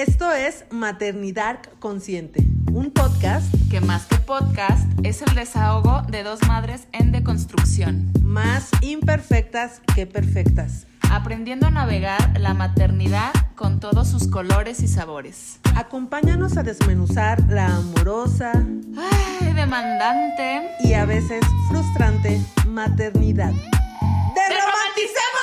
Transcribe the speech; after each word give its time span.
Esto 0.00 0.32
es 0.32 0.64
Maternidad 0.70 1.58
Consciente, 1.78 2.42
un 2.72 2.90
podcast 2.90 3.44
que 3.70 3.82
más 3.82 4.06
que 4.06 4.16
podcast 4.16 4.88
es 5.02 5.20
el 5.20 5.34
desahogo 5.34 6.00
de 6.08 6.22
dos 6.22 6.40
madres 6.48 6.86
en 6.92 7.12
deconstrucción, 7.12 8.10
más 8.22 8.70
imperfectas 8.80 9.82
que 9.94 10.06
perfectas, 10.06 10.86
aprendiendo 11.10 11.66
a 11.66 11.70
navegar 11.70 12.40
la 12.40 12.54
maternidad 12.54 13.30
con 13.56 13.78
todos 13.78 14.08
sus 14.08 14.26
colores 14.28 14.80
y 14.80 14.88
sabores. 14.88 15.60
Acompáñanos 15.76 16.56
a 16.56 16.62
desmenuzar 16.62 17.38
la 17.50 17.66
amorosa, 17.66 18.52
ay, 18.54 19.52
demandante 19.52 20.62
y 20.82 20.94
a 20.94 21.04
veces 21.04 21.44
frustrante 21.68 22.40
maternidad. 22.68 23.52
¡Derromanticemos 23.52 25.30
la 25.34 25.39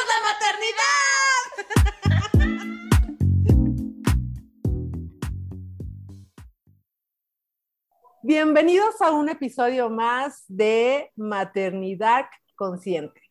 Bienvenidos 8.29 9.01
a 9.01 9.11
un 9.11 9.29
episodio 9.29 9.89
más 9.89 10.43
de 10.49 11.13
Maternidad 11.15 12.25
Consciente. 12.57 13.21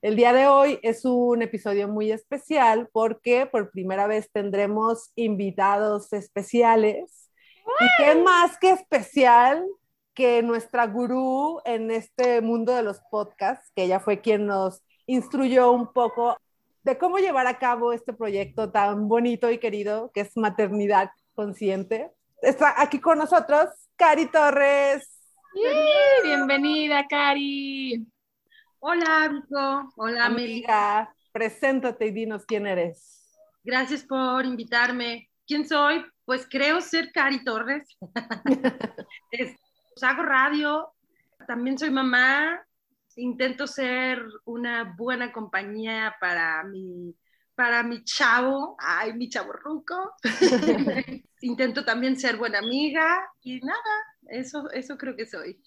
El 0.00 0.14
día 0.14 0.32
de 0.32 0.46
hoy 0.46 0.78
es 0.84 1.04
un 1.04 1.42
episodio 1.42 1.88
muy 1.88 2.12
especial 2.12 2.88
porque 2.92 3.46
por 3.46 3.72
primera 3.72 4.06
vez 4.06 4.30
tendremos 4.30 5.10
invitados 5.16 6.12
especiales. 6.12 7.32
¿Y 7.80 7.86
qué 7.98 8.14
más 8.14 8.56
que 8.56 8.70
especial 8.70 9.66
que 10.14 10.40
nuestra 10.44 10.86
gurú 10.86 11.60
en 11.64 11.90
este 11.90 12.40
mundo 12.40 12.76
de 12.76 12.84
los 12.84 13.00
podcasts, 13.10 13.72
que 13.74 13.82
ella 13.82 13.98
fue 13.98 14.20
quien 14.20 14.46
nos 14.46 14.84
instruyó 15.06 15.72
un 15.72 15.92
poco 15.92 16.36
de 16.84 16.96
cómo 16.96 17.18
llevar 17.18 17.48
a 17.48 17.58
cabo 17.58 17.92
este 17.92 18.12
proyecto 18.12 18.70
tan 18.70 19.08
bonito 19.08 19.50
y 19.50 19.58
querido 19.58 20.12
que 20.14 20.20
es 20.20 20.36
Maternidad 20.36 21.10
Consciente. 21.34 22.12
Está 22.40 22.80
aquí 22.80 23.00
con 23.00 23.18
nosotros 23.18 23.83
Cari 23.96 24.26
Torres. 24.26 25.08
Bienvenida, 26.24 27.06
Cari. 27.08 28.04
Hola, 28.80 29.28
Vico. 29.28 29.92
Hola, 29.96 30.26
Amiga, 30.26 31.14
preséntate 31.32 32.06
y 32.06 32.10
dinos 32.10 32.44
quién 32.44 32.66
eres. 32.66 33.38
Gracias 33.62 34.02
por 34.02 34.44
invitarme. 34.44 35.30
¿Quién 35.46 35.68
soy? 35.68 36.04
Pues 36.24 36.46
creo 36.50 36.80
ser 36.80 37.12
Cari 37.12 37.44
Torres. 37.44 37.96
es, 39.30 39.56
pues, 39.94 40.02
hago 40.02 40.22
radio, 40.22 40.92
también 41.46 41.78
soy 41.78 41.90
mamá, 41.90 42.60
intento 43.14 43.68
ser 43.68 44.22
una 44.44 44.94
buena 44.98 45.32
compañía 45.32 46.16
para 46.20 46.64
mi, 46.64 47.14
para 47.54 47.82
mi 47.82 48.02
chavo, 48.04 48.76
ay, 48.78 49.12
mi 49.14 49.28
chavo 49.28 49.52
ruco. 49.52 50.14
intento 51.44 51.84
también 51.84 52.18
ser 52.18 52.36
buena 52.36 52.58
amiga 52.58 53.06
y 53.42 53.60
nada, 53.60 53.78
eso, 54.28 54.70
eso 54.70 54.96
creo 54.96 55.14
que 55.14 55.26
soy. 55.26 55.60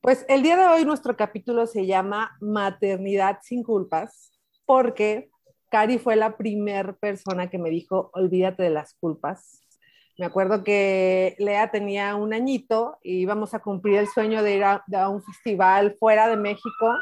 Pues 0.00 0.24
el 0.28 0.42
día 0.42 0.56
de 0.56 0.66
hoy 0.66 0.84
nuestro 0.84 1.16
capítulo 1.16 1.66
se 1.66 1.86
llama 1.86 2.36
Maternidad 2.40 3.38
sin 3.42 3.62
culpas, 3.62 4.30
porque 4.66 5.30
Cari 5.70 5.98
fue 5.98 6.16
la 6.16 6.36
primer 6.36 6.96
persona 6.96 7.48
que 7.48 7.58
me 7.58 7.70
dijo, 7.70 8.10
olvídate 8.14 8.62
de 8.62 8.70
las 8.70 8.94
culpas. 8.94 9.62
Me 10.18 10.26
acuerdo 10.26 10.64
que 10.64 11.34
Lea 11.38 11.70
tenía 11.70 12.14
un 12.14 12.34
añito 12.34 12.98
y 13.02 13.20
íbamos 13.20 13.54
a 13.54 13.60
cumplir 13.60 13.98
el 13.98 14.08
sueño 14.08 14.42
de 14.42 14.56
ir 14.56 14.64
a, 14.64 14.84
a 14.94 15.08
un 15.08 15.22
festival 15.22 15.96
fuera 15.98 16.28
de 16.28 16.36
México 16.36 16.94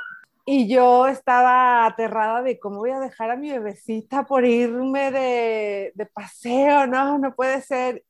y 0.50 0.66
yo 0.66 1.06
estaba 1.08 1.84
aterrada 1.84 2.40
de 2.42 2.58
cómo 2.58 2.78
voy 2.78 2.88
a 2.90 3.00
dejar 3.00 3.30
a 3.30 3.36
mi 3.36 3.50
bebecita 3.50 4.24
por 4.24 4.46
irme 4.46 5.10
de, 5.10 5.92
de 5.94 6.06
paseo, 6.06 6.86
no, 6.86 7.18
no 7.18 7.34
puede 7.34 7.60
ser. 7.60 8.02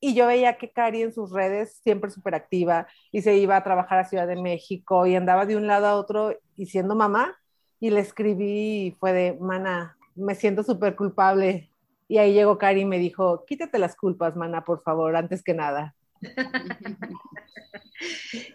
Y 0.00 0.14
yo 0.14 0.26
veía 0.26 0.58
que 0.58 0.72
Cari 0.72 1.02
en 1.02 1.12
sus 1.12 1.30
redes, 1.30 1.80
siempre 1.84 2.10
súper 2.10 2.34
activa, 2.34 2.88
y 3.12 3.22
se 3.22 3.36
iba 3.36 3.56
a 3.56 3.62
trabajar 3.62 4.00
a 4.00 4.06
Ciudad 4.06 4.26
de 4.26 4.34
México 4.34 5.06
y 5.06 5.14
andaba 5.14 5.46
de 5.46 5.56
un 5.56 5.68
lado 5.68 5.86
a 5.86 5.94
otro 5.94 6.36
y 6.56 6.66
siendo 6.66 6.96
mamá. 6.96 7.36
Y 7.78 7.90
le 7.90 8.00
escribí 8.00 8.86
y 8.88 8.90
fue 8.98 9.12
de, 9.12 9.38
mana, 9.40 9.96
me 10.16 10.34
siento 10.34 10.64
súper 10.64 10.96
culpable. 10.96 11.70
Y 12.08 12.18
ahí 12.18 12.32
llegó 12.34 12.58
Cari 12.58 12.80
y 12.80 12.86
me 12.86 12.98
dijo, 12.98 13.44
quítate 13.46 13.78
las 13.78 13.94
culpas, 13.94 14.34
mana, 14.34 14.64
por 14.64 14.82
favor, 14.82 15.14
antes 15.14 15.44
que 15.44 15.54
nada. 15.54 15.94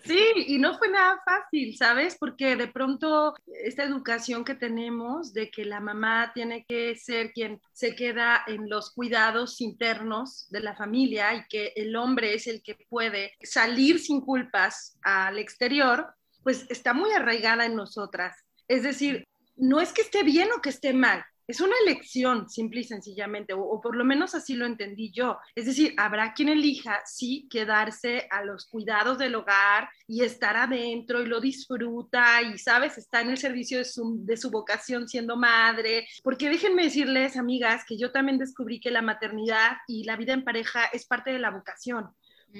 Sí, 0.04 0.20
y 0.48 0.58
no 0.58 0.78
fue 0.78 0.90
nada 0.90 1.22
fácil, 1.24 1.76
¿sabes? 1.78 2.18
Porque 2.20 2.56
de 2.56 2.68
pronto 2.68 3.36
esta 3.64 3.84
educación 3.84 4.44
que 4.44 4.56
tenemos 4.56 5.34
de 5.34 5.50
que 5.50 5.66
la 5.66 5.80
mamá 5.80 6.32
tiene 6.34 6.66
que 6.68 6.96
ser 6.96 7.32
quien 7.32 7.62
se 7.74 7.96
queda 7.96 8.44
en 8.48 8.70
los 8.70 8.92
cuidados 8.92 9.62
internos 9.62 10.48
de 10.50 10.60
la 10.60 10.76
familia 10.76 11.34
y 11.36 11.46
que 11.48 11.74
el 11.76 11.96
hombre 11.96 12.34
es 12.34 12.48
el 12.48 12.62
que 12.62 12.76
puede 12.90 13.34
salir 13.42 14.00
sin 14.00 14.22
culpas 14.22 14.98
al 15.04 15.40
exterior, 15.40 16.14
pues 16.44 16.66
está 16.70 16.94
muy 16.94 17.12
arraigada 17.12 17.66
en 17.66 17.76
nosotras. 17.76 18.36
Es 18.68 18.84
decir, 18.84 19.24
no 19.56 19.80
es 19.80 19.94
que 19.94 20.02
esté 20.02 20.24
bien 20.24 20.50
o 20.56 20.62
que 20.62 20.70
esté 20.70 20.94
mal, 20.94 21.24
es 21.50 21.62
una 21.62 21.74
elección, 21.84 22.48
simple 22.48 22.82
y 22.82 22.84
sencillamente, 22.84 23.54
o, 23.54 23.62
o, 23.62 23.82
por 23.82 23.96
lo 23.96 24.06
menos 24.06 24.36
así 24.36 24.54
lo 24.54 24.68
entendí 24.68 25.12
yo. 25.12 25.40
Es 25.56 25.66
decir, 25.66 25.96
habrá 25.98 26.32
quien 26.36 26.50
elija, 26.50 27.02
sí, 27.06 27.48
quedarse 27.50 28.28
a 28.30 28.44
los 28.44 28.68
cuidados 28.68 29.18
del 29.18 29.34
hogar 29.34 29.90
y 30.06 30.22
estar 30.22 30.56
adentro 30.56 31.24
y 31.24 31.26
lo 31.26 31.42
disfruta 31.42 32.44
y, 32.44 32.60
sabes, 32.60 33.00
está 33.00 33.22
en 33.22 33.32
el 33.32 33.40
servicio 33.40 33.80
de 33.80 33.86
su, 33.86 34.24
de 34.24 34.38
su 34.38 34.52
vocación 34.52 35.08
siendo 35.08 35.38
madre. 35.38 36.08
Porque 36.22 36.50
déjenme 36.50 36.84
decirles, 36.84 37.36
amigas, 37.36 37.84
que 37.84 37.98
yo 37.98 38.12
también 38.12 38.38
descubrí 38.38 38.80
que 38.80 38.92
la 38.92 39.02
maternidad 39.02 39.78
y 39.88 40.04
la 40.04 40.18
vida 40.18 40.34
en 40.34 40.44
pareja 40.44 40.86
es 40.94 41.08
parte 41.08 41.32
de 41.32 41.40
la 41.40 41.50
vocación. 41.50 42.12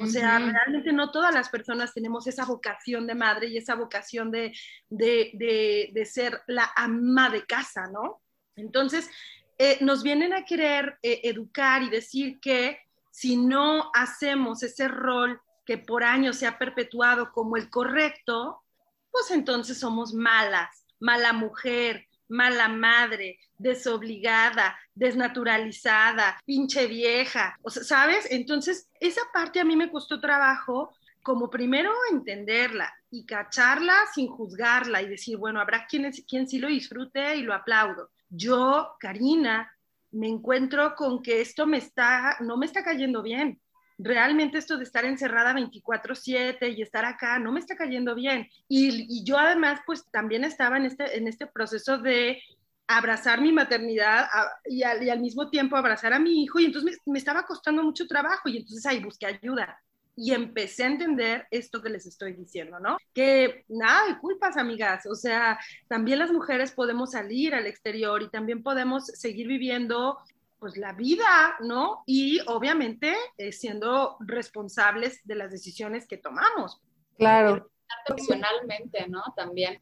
O 0.02 0.08
sea, 0.08 0.40
uh 0.40 0.42
-huh. 0.42 0.52
realmente 0.52 0.94
no 0.94 1.12
todas 1.12 1.34
las 1.34 1.50
personas 1.50 1.94
tenemos 1.94 2.26
esa 2.26 2.46
vocación 2.46 3.06
de 3.06 3.14
madre 3.14 3.50
y 3.50 3.58
esa 3.58 3.76
vocación 3.76 4.32
de, 4.32 4.52
de, 4.90 5.30
de, 5.36 5.92
de 5.94 6.06
ser 6.06 6.42
la 6.48 6.72
ama 6.76 7.30
de 7.30 7.46
casa, 7.46 7.86
¿no? 7.92 8.22
Entonces, 8.60 9.10
eh, 9.58 9.78
nos 9.82 10.04
vienen 10.04 10.34
a 10.34 10.46
querer 10.46 10.98
eh, 11.02 11.22
educar 11.24 11.84
y 11.84 11.90
decir 11.90 12.40
que 12.40 12.80
si 13.12 13.36
no 13.36 13.92
hacemos 13.94 14.64
ese 14.64 14.88
rol 14.88 15.42
que 15.66 15.78
por 15.78 16.04
años 16.04 16.38
se 16.38 16.48
ha 16.48 16.58
perpetuado 16.58 17.32
como 17.32 17.58
el 17.58 17.70
correcto, 17.70 18.64
pues 19.12 19.32
entonces 19.32 19.78
somos 19.78 20.14
malas, 20.14 20.86
mala 21.00 21.34
mujer, 21.34 22.08
mala 22.30 22.70
madre, 22.70 23.40
desobligada, 23.58 24.80
desnaturalizada, 24.94 26.40
pinche 26.46 26.88
vieja, 26.88 27.58
¿sabes? 27.68 28.28
Entonces, 28.32 28.88
esa 29.00 29.22
parte 29.34 29.60
a 29.60 29.66
mí 29.66 29.76
me 29.76 29.92
costó 29.92 30.22
trabajo 30.22 30.96
como 31.22 31.50
primero 31.50 31.92
entenderla 32.12 32.94
y 33.12 33.26
cacharla 33.26 33.96
sin 34.14 34.28
juzgarla 34.28 35.02
y 35.02 35.10
decir, 35.10 35.38
bueno, 35.38 35.60
habrá 35.60 35.86
quien, 35.88 36.12
quien 36.28 36.48
sí 36.48 36.60
lo 36.60 36.68
disfrute 36.68 37.36
y 37.36 37.42
lo 37.42 37.54
aplaudo 37.54 38.10
yo, 38.30 38.96
Karina, 39.00 39.72
me 40.12 40.28
encuentro 40.28 40.96
con 40.96 41.22
que 41.22 41.42
esto 41.42 41.66
me 41.66 41.78
está, 41.78 42.38
no 42.42 42.58
me 42.58 42.66
está 42.66 42.84
cayendo 42.84 43.22
bien. 43.22 43.60
Realmente 43.98 44.58
esto 44.58 44.78
de 44.78 44.84
estar 44.84 45.04
encerrada 45.04 45.54
24/7 45.54 46.70
y 46.70 46.82
estar 46.82 47.04
acá 47.06 47.38
no 47.38 47.52
me 47.52 47.60
está 47.60 47.76
cayendo 47.76 48.16
bien. 48.16 48.48
Y, 48.68 49.24
yo 49.26 49.38
además 49.38 49.82
pues 49.86 50.06
también 50.12 50.44
estaba 50.44 50.78
en 50.78 50.86
este, 50.86 51.18
en 51.18 51.28
este 51.28 51.48
proceso 51.48 51.98
de 51.98 52.42
abrazar 52.88 53.42
mi 53.42 53.52
maternidad 53.52 54.28
y, 54.66 54.84
al, 54.84 55.04
y, 55.04 55.10
al, 55.10 55.20
mismo 55.20 55.50
tiempo 55.50 55.76
abrazar 55.76 56.14
a 56.14 56.20
mi 56.20 56.44
hijo 56.44 56.60
y 56.60 56.66
entonces 56.66 56.98
me, 57.06 57.14
me 57.14 57.20
estaba 57.20 57.46
costando 57.46 57.84
mucho 57.84 58.08
trabajo 58.08 58.50
y 58.50 58.58
entonces 58.58 58.86
ahí 58.86 59.04
busqué 59.04 59.28
ayuda 59.28 59.80
y 60.22 60.34
empecé 60.34 60.84
a 60.84 60.88
entender 60.88 61.48
esto 61.50 61.82
que 61.82 61.90
les 61.90 62.06
estoy 62.06 62.34
diciendo, 62.34 62.78
¿no? 62.78 62.98
Que 63.14 63.64
nada 63.70 64.06
de 64.08 64.20
culpas, 64.20 64.58
amigas, 64.58 65.06
o 65.06 65.16
sea, 65.16 65.58
también 65.88 66.20
las 66.20 66.32
mujeres 66.32 66.74
podemos 66.74 67.12
salir 67.12 67.56
al 67.56 67.66
exterior 67.66 68.22
y 68.22 68.30
también 68.30 68.62
podemos 68.62 69.06
seguir 69.06 69.48
viviendo 69.48 70.18
pues 70.60 70.76
la 70.76 70.92
vida, 70.92 71.56
¿no? 71.62 72.04
Y 72.06 72.42
obviamente 72.48 73.16
eh, 73.38 73.54
siendo 73.54 74.18
responsables 74.20 75.22
de 75.24 75.36
las 75.36 75.52
decisiones 75.52 76.06
que 76.06 76.18
tomamos. 76.18 76.82
Claro. 77.18 77.72
Profesionalmente, 78.06 79.08
¿no? 79.08 79.24
También. 79.38 79.82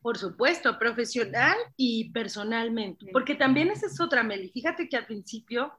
Por 0.00 0.16
supuesto, 0.16 0.78
profesional 0.78 1.56
y 1.76 2.10
personalmente. 2.10 3.06
Porque 3.12 3.34
también 3.34 3.70
esa 3.70 3.86
es 3.86 4.00
otra, 4.00 4.22
Meli. 4.22 4.48
Fíjate 4.50 4.88
que 4.88 4.96
al 4.96 5.06
principio, 5.06 5.72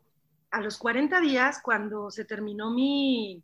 a 0.52 0.60
los 0.60 0.78
40 0.78 1.22
días, 1.22 1.62
cuando 1.64 2.12
se 2.12 2.26
terminó 2.26 2.70
mi, 2.70 3.42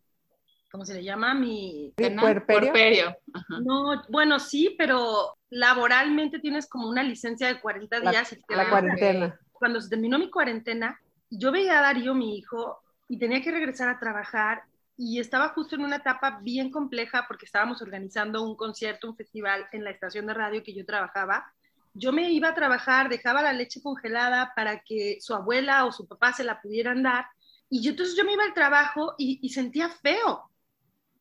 ¿cómo 0.73 0.85
se 0.85 0.95
le 0.95 1.03
llama? 1.03 1.35
Mi 1.35 1.93
puerperio. 1.95 3.15
No, 3.63 4.01
bueno, 4.09 4.39
sí, 4.39 4.73
pero 4.75 5.37
laboralmente 5.51 6.39
tienes 6.39 6.67
como 6.67 6.89
una 6.89 7.03
licencia 7.03 7.45
de 7.45 7.61
40 7.61 7.99
días. 7.99 8.31
La, 8.31 8.37
y 8.39 8.41
te 8.41 8.55
la 8.55 8.69
cuarentena. 8.71 9.39
Cuando 9.51 9.79
se 9.79 9.89
terminó 9.89 10.17
mi 10.17 10.31
cuarentena, 10.31 10.99
yo 11.29 11.51
veía 11.51 11.77
a 11.77 11.83
Darío, 11.83 12.15
mi 12.15 12.39
hijo, 12.39 12.81
y 13.07 13.19
tenía 13.19 13.39
que 13.43 13.51
regresar 13.51 13.87
a 13.87 13.99
trabajar 13.99 14.63
y 14.97 15.19
estaba 15.19 15.49
justo 15.49 15.75
en 15.75 15.83
una 15.85 15.97
etapa 15.97 16.39
bien 16.41 16.71
compleja 16.71 17.25
porque 17.27 17.45
estábamos 17.45 17.83
organizando 17.83 18.41
un 18.41 18.55
concierto, 18.55 19.07
un 19.07 19.15
festival 19.15 19.67
en 19.73 19.83
la 19.83 19.91
estación 19.91 20.25
de 20.25 20.33
radio 20.33 20.63
que 20.63 20.73
yo 20.73 20.83
trabajaba. 20.87 21.53
Yo 21.93 22.11
me 22.11 22.31
iba 22.31 22.49
a 22.49 22.55
trabajar, 22.55 23.09
dejaba 23.09 23.43
la 23.43 23.53
leche 23.53 23.79
congelada 23.79 24.53
para 24.55 24.79
que 24.79 25.17
su 25.21 25.35
abuela 25.35 25.85
o 25.85 25.91
su 25.91 26.07
papá 26.07 26.33
se 26.33 26.43
la 26.43 26.59
pudieran 26.59 27.03
dar 27.03 27.27
Y 27.69 27.83
yo, 27.83 27.91
entonces 27.91 28.15
yo 28.17 28.25
me 28.25 28.33
iba 28.33 28.43
al 28.43 28.55
trabajo 28.55 29.13
y, 29.19 29.37
y 29.43 29.49
sentía 29.49 29.89
feo, 29.89 30.49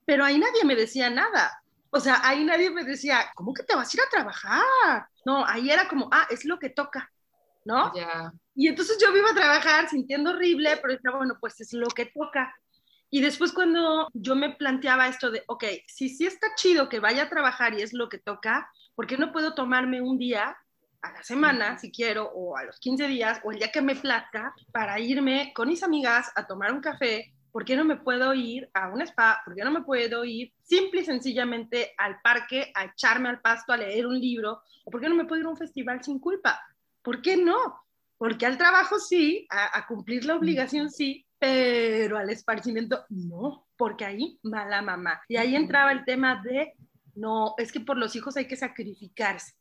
pero 0.04 0.24
ahí 0.24 0.38
nadie 0.38 0.64
me 0.64 0.74
decía 0.74 1.10
nada. 1.10 1.62
O 1.90 2.00
sea, 2.00 2.20
ahí 2.22 2.44
nadie 2.44 2.70
me 2.70 2.84
decía, 2.84 3.30
¿cómo 3.34 3.52
que 3.52 3.62
te 3.62 3.76
vas 3.76 3.92
a 3.92 3.96
ir 3.96 4.02
a 4.02 4.10
trabajar? 4.10 5.06
No, 5.26 5.44
ahí 5.46 5.70
era 5.70 5.86
como, 5.88 6.08
ah, 6.10 6.26
es 6.30 6.44
lo 6.44 6.58
que 6.58 6.70
toca, 6.70 7.10
¿no? 7.64 7.92
Ya. 7.94 8.32
Y 8.54 8.68
entonces 8.68 8.98
yo 9.00 9.12
me 9.12 9.18
iba 9.18 9.30
a 9.30 9.34
trabajar 9.34 9.88
sintiendo 9.88 10.30
horrible, 10.30 10.78
pero 10.80 10.94
estaba, 10.94 11.18
bueno, 11.18 11.36
pues 11.40 11.60
es 11.60 11.72
lo 11.74 11.88
que 11.88 12.06
toca. 12.06 12.54
Y 13.10 13.20
después 13.20 13.52
cuando 13.52 14.08
yo 14.14 14.34
me 14.34 14.54
planteaba 14.54 15.06
esto 15.06 15.30
de, 15.30 15.44
ok, 15.46 15.64
si 15.86 16.08
sí 16.08 16.24
está 16.24 16.54
chido 16.54 16.88
que 16.88 16.98
vaya 16.98 17.24
a 17.24 17.28
trabajar 17.28 17.74
y 17.74 17.82
es 17.82 17.92
lo 17.92 18.08
que 18.08 18.16
toca, 18.16 18.70
¿por 18.94 19.06
qué 19.06 19.18
no 19.18 19.32
puedo 19.32 19.54
tomarme 19.54 20.00
un 20.00 20.16
día 20.16 20.56
a 21.02 21.12
la 21.12 21.22
semana, 21.22 21.78
si 21.78 21.92
quiero, 21.92 22.30
o 22.34 22.56
a 22.56 22.64
los 22.64 22.78
15 22.78 23.06
días, 23.08 23.40
o 23.44 23.52
el 23.52 23.58
día 23.58 23.70
que 23.70 23.82
me 23.82 23.96
plazca, 23.96 24.54
para 24.72 24.98
irme 24.98 25.52
con 25.54 25.68
mis 25.68 25.82
amigas 25.82 26.32
a 26.34 26.46
tomar 26.46 26.72
un 26.72 26.80
café? 26.80 27.34
¿Por 27.52 27.64
qué 27.64 27.76
no 27.76 27.84
me 27.84 27.96
puedo 27.96 28.34
ir 28.34 28.68
a 28.74 28.88
un 28.88 29.02
spa? 29.02 29.40
¿Por 29.44 29.54
qué 29.54 29.62
no 29.62 29.70
me 29.70 29.82
puedo 29.82 30.24
ir 30.24 30.52
simple 30.62 31.02
y 31.02 31.04
sencillamente 31.04 31.92
al 31.98 32.20
parque 32.22 32.72
a 32.74 32.86
echarme 32.86 33.28
al 33.28 33.40
pasto 33.40 33.72
a 33.72 33.76
leer 33.76 34.06
un 34.06 34.18
libro? 34.18 34.62
¿O 34.84 34.90
por 34.90 35.00
qué 35.00 35.08
no 35.08 35.14
me 35.14 35.26
puedo 35.26 35.40
ir 35.40 35.46
a 35.46 35.50
un 35.50 35.56
festival 35.56 36.02
sin 36.02 36.18
culpa? 36.18 36.58
¿Por 37.02 37.22
qué 37.22 37.36
no? 37.36 37.84
Porque 38.16 38.46
al 38.46 38.58
trabajo 38.58 38.98
sí, 38.98 39.46
a, 39.50 39.78
a 39.78 39.86
cumplir 39.86 40.24
la 40.24 40.36
obligación 40.36 40.90
sí, 40.90 41.26
pero 41.38 42.16
al 42.16 42.30
esparcimiento 42.30 43.04
no, 43.10 43.66
porque 43.76 44.04
ahí 44.04 44.38
mala 44.42 44.80
mamá. 44.80 45.20
Y 45.28 45.36
ahí 45.36 45.56
entraba 45.56 45.92
el 45.92 46.04
tema 46.04 46.40
de, 46.40 46.72
no, 47.16 47.54
es 47.58 47.72
que 47.72 47.80
por 47.80 47.98
los 47.98 48.14
hijos 48.16 48.36
hay 48.36 48.46
que 48.46 48.56
sacrificarse. 48.56 49.54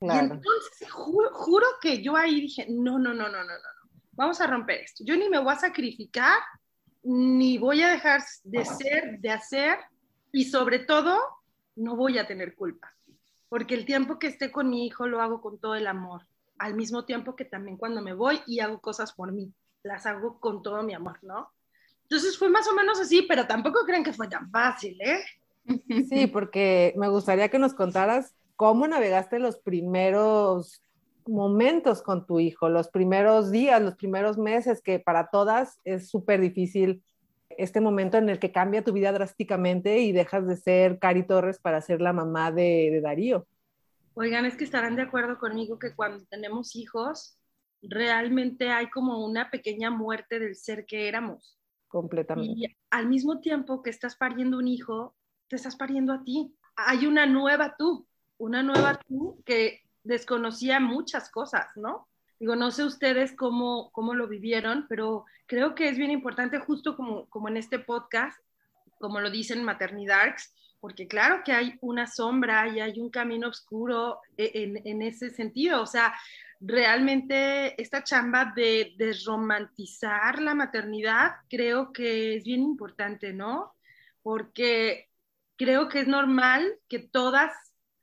Y 0.00 0.10
entonces 0.10 0.90
juro, 0.90 1.30
juro 1.32 1.66
que 1.80 2.02
yo 2.02 2.16
ahí 2.16 2.40
dije, 2.40 2.66
no, 2.68 2.98
no, 2.98 3.14
no, 3.14 3.28
no, 3.28 3.28
no, 3.28 3.44
no, 3.44 3.54
no, 3.54 3.90
vamos 4.12 4.40
a 4.40 4.46
romper 4.46 4.80
esto. 4.80 5.04
Yo 5.06 5.16
ni 5.16 5.28
me 5.28 5.38
voy 5.38 5.52
a 5.52 5.58
sacrificar, 5.58 6.38
ni 7.08 7.56
voy 7.56 7.82
a 7.82 7.90
dejar 7.90 8.20
de 8.42 8.64
ser, 8.64 9.20
de 9.20 9.30
hacer, 9.30 9.78
y 10.32 10.44
sobre 10.44 10.80
todo, 10.80 11.16
no 11.76 11.94
voy 11.94 12.18
a 12.18 12.26
tener 12.26 12.56
culpa, 12.56 12.92
porque 13.48 13.74
el 13.74 13.84
tiempo 13.84 14.18
que 14.18 14.26
esté 14.26 14.50
con 14.50 14.68
mi 14.68 14.86
hijo 14.86 15.06
lo 15.06 15.22
hago 15.22 15.40
con 15.40 15.60
todo 15.60 15.76
el 15.76 15.86
amor, 15.86 16.26
al 16.58 16.74
mismo 16.74 17.04
tiempo 17.04 17.36
que 17.36 17.44
también 17.44 17.76
cuando 17.76 18.02
me 18.02 18.12
voy 18.12 18.40
y 18.46 18.58
hago 18.58 18.80
cosas 18.80 19.12
por 19.12 19.30
mí, 19.32 19.52
las 19.84 20.04
hago 20.04 20.40
con 20.40 20.62
todo 20.62 20.82
mi 20.82 20.94
amor, 20.94 21.18
¿no? 21.22 21.52
Entonces 22.02 22.36
fue 22.36 22.48
más 22.48 22.66
o 22.66 22.74
menos 22.74 22.98
así, 22.98 23.22
pero 23.22 23.46
tampoco 23.46 23.84
crean 23.86 24.02
que 24.02 24.12
fue 24.12 24.26
tan 24.26 24.50
fácil, 24.50 24.98
¿eh? 25.00 25.24
Sí, 26.08 26.26
porque 26.26 26.92
me 26.96 27.08
gustaría 27.08 27.48
que 27.48 27.58
nos 27.58 27.74
contaras 27.74 28.34
cómo 28.56 28.88
navegaste 28.88 29.38
los 29.38 29.58
primeros 29.58 30.82
momentos 31.28 32.02
con 32.02 32.26
tu 32.26 32.40
hijo, 32.40 32.68
los 32.68 32.88
primeros 32.88 33.50
días, 33.50 33.82
los 33.82 33.96
primeros 33.96 34.38
meses, 34.38 34.82
que 34.82 34.98
para 34.98 35.28
todas 35.30 35.80
es 35.84 36.08
súper 36.08 36.40
difícil 36.40 37.02
este 37.50 37.80
momento 37.80 38.18
en 38.18 38.28
el 38.28 38.38
que 38.38 38.52
cambia 38.52 38.84
tu 38.84 38.92
vida 38.92 39.12
drásticamente 39.12 39.98
y 39.98 40.12
dejas 40.12 40.46
de 40.46 40.56
ser 40.56 40.98
Cari 40.98 41.26
Torres 41.26 41.58
para 41.58 41.80
ser 41.80 42.00
la 42.00 42.12
mamá 42.12 42.50
de, 42.52 42.90
de 42.92 43.00
Darío. 43.00 43.46
Oigan, 44.14 44.46
es 44.46 44.56
que 44.56 44.64
estarán 44.64 44.96
de 44.96 45.02
acuerdo 45.02 45.38
conmigo 45.38 45.78
que 45.78 45.94
cuando 45.94 46.24
tenemos 46.26 46.74
hijos, 46.74 47.38
realmente 47.82 48.70
hay 48.70 48.88
como 48.88 49.24
una 49.24 49.50
pequeña 49.50 49.90
muerte 49.90 50.38
del 50.38 50.56
ser 50.56 50.86
que 50.86 51.08
éramos. 51.08 51.58
Completamente. 51.88 52.54
Y 52.56 52.76
al 52.90 53.08
mismo 53.08 53.40
tiempo 53.40 53.82
que 53.82 53.90
estás 53.90 54.16
pariendo 54.16 54.58
un 54.58 54.68
hijo, 54.68 55.14
te 55.48 55.56
estás 55.56 55.76
pariendo 55.76 56.12
a 56.12 56.24
ti. 56.24 56.54
Hay 56.76 57.06
una 57.06 57.26
nueva 57.26 57.74
tú, 57.78 58.06
una 58.38 58.62
nueva 58.62 58.98
tú 59.06 59.42
que 59.44 59.85
desconocía 60.06 60.80
muchas 60.80 61.30
cosas, 61.30 61.66
¿no? 61.76 62.08
Digo, 62.38 62.54
no 62.54 62.70
sé 62.70 62.84
ustedes 62.84 63.32
cómo, 63.32 63.90
cómo 63.92 64.14
lo 64.14 64.28
vivieron, 64.28 64.86
pero 64.88 65.24
creo 65.46 65.74
que 65.74 65.88
es 65.88 65.96
bien 65.96 66.10
importante, 66.10 66.58
justo 66.58 66.96
como, 66.96 67.26
como 67.26 67.48
en 67.48 67.56
este 67.56 67.78
podcast, 67.78 68.38
como 68.98 69.20
lo 69.20 69.30
dicen 69.30 69.64
Maternidarks, 69.64 70.54
porque 70.80 71.08
claro 71.08 71.42
que 71.44 71.52
hay 71.52 71.78
una 71.80 72.06
sombra 72.06 72.68
y 72.68 72.80
hay 72.80 73.00
un 73.00 73.10
camino 73.10 73.48
oscuro 73.48 74.20
e, 74.36 74.50
en, 74.54 74.86
en 74.86 75.02
ese 75.02 75.30
sentido. 75.30 75.82
O 75.82 75.86
sea, 75.86 76.14
realmente 76.60 77.80
esta 77.80 78.04
chamba 78.04 78.52
de 78.54 78.94
desromantizar 78.96 80.40
la 80.40 80.54
maternidad 80.54 81.36
creo 81.48 81.92
que 81.92 82.36
es 82.36 82.44
bien 82.44 82.62
importante, 82.62 83.32
¿no? 83.32 83.74
Porque 84.22 85.08
creo 85.56 85.88
que 85.88 86.00
es 86.00 86.08
normal 86.08 86.78
que 86.88 86.98
todas 86.98 87.52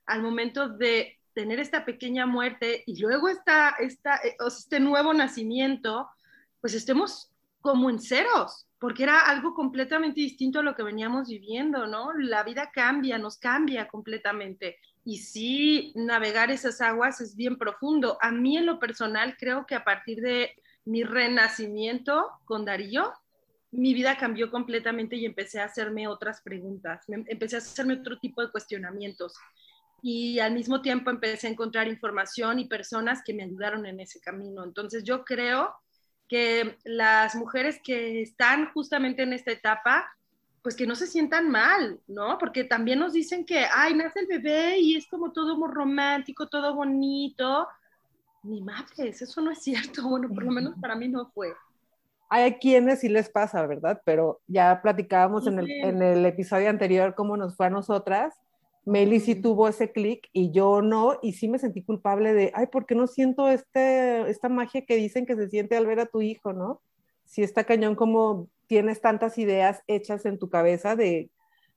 al 0.06 0.22
momento 0.22 0.68
de 0.68 1.18
tener 1.34 1.60
esta 1.60 1.84
pequeña 1.84 2.26
muerte 2.26 2.82
y 2.86 3.00
luego 3.00 3.28
esta, 3.28 3.70
esta, 3.80 4.18
sea, 4.22 4.32
este 4.48 4.80
nuevo 4.80 5.12
nacimiento, 5.12 6.08
pues 6.60 6.74
estemos 6.74 7.30
como 7.60 7.90
en 7.90 7.98
ceros, 7.98 8.66
porque 8.78 9.02
era 9.04 9.20
algo 9.20 9.54
completamente 9.54 10.20
distinto 10.20 10.60
a 10.60 10.62
lo 10.62 10.74
que 10.74 10.82
veníamos 10.82 11.28
viviendo, 11.28 11.86
¿no? 11.86 12.12
La 12.12 12.42
vida 12.44 12.70
cambia, 12.72 13.18
nos 13.18 13.38
cambia 13.38 13.88
completamente. 13.88 14.76
Y 15.04 15.18
sí, 15.18 15.92
navegar 15.96 16.50
esas 16.50 16.80
aguas 16.80 17.20
es 17.20 17.34
bien 17.36 17.56
profundo. 17.56 18.18
A 18.20 18.30
mí 18.30 18.56
en 18.58 18.66
lo 18.66 18.78
personal 18.78 19.36
creo 19.38 19.66
que 19.66 19.74
a 19.74 19.84
partir 19.84 20.20
de 20.20 20.54
mi 20.84 21.02
renacimiento 21.04 22.30
con 22.44 22.64
Darío, 22.64 23.12
mi 23.70 23.92
vida 23.94 24.16
cambió 24.16 24.50
completamente 24.50 25.16
y 25.16 25.24
empecé 25.26 25.60
a 25.60 25.64
hacerme 25.64 26.06
otras 26.06 26.40
preguntas, 26.42 27.08
me- 27.08 27.24
empecé 27.26 27.56
a 27.56 27.58
hacerme 27.58 27.94
otro 27.94 28.18
tipo 28.18 28.40
de 28.42 28.50
cuestionamientos 28.50 29.34
y 30.06 30.38
al 30.38 30.52
mismo 30.52 30.82
tiempo 30.82 31.08
empecé 31.08 31.46
a 31.46 31.50
encontrar 31.50 31.88
información 31.88 32.58
y 32.58 32.66
personas 32.66 33.22
que 33.24 33.32
me 33.32 33.42
ayudaron 33.42 33.86
en 33.86 34.00
ese 34.00 34.20
camino. 34.20 34.62
Entonces 34.62 35.02
yo 35.02 35.24
creo 35.24 35.74
que 36.28 36.76
las 36.84 37.34
mujeres 37.34 37.80
que 37.82 38.20
están 38.20 38.70
justamente 38.74 39.22
en 39.22 39.32
esta 39.32 39.50
etapa, 39.50 40.04
pues 40.62 40.76
que 40.76 40.86
no 40.86 40.94
se 40.94 41.06
sientan 41.06 41.50
mal, 41.50 42.00
¿no? 42.06 42.36
Porque 42.36 42.64
también 42.64 42.98
nos 42.98 43.14
dicen 43.14 43.46
que, 43.46 43.64
ay, 43.74 43.94
nace 43.94 44.20
el 44.20 44.26
bebé 44.26 44.78
y 44.78 44.94
es 44.94 45.06
como 45.08 45.32
todo 45.32 45.56
muy 45.56 45.70
romántico, 45.72 46.48
todo 46.48 46.74
bonito. 46.74 47.66
Ni 48.42 48.60
madres, 48.60 49.22
eso 49.22 49.40
no 49.40 49.52
es 49.52 49.62
cierto. 49.62 50.06
Bueno, 50.06 50.28
por 50.28 50.44
lo 50.44 50.50
menos 50.50 50.74
para 50.82 50.96
mí 50.96 51.08
no 51.08 51.30
fue. 51.30 51.54
Hay 52.28 52.52
quienes 52.58 53.00
sí 53.00 53.08
les 53.08 53.30
pasa, 53.30 53.66
¿verdad? 53.66 54.02
Pero 54.04 54.42
ya 54.48 54.82
platicábamos 54.82 55.46
en 55.46 55.60
el, 55.60 55.66
Sí. 55.66 55.80
en 55.80 56.02
el 56.02 56.26
episodio 56.26 56.68
anterior 56.68 57.14
cómo 57.14 57.38
nos 57.38 57.56
fue 57.56 57.68
a 57.68 57.70
nosotras. 57.70 58.34
Meli 58.84 59.20
sí 59.20 59.34
tuvo 59.34 59.68
ese 59.68 59.92
clic 59.92 60.28
y 60.32 60.50
yo 60.50 60.82
no, 60.82 61.18
y 61.22 61.32
sí 61.32 61.48
me 61.48 61.58
sentí 61.58 61.82
culpable 61.82 62.34
de, 62.34 62.52
ay, 62.54 62.66
¿por 62.66 62.84
qué 62.84 62.94
no 62.94 63.06
siento 63.06 63.48
este, 63.48 64.28
esta 64.30 64.48
magia 64.48 64.84
que 64.84 64.96
dicen 64.96 65.24
que 65.24 65.36
se 65.36 65.48
siente 65.48 65.76
al 65.76 65.86
ver 65.86 66.00
a 66.00 66.06
tu 66.06 66.20
hijo, 66.20 66.52
no? 66.52 66.82
Si 67.24 67.42
está 67.42 67.64
cañón 67.64 67.94
como 67.94 68.48
tienes 68.66 69.00
tantas 69.00 69.38
ideas 69.38 69.82
hechas 69.86 70.26
en 70.26 70.38
tu 70.38 70.50
cabeza 70.50 70.96
de, 70.96 71.30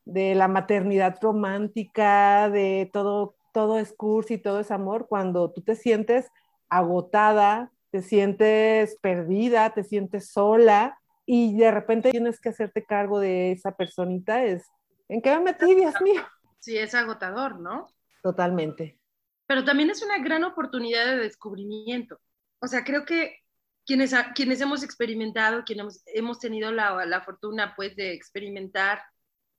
de 0.04 0.36
la 0.36 0.48
maternidad 0.48 1.18
romántica, 1.22 2.50
de 2.50 2.90
todo, 2.92 3.36
todo 3.54 3.80
es 3.80 3.94
cursi, 3.94 4.38
todo 4.38 4.60
es 4.60 4.72
amor, 4.72 5.08
cuando 5.08 5.52
tú 5.52 5.62
te 5.62 5.76
sientes 5.76 6.28
agotada, 6.70 7.72
te 7.92 8.02
sientes 8.02 8.98
perdida, 9.02 9.74
te 9.74 9.84
sientes 9.84 10.30
sola 10.30 11.00
y 11.26 11.58
de 11.58 11.72
repente 11.72 12.12
tienes 12.12 12.40
que 12.40 12.50
hacerte 12.50 12.84
cargo 12.84 13.20
de 13.20 13.52
esa 13.52 13.72
personita, 13.76 14.44
es, 14.44 14.66
¿en 15.08 15.22
qué 15.22 15.32
me 15.32 15.40
metí, 15.40 15.74
Dios 15.74 15.96
mío? 16.02 16.22
Sí, 16.60 16.78
es 16.78 16.94
agotador, 16.94 17.60
¿no? 17.60 17.88
Totalmente. 18.22 19.00
Pero 19.46 19.64
también 19.64 19.90
es 19.90 20.02
una 20.02 20.18
gran 20.20 20.44
oportunidad 20.44 21.06
de 21.06 21.18
descubrimiento. 21.18 22.20
O 22.60 22.68
sea, 22.68 22.84
creo 22.84 23.06
que 23.06 23.40
quienes, 23.86 24.14
quienes 24.36 24.60
hemos 24.62 24.84
experimentado, 24.84 25.64
quienes 25.64 25.82
hemos, 25.84 26.02
hemos 26.08 26.40
tenido 26.40 26.72
la, 26.72 27.06
la 27.06 27.22
fortuna 27.22 27.74
pues 27.76 27.96
de 27.96 28.14
experimentar 28.14 29.02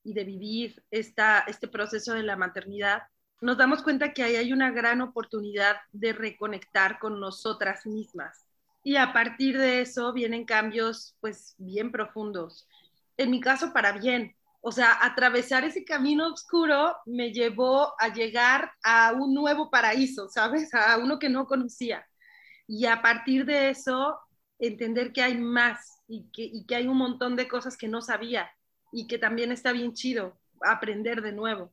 y 0.05 0.13
de 0.13 0.25
vivir 0.25 0.83
esta, 0.91 1.41
este 1.41 1.69
proceso 1.69 2.13
de 2.15 2.23
la 2.23 2.37
maternidad, 2.37 3.03
nos 3.41 3.57
damos 3.57 3.83
cuenta 3.83 4.13
que 4.13 4.23
ahí 4.23 4.37
hay 4.37 4.53
una 4.53 4.71
gran 4.71 5.01
oportunidad 5.01 5.77
de 5.93 6.13
reconectar 6.13 6.99
con 6.99 7.21
nosotras 7.21 7.87
mismas. 7.87 8.45
Y 8.83 8.97
a 8.97 9.13
partir 9.13 9.59
de 9.59 9.81
eso 9.81 10.13
vienen 10.13 10.45
cambios 10.45 11.17
pues 11.21 11.55
bien 11.59 11.93
profundos. 11.93 12.67
En 13.17 13.31
mi 13.31 13.41
caso, 13.41 13.73
para 13.73 13.93
bien. 13.93 14.35
O 14.61 14.73
sea, 14.73 14.99
atravesar 15.05 15.65
ese 15.65 15.85
camino 15.85 16.33
oscuro 16.33 16.97
me 17.07 17.33
llevó 17.33 17.95
a 18.01 18.09
llegar 18.13 18.73
a 18.83 19.13
un 19.13 19.33
nuevo 19.33 19.71
paraíso, 19.71 20.29
¿sabes? 20.29 20.75
A 20.75 20.99
uno 20.99 21.19
que 21.19 21.29
no 21.29 21.47
conocía. 21.47 22.05
Y 22.67 22.87
a 22.87 23.01
partir 23.01 23.45
de 23.47 23.71
eso, 23.71 24.19
entender 24.59 25.13
que 25.13 25.23
hay 25.23 25.39
más 25.39 26.03
y 26.09 26.29
que, 26.33 26.43
y 26.43 26.67
que 26.67 26.75
hay 26.75 26.89
un 26.89 26.97
montón 26.97 27.37
de 27.37 27.49
cosas 27.49 27.77
que 27.77 27.89
no 27.89 28.01
sabía 28.01 28.51
y 28.93 29.07
que 29.07 29.19
también 29.19 29.53
está 29.53 29.73
bien 29.73 29.93
chido 29.93 30.39
aprender 30.63 31.23
de 31.23 31.33
nuevo. 31.33 31.73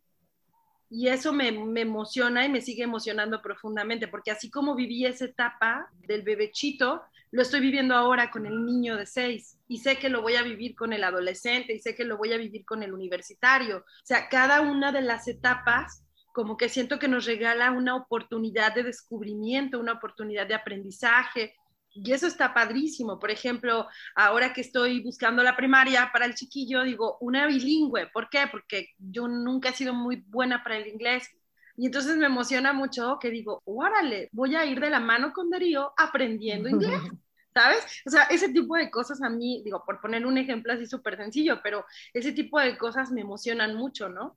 Y 0.90 1.08
eso 1.08 1.34
me, 1.34 1.52
me, 1.52 1.82
emociona 1.82 2.46
y 2.46 2.50
me 2.50 2.62
sigue 2.62 2.84
emocionando 2.84 3.42
profundamente, 3.42 4.08
porque 4.08 4.32
así 4.32 4.52
como 4.52 4.76
viví 4.76 5.06
esa 5.06 5.26
etapa 5.26 5.90
del 6.08 6.22
bebechito, 6.22 7.02
lo 7.36 7.42
estoy 7.42 7.60
viviendo 7.60 7.96
ahora 7.96 8.32
con 8.32 8.46
el 8.46 8.66
niño 8.66 8.96
de 8.96 9.06
seis 9.06 9.60
y 9.68 9.80
sé 9.80 9.98
que 9.98 10.08
lo 10.08 10.22
voy 10.22 10.36
a 10.36 10.42
vivir 10.42 10.74
con 10.74 10.94
el 10.94 11.04
adolescente 11.04 11.74
y 11.74 11.80
sé 11.80 11.94
que 11.94 12.06
lo 12.06 12.18
voy 12.18 12.32
a 12.32 12.38
vivir 12.38 12.64
con 12.64 12.82
el 12.82 12.94
universitario. 12.94 13.80
O 13.80 14.06
sea, 14.06 14.30
cada 14.30 14.62
una 14.62 14.94
de 14.94 15.02
las 15.02 15.28
etapas 15.28 16.02
como 16.34 16.56
que 16.56 16.70
siento 16.70 16.98
que 16.98 17.10
nos 17.10 17.26
regala 17.26 17.72
una 17.72 17.98
oportunidad 17.98 18.74
de 18.74 18.84
descubrimiento, 18.84 19.82
una 19.82 19.94
oportunidad 19.94 20.48
de 20.48 20.56
aprendizaje 20.56 21.54
Y 21.94 22.14
eso 22.14 22.26
está 22.26 22.54
padrísimo. 22.54 23.20
Por 23.20 23.32
ejemplo, 23.32 23.88
ahora 24.16 24.54
que 24.54 24.62
estoy 24.62 25.02
buscando 25.04 25.44
la 25.44 25.58
primaria 25.58 26.12
para 26.14 26.26
el 26.26 26.36
chiquillo, 26.36 26.84
digo, 26.84 27.18
una 27.20 27.48
bilingüe. 27.48 28.08
¿Por 28.14 28.30
qué? 28.30 28.48
Porque 28.50 28.92
yo 28.98 29.28
nunca 29.28 29.70
he 29.70 29.74
sido 29.74 29.94
muy 29.94 30.24
buena 30.28 30.64
para 30.64 30.78
el 30.78 30.88
inglés. 30.88 31.30
Y 31.76 31.88
entonces 31.88 32.16
me 32.16 32.28
emociona 32.28 32.72
mucho 32.72 33.18
que 33.20 33.30
digo, 33.30 33.62
órale, 33.66 34.30
voy 34.32 34.56
a 34.56 34.66
ir 34.66 34.80
de 34.80 34.90
la 34.90 35.02
mano 35.02 35.34
con 35.34 35.50
Darío 35.50 35.92
aprendiendo 35.98 36.70
inglés. 36.70 37.02
¿Sabes? 37.56 37.86
O 38.06 38.10
sea, 38.10 38.24
ese 38.24 38.50
tipo 38.50 38.76
de 38.76 38.92
cosas 38.92 39.22
a 39.22 39.30
mí, 39.30 39.62
digo, 39.64 39.82
por 39.86 40.02
poner 40.02 40.26
un 40.26 40.38
ejemplo 40.38 40.74
así 40.74 40.86
súper 40.86 41.16
sencillo, 41.16 41.62
pero 41.64 41.86
ese 42.14 42.34
tipo 42.34 42.60
de 42.60 42.78
cosas 42.78 43.12
me 43.12 43.22
emocionan 43.22 43.76
mucho, 43.76 44.10
¿no? 44.10 44.36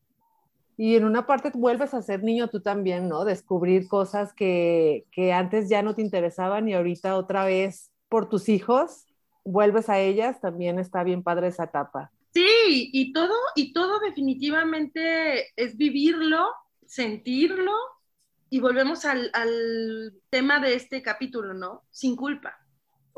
Y 0.76 0.94
en 0.94 1.04
una 1.04 1.26
parte 1.26 1.50
vuelves 1.52 1.94
a 1.94 2.02
ser 2.02 2.22
niño 2.22 2.46
tú 2.46 2.60
también, 2.60 3.08
¿no? 3.08 3.25
Descubrir 3.25 3.88
cosas 3.88 4.32
que, 4.32 5.04
que 5.10 5.32
antes 5.32 5.68
ya 5.68 5.82
no 5.82 5.96
te 5.96 6.02
interesaban 6.02 6.68
y 6.68 6.75
ahorita 6.75 7.16
otra 7.16 7.44
vez 7.44 7.90
por 8.08 8.28
tus 8.28 8.48
hijos 8.48 9.06
vuelves 9.44 9.88
a 9.88 9.98
ellas, 9.98 10.40
también 10.40 10.78
está 10.78 11.02
bien 11.02 11.25
padre 11.25 11.48
esa 11.48 11.64
etapa. 11.64 12.12
Sí, 12.32 12.90
y 12.92 13.12
todo, 13.12 13.34
y 13.56 13.72
todo 13.72 13.98
definitivamente 13.98 15.48
es 15.56 15.76
vivirlo, 15.76 16.46
sentirlo, 16.87 17.72
y 18.48 18.60
volvemos 18.60 19.04
al, 19.04 19.30
al 19.32 20.14
tema 20.30 20.60
de 20.60 20.75
este 20.75 21.02
capítulo, 21.02 21.52
¿no? 21.52 21.82
Sin 21.90 22.14
culpa. 22.14 22.56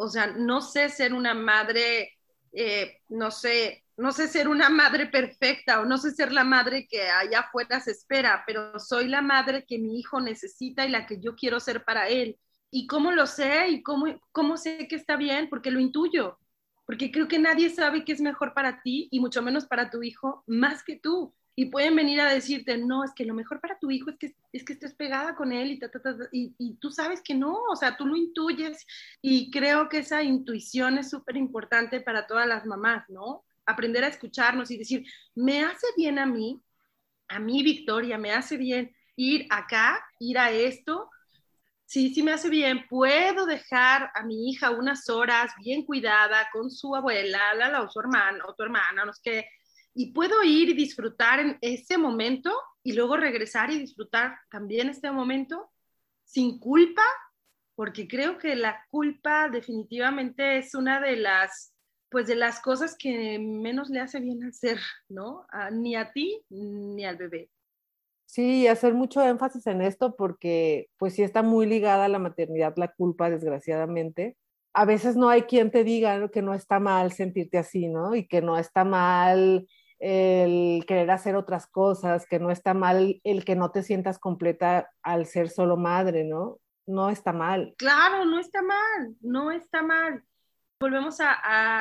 O 0.03 0.09
sea, 0.09 0.29
no 0.29 0.63
sé 0.63 0.89
ser 0.89 1.13
una 1.13 1.35
madre, 1.35 2.17
eh, 2.55 3.03
no 3.11 3.31
sé, 3.31 3.85
no 3.99 4.13
sé 4.13 4.29
ser 4.29 4.49
una 4.49 4.71
madre 4.71 5.07
perfecta 5.07 5.81
o 5.81 5.85
no 5.85 5.99
sé 5.99 6.13
ser 6.13 6.33
la 6.33 6.43
madre 6.43 6.87
que 6.89 7.03
allá 7.03 7.41
afuera 7.41 7.81
se 7.81 7.91
espera, 7.91 8.43
pero 8.47 8.79
soy 8.79 9.09
la 9.09 9.21
madre 9.21 9.67
que 9.67 9.79
mi 9.79 9.99
hijo 10.01 10.19
necesita 10.23 10.87
y 10.87 10.89
la 10.89 11.05
que 11.05 11.21
yo 11.21 11.37
quiero 11.37 11.61
ser 11.61 11.85
para 11.85 12.09
él. 12.09 12.39
¿Y 12.71 12.87
cómo 12.87 13.13
lo 13.13 13.27
sé? 13.27 13.69
¿Y 13.69 13.83
cómo, 13.83 14.07
cómo 14.33 14.57
sé 14.57 14.89
que 14.89 14.97
está 14.97 15.17
bien? 15.17 15.51
Porque 15.51 15.71
lo 15.71 15.81
intuyo. 15.81 16.39
Porque 16.87 17.13
creo 17.13 17.29
que 17.29 17.39
nadie 17.39 17.69
sabe 17.69 18.03
qué 18.03 18.13
es 18.13 18.23
mejor 18.23 18.55
para 18.55 18.81
ti 18.81 19.09
y 19.11 19.21
mucho 19.21 19.43
menos 19.43 19.67
para 19.67 19.91
tu 19.91 20.03
hijo 20.03 20.45
más 20.47 20.83
que 20.83 20.97
tú 20.97 21.35
y 21.61 21.67
pueden 21.67 21.95
venir 21.95 22.23
a 22.23 22.33
decirte, 22.33 22.79
no, 22.79 23.05
es 23.05 23.13
que 23.13 23.27
lo 23.27 23.35
mejor 23.35 23.61
para 23.61 23.79
tu 23.79 23.91
hijo 23.91 24.09
es 24.09 24.17
que, 24.17 24.35
es 24.51 24.65
que 24.65 24.73
estés 24.73 24.95
pegada 24.95 25.35
con 25.35 25.53
él 25.53 25.79
y, 26.33 26.55
y, 26.57 26.75
tú 26.77 26.91
sabes 26.91 27.21
que 27.21 27.35
no, 27.35 27.53
o 27.71 27.77
sea, 27.77 27.99
tú 27.99 28.07
lo 28.07 28.17
intuyes 28.17 28.87
y 29.21 29.51
creo 29.51 29.91
que 29.91 29.99
esa 29.99 30.23
intuición 30.23 30.97
es 30.97 31.11
súper 31.11 31.37
importante 31.37 32.01
para 32.01 32.27
todas 32.27 32.47
las 32.47 32.65
mamás, 32.65 33.05
¿no? 33.11 33.45
Aprender 33.67 34.05
a 34.05 34.09
escucharnos 34.09 34.71
y 34.71 34.79
decir, 34.79 35.05
me 35.35 35.63
hace 35.63 35.87
bien 35.99 36.19
a 36.19 36.25
mí, 36.25 36.63
a 37.29 37.39
mí 37.39 37.63
Victoria, 37.63 38.17
me 38.17 38.33
hace 38.33 38.57
bien 38.57 38.97
ir 39.17 39.47
acá, 39.51 40.03
ir 40.19 40.39
a 40.39 40.51
esto, 40.51 41.11
sí, 41.85 42.15
sí 42.15 42.23
me 42.23 42.33
hace 42.33 42.49
bien, 42.49 42.87
puedo 42.89 43.45
dejar 43.45 44.11
a 44.15 44.23
mi 44.23 44.49
hija 44.49 44.71
unas 44.71 45.11
horas 45.11 45.53
bien 45.59 45.85
cuidada 45.85 46.49
con 46.55 46.71
su 46.71 46.97
abuela, 46.97 47.53
la, 47.53 47.69
la, 47.69 47.83
o 47.83 47.91
su 47.91 48.01
hermana, 48.01 48.47
o 48.49 48.55
tu 48.55 48.63
hermana, 48.63 49.05
no 49.05 49.13
sé 49.13 49.21
qué, 49.23 49.47
y 49.95 50.13
puedo 50.13 50.43
ir 50.43 50.71
y 50.71 50.75
disfrutar 50.75 51.41
en 51.41 51.59
ese 51.61 51.99
momento 51.99 52.53
y 52.83 52.93
luego 52.93 53.17
regresar 53.17 53.71
y 53.71 53.79
disfrutar 53.79 54.39
también 54.51 54.89
este 54.89 55.11
momento 55.11 55.71
sin 56.25 56.59
culpa, 56.59 57.03
porque 57.75 58.07
creo 58.07 58.39
que 58.39 58.55
la 58.55 58.85
culpa 58.91 59.49
definitivamente 59.49 60.59
es 60.59 60.75
una 60.75 61.01
de 61.01 61.17
las 61.17 61.75
pues 62.11 62.27
de 62.27 62.35
las 62.35 62.61
cosas 62.61 62.97
que 62.99 63.39
menos 63.39 63.89
le 63.89 64.01
hace 64.01 64.19
bien 64.21 64.43
hacer, 64.45 64.79
¿no? 65.09 65.47
ni 65.71 65.95
a 65.95 66.13
ti 66.13 66.43
ni 66.51 67.05
al 67.05 67.17
bebé. 67.17 67.49
Sí, 68.27 68.67
hacer 68.67 68.95
mucho 68.95 69.23
énfasis 69.23 69.67
en 69.67 69.81
esto 69.81 70.15
porque 70.17 70.89
pues 70.99 71.15
sí 71.15 71.23
está 71.23 71.43
muy 71.43 71.67
ligada 71.67 72.05
a 72.05 72.09
la 72.09 72.19
maternidad 72.19 72.75
la 72.77 72.93
culpa, 72.93 73.31
desgraciadamente. 73.31 74.37
A 74.73 74.85
veces 74.85 75.17
no 75.17 75.29
hay 75.29 75.43
quien 75.43 75.71
te 75.71 75.83
diga 75.83 76.29
que 76.31 76.43
no 76.43 76.55
está 76.55 76.79
mal 76.79 77.13
sentirte 77.13 77.59
así, 77.59 77.89
¿no? 77.89 78.15
Y 78.15 78.27
que 78.27 78.41
no 78.41 78.57
está 78.57 78.85
mal 78.85 79.67
el 80.01 80.87
querer 80.87 81.11
hacer 81.11 81.37
otras 81.37 81.67
cosas, 81.67 82.27
que 82.27 82.39
no 82.39 82.51
está 82.51 82.73
mal 82.73 83.21
el 83.23 83.45
que 83.45 83.55
no 83.55 83.71
te 83.71 83.83
sientas 83.83 84.19
completa 84.19 84.91
al 85.03 85.27
ser 85.27 85.51
solo 85.51 85.77
madre, 85.77 86.25
¿no? 86.25 86.59
No 86.87 87.11
está 87.11 87.33
mal. 87.33 87.75
Claro, 87.77 88.25
no 88.25 88.39
está 88.39 88.63
mal, 88.63 89.15
no 89.21 89.51
está 89.51 89.83
mal. 89.83 90.25
Volvemos 90.81 91.21
a, 91.21 91.33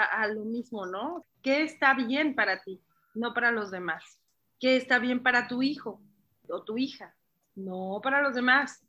a, 0.03 0.27
lo 0.27 0.43
mismo, 0.43 0.85
¿no? 0.85 1.25
¿Qué 1.41 1.63
está 1.63 1.93
bien 1.93 2.35
para 2.35 2.61
ti, 2.61 2.81
no 3.15 3.33
para 3.33 3.51
los 3.51 3.71
demás? 3.71 4.19
¿Qué 4.59 4.75
está 4.75 4.99
bien 4.99 5.23
para 5.23 5.47
tu 5.47 5.63
hijo 5.63 6.01
o 6.49 6.63
tu 6.63 6.77
hija? 6.77 7.15
No 7.55 8.01
para 8.03 8.21
los 8.21 8.35
demás. 8.35 8.83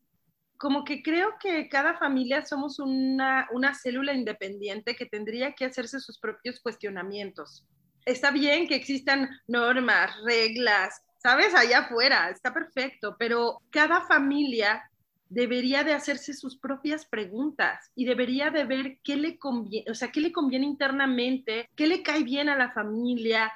Como 0.58 0.82
que 0.82 1.04
creo 1.04 1.38
que 1.38 1.68
cada 1.68 1.96
familia 1.96 2.44
somos 2.44 2.80
una, 2.80 3.49
una 3.52 3.75
célula 3.75 4.12
independiente 4.12 4.96
que 4.96 5.06
tendría 5.06 5.52
que 5.52 5.64
hacerse 5.64 6.00
sus 6.00 6.18
propios 6.18 6.60
cuestionamientos 6.60 7.64
está 8.04 8.30
bien 8.30 8.66
que 8.66 8.75
existan 8.75 9.28
normas, 9.47 10.12
reglas, 10.25 11.02
¿sabes? 11.19 11.54
Allá 11.54 11.80
afuera, 11.80 12.30
está 12.30 12.52
perfecto, 12.52 13.16
pero 13.19 13.61
cada 13.71 14.02
familia 14.02 14.83
debería 15.28 15.85
de 15.85 15.92
hacerse 15.92 16.35
sus 16.35 16.57
propias 16.59 17.07
preguntas 17.07 17.90
y 17.95 18.04
debería 18.04 18.50
de 18.50 18.64
ver 18.64 18.99
qué 19.04 19.16
le 19.16 19.38
conviene, 19.38 19.90
o 19.90 19.95
sea, 19.95 20.11
qué 20.11 20.21
le 20.21 20.33
conviene 20.33 20.66
internamente, 20.66 21.69
qué 21.76 21.87
le 21.87 22.02
cae 22.02 22.25
bien 22.25 22.49
a 22.49 22.57
la 22.57 22.73
familia. 22.73 23.52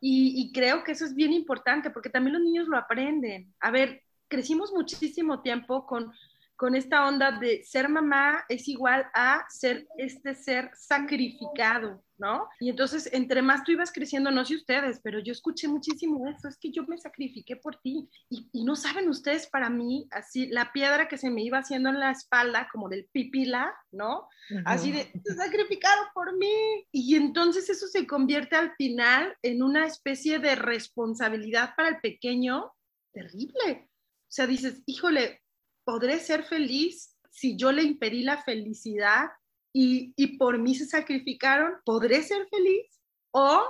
Y, 0.00 0.34
y 0.40 0.52
creo 0.52 0.84
que 0.84 0.92
eso 0.92 1.04
es 1.04 1.14
bien 1.14 1.32
importante 1.32 1.90
porque 1.90 2.10
también 2.10 2.34
los 2.34 2.42
niños 2.42 2.68
lo 2.68 2.76
aprenden. 2.76 3.52
A 3.60 3.70
ver, 3.70 4.02
crecimos 4.28 4.72
muchísimo 4.72 5.40
tiempo 5.40 5.86
con 5.86 6.12
con 6.56 6.74
esta 6.74 7.06
onda 7.06 7.32
de 7.32 7.62
ser 7.64 7.88
mamá 7.88 8.44
es 8.48 8.66
igual 8.66 9.06
a 9.14 9.46
ser 9.50 9.86
este 9.98 10.34
ser 10.34 10.70
sacrificado, 10.74 12.02
¿no? 12.16 12.48
Y 12.60 12.70
entonces, 12.70 13.10
entre 13.12 13.42
más 13.42 13.62
tú 13.62 13.72
ibas 13.72 13.92
creciendo, 13.92 14.30
no 14.30 14.44
sé 14.44 14.56
ustedes, 14.56 15.00
pero 15.02 15.20
yo 15.20 15.32
escuché 15.32 15.68
muchísimo 15.68 16.26
eso, 16.28 16.48
es 16.48 16.56
que 16.56 16.72
yo 16.72 16.82
me 16.84 16.96
sacrifiqué 16.96 17.56
por 17.56 17.76
ti. 17.76 18.08
Y, 18.30 18.64
no 18.64 18.74
saben 18.74 19.08
ustedes, 19.08 19.46
para 19.46 19.68
mí, 19.68 20.08
así, 20.10 20.46
la 20.46 20.72
piedra 20.72 21.08
que 21.08 21.18
se 21.18 21.30
me 21.30 21.42
iba 21.42 21.58
haciendo 21.58 21.90
en 21.90 22.00
la 22.00 22.10
espalda, 22.10 22.68
como 22.72 22.88
del 22.88 23.06
pipila, 23.12 23.74
¿no? 23.92 24.28
Así 24.64 24.92
de, 24.92 25.12
sacrificado 25.36 26.04
por 26.14 26.36
mí. 26.36 26.86
Y 26.90 27.16
entonces 27.16 27.68
eso 27.68 27.86
se 27.86 28.06
convierte 28.06 28.56
al 28.56 28.74
final 28.76 29.36
en 29.42 29.62
una 29.62 29.86
especie 29.86 30.38
de 30.38 30.54
responsabilidad 30.54 31.74
para 31.76 31.90
el 31.90 32.00
pequeño 32.00 32.72
terrible. 33.12 33.88
O 33.88 34.32
sea, 34.36 34.46
dices, 34.46 34.82
híjole, 34.86 35.42
podré 35.86 36.18
ser 36.18 36.42
feliz 36.42 37.16
si 37.30 37.56
yo 37.56 37.70
le 37.70 37.82
impedí 37.82 38.24
la 38.24 38.42
felicidad 38.42 39.30
y, 39.72 40.12
y 40.16 40.36
por 40.36 40.58
mí 40.58 40.74
se 40.74 40.86
sacrificaron, 40.86 41.74
podré 41.84 42.22
ser 42.22 42.48
feliz 42.48 43.00
o, 43.30 43.62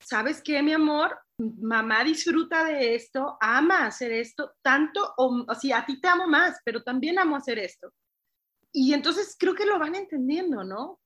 ¿sabes 0.00 0.40
qué, 0.42 0.62
mi 0.62 0.72
amor? 0.72 1.18
Mamá 1.38 2.02
disfruta 2.02 2.64
de 2.64 2.94
esto, 2.94 3.36
ama 3.40 3.86
hacer 3.86 4.12
esto, 4.12 4.52
tanto, 4.62 5.12
o, 5.18 5.44
o 5.46 5.54
sea, 5.54 5.78
a 5.78 5.86
ti 5.86 6.00
te 6.00 6.08
amo 6.08 6.26
más, 6.26 6.58
pero 6.64 6.82
también 6.82 7.18
amo 7.18 7.36
hacer 7.36 7.58
esto. 7.58 7.92
Y 8.72 8.94
entonces 8.94 9.36
creo 9.38 9.54
que 9.54 9.66
lo 9.66 9.78
van 9.78 9.96
entendiendo, 9.96 10.64
¿no? 10.64 11.00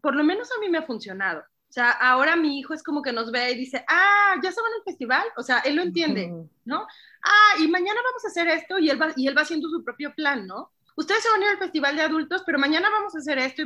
Por 0.00 0.14
lo 0.14 0.24
menos 0.24 0.48
a 0.56 0.60
mí 0.60 0.70
me 0.70 0.78
ha 0.78 0.86
funcionado. 0.86 1.42
O 1.68 1.72
sea, 1.72 1.90
ahora 1.90 2.34
mi 2.34 2.58
hijo 2.58 2.72
es 2.72 2.82
como 2.82 3.02
que 3.02 3.12
nos 3.12 3.30
ve 3.30 3.52
y 3.52 3.58
dice, 3.58 3.84
ah, 3.88 4.34
ya 4.42 4.50
se 4.50 4.60
van 4.60 4.72
al 4.72 4.84
festival. 4.84 5.24
O 5.36 5.42
sea, 5.42 5.58
él 5.60 5.76
lo 5.76 5.82
entiende, 5.82 6.32
¿no? 6.64 6.86
Ah, 7.22 7.60
y 7.60 7.68
mañana 7.68 8.00
vamos 8.02 8.24
a 8.24 8.28
hacer 8.28 8.48
esto 8.48 8.78
y 8.78 8.88
él 8.88 9.00
va, 9.00 9.12
y 9.16 9.26
él 9.26 9.36
va 9.36 9.42
haciendo 9.42 9.68
su 9.68 9.84
propio 9.84 10.14
plan, 10.14 10.46
¿no? 10.46 10.70
Ustedes 10.96 11.22
se 11.22 11.30
van 11.30 11.42
a 11.42 11.44
ir 11.44 11.50
al 11.50 11.58
festival 11.58 11.94
de 11.94 12.02
adultos, 12.02 12.42
pero 12.44 12.58
mañana 12.58 12.88
vamos 12.90 13.14
a 13.14 13.18
hacer 13.18 13.38
esto. 13.38 13.62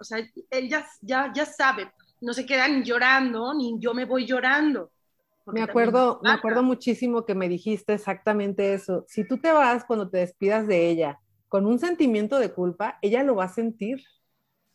o 0.00 0.04
sea, 0.04 0.18
él 0.50 0.68
ya, 0.68 0.86
ya, 1.00 1.32
ya 1.32 1.46
sabe, 1.46 1.90
no 2.20 2.34
se 2.34 2.44
quedan 2.44 2.82
llorando, 2.82 3.54
ni 3.54 3.78
yo 3.78 3.94
me 3.94 4.04
voy 4.04 4.26
llorando. 4.26 4.90
Me 5.46 5.62
acuerdo, 5.62 6.20
me 6.22 6.30
acuerdo 6.30 6.62
muchísimo 6.62 7.24
que 7.24 7.34
me 7.34 7.48
dijiste 7.48 7.92
exactamente 7.92 8.74
eso. 8.74 9.04
Si 9.08 9.26
tú 9.26 9.38
te 9.38 9.52
vas 9.52 9.84
cuando 9.84 10.08
te 10.08 10.18
despidas 10.18 10.66
de 10.66 10.88
ella 10.88 11.20
con 11.48 11.66
un 11.66 11.78
sentimiento 11.78 12.38
de 12.38 12.52
culpa, 12.52 12.98
ella 13.02 13.22
lo 13.22 13.36
va 13.36 13.44
a 13.44 13.48
sentir. 13.48 14.02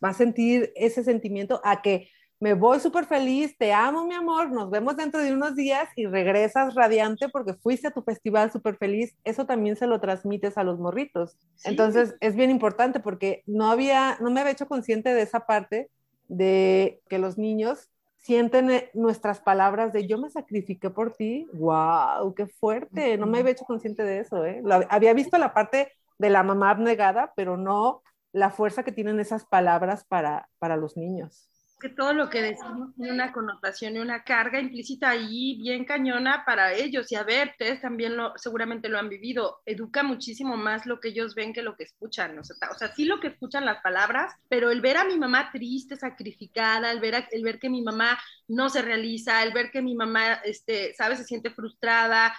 Va 0.02 0.10
a 0.10 0.14
sentir 0.14 0.72
ese 0.76 1.04
sentimiento 1.04 1.60
a 1.62 1.82
que 1.82 2.08
me 2.40 2.54
voy 2.54 2.80
súper 2.80 3.04
feliz, 3.04 3.56
te 3.58 3.74
amo 3.74 4.06
mi 4.06 4.14
amor, 4.14 4.50
nos 4.50 4.70
vemos 4.70 4.96
dentro 4.96 5.20
de 5.20 5.34
unos 5.34 5.54
días 5.54 5.90
y 5.94 6.06
regresas 6.06 6.74
radiante 6.74 7.28
porque 7.28 7.52
fuiste 7.52 7.88
a 7.88 7.90
tu 7.90 8.02
festival 8.02 8.50
súper 8.50 8.76
feliz, 8.76 9.14
eso 9.24 9.44
también 9.44 9.76
se 9.76 9.86
lo 9.86 10.00
transmites 10.00 10.56
a 10.56 10.64
los 10.64 10.78
morritos. 10.78 11.36
Entonces 11.64 12.16
es 12.20 12.34
bien 12.34 12.50
importante 12.50 12.98
porque 12.98 13.42
no 13.46 13.70
había, 13.70 14.16
no 14.20 14.30
me 14.30 14.40
había 14.40 14.52
hecho 14.52 14.66
consciente 14.66 15.12
de 15.12 15.20
esa 15.20 15.40
parte 15.40 15.90
de 16.28 17.02
que 17.10 17.18
los 17.18 17.36
niños 17.36 17.90
sienten 18.16 18.70
eh, 18.70 18.90
nuestras 18.94 19.40
palabras 19.40 19.92
de 19.92 20.06
yo 20.06 20.16
me 20.16 20.30
sacrifiqué 20.30 20.88
por 20.88 21.14
ti, 21.14 21.46
wow, 21.52 22.34
qué 22.34 22.46
fuerte, 22.46 23.18
no 23.18 23.26
me 23.26 23.40
había 23.40 23.52
hecho 23.52 23.64
consciente 23.66 24.02
de 24.02 24.20
eso, 24.20 24.46
¿eh? 24.46 24.62
había 24.88 25.12
visto 25.12 25.36
la 25.36 25.52
parte 25.52 25.92
de 26.18 26.30
la 26.30 26.42
mamá 26.42 26.70
abnegada, 26.70 27.34
pero 27.36 27.58
no 27.58 28.02
la 28.32 28.50
fuerza 28.50 28.82
que 28.82 28.92
tienen 28.92 29.20
esas 29.20 29.44
palabras 29.44 30.04
para, 30.04 30.48
para 30.58 30.76
los 30.76 30.96
niños. 30.96 31.49
Que 31.80 31.88
todo 31.88 32.12
lo 32.12 32.28
que 32.28 32.42
decimos 32.42 32.94
tiene 32.94 33.12
una 33.12 33.32
connotación 33.32 33.96
y 33.96 33.98
una 33.98 34.22
carga 34.22 34.60
implícita 34.60 35.10
ahí 35.10 35.56
bien 35.56 35.84
cañona 35.84 36.44
para 36.44 36.74
ellos. 36.74 37.10
Y 37.10 37.16
a 37.16 37.24
ver, 37.24 37.48
ustedes 37.52 37.80
también 37.80 38.16
lo, 38.16 38.34
seguramente 38.36 38.88
lo 38.88 38.98
han 38.98 39.08
vivido. 39.08 39.62
Educa 39.64 40.02
muchísimo 40.02 40.56
más 40.56 40.86
lo 40.86 41.00
que 41.00 41.08
ellos 41.08 41.34
ven 41.34 41.52
que 41.52 41.62
lo 41.62 41.76
que 41.76 41.84
escuchan. 41.84 42.38
O 42.38 42.44
sea, 42.44 42.56
o 42.70 42.78
sea, 42.78 42.94
sí 42.94 43.06
lo 43.06 43.18
que 43.18 43.28
escuchan 43.28 43.64
las 43.64 43.82
palabras, 43.82 44.34
pero 44.48 44.70
el 44.70 44.80
ver 44.80 44.98
a 44.98 45.04
mi 45.04 45.18
mamá 45.18 45.50
triste, 45.50 45.96
sacrificada, 45.96 46.92
el 46.92 47.00
ver, 47.00 47.26
el 47.32 47.42
ver 47.42 47.58
que 47.58 47.70
mi 47.70 47.82
mamá 47.82 48.18
no 48.46 48.68
se 48.68 48.82
realiza, 48.82 49.42
el 49.42 49.52
ver 49.52 49.70
que 49.70 49.82
mi 49.82 49.94
mamá, 49.94 50.34
este, 50.44 50.94
¿sabes?, 50.94 51.18
se 51.18 51.24
siente 51.24 51.50
frustrada. 51.50 52.36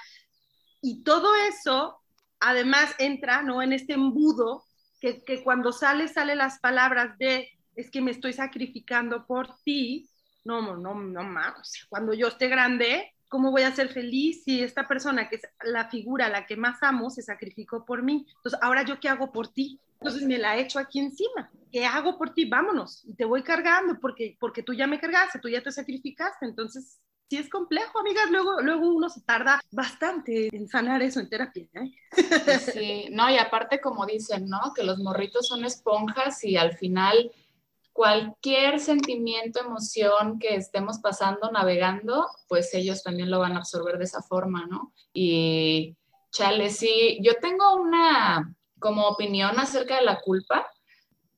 Y 0.81 1.03
todo 1.03 1.35
eso, 1.35 1.99
además, 2.39 2.93
entra, 2.99 3.41
¿no?, 3.41 3.61
en 3.63 3.73
este 3.73 3.93
embudo 3.93 4.63
que, 4.99 5.23
que 5.23 5.43
cuando 5.43 5.71
sale, 5.71 6.07
sale 6.07 6.35
las 6.35 6.59
palabras 6.59 7.17
de 7.17 7.49
es 7.75 7.89
que 7.89 8.01
me 8.01 8.11
estoy 8.11 8.33
sacrificando 8.33 9.25
por 9.25 9.55
ti. 9.63 10.09
No, 10.43 10.61
no, 10.61 10.75
no, 10.77 10.95
no, 10.95 11.43
cuando 11.89 12.13
yo 12.13 12.27
esté 12.27 12.47
grande, 12.47 13.13
¿cómo 13.29 13.51
voy 13.51 13.61
a 13.61 13.75
ser 13.75 13.89
feliz 13.89 14.43
si 14.43 14.61
esta 14.61 14.87
persona 14.87 15.29
que 15.29 15.35
es 15.35 15.43
la 15.63 15.87
figura, 15.89 16.29
la 16.29 16.45
que 16.45 16.57
más 16.57 16.81
amo, 16.81 17.09
se 17.09 17.21
sacrificó 17.21 17.85
por 17.85 18.01
mí? 18.01 18.25
Entonces, 18.37 18.59
ahora 18.61 18.83
yo 18.83 18.99
qué 18.99 19.09
hago 19.09 19.31
por 19.31 19.47
ti? 19.47 19.79
Entonces 20.01 20.23
me 20.23 20.39
la 20.39 20.57
echo 20.57 20.79
aquí 20.79 20.99
encima. 20.99 21.51
¿Qué 21.71 21.85
hago 21.85 22.17
por 22.17 22.33
ti? 22.33 22.45
Vámonos. 22.45 23.05
Y 23.05 23.13
te 23.13 23.23
voy 23.23 23.43
cargando 23.43 23.99
porque, 23.99 24.35
porque 24.39 24.63
tú 24.63 24.73
ya 24.73 24.87
me 24.87 24.99
cargaste, 24.99 25.39
tú 25.39 25.47
ya 25.47 25.61
te 25.61 25.71
sacrificaste. 25.71 26.47
Entonces, 26.47 26.99
sí 27.29 27.37
es 27.37 27.49
complejo, 27.49 27.99
amigas. 27.99 28.29
Luego, 28.31 28.61
luego 28.61 28.93
uno 28.93 29.09
se 29.09 29.21
tarda 29.21 29.61
bastante 29.71 30.49
en 30.53 30.67
sanar 30.67 31.01
eso 31.03 31.19
en 31.19 31.29
terapia. 31.29 31.67
¿eh? 31.75 32.59
Sí, 32.59 33.07
no, 33.11 33.29
y 33.29 33.37
aparte 33.37 33.79
como 33.79 34.05
dicen, 34.05 34.49
¿no? 34.49 34.73
Que 34.75 34.83
los 34.83 34.97
morritos 34.97 35.47
son 35.47 35.63
esponjas 35.63 36.43
y 36.43 36.57
al 36.57 36.75
final 36.75 37.31
cualquier 37.93 38.79
sentimiento, 38.79 39.59
emoción 39.59 40.39
que 40.39 40.55
estemos 40.55 40.99
pasando, 40.99 41.51
navegando, 41.51 42.27
pues 42.47 42.73
ellos 42.73 43.03
también 43.03 43.29
lo 43.29 43.39
van 43.39 43.53
a 43.53 43.57
absorber 43.57 43.97
de 43.97 44.05
esa 44.05 44.21
forma, 44.21 44.65
¿no? 44.67 44.93
Y 45.13 45.97
chale, 46.31 46.69
sí, 46.69 47.19
yo 47.21 47.33
tengo 47.41 47.75
una 47.75 48.55
como 48.79 49.07
opinión 49.07 49.59
acerca 49.59 49.97
de 49.97 50.05
la 50.05 50.19
culpa, 50.21 50.67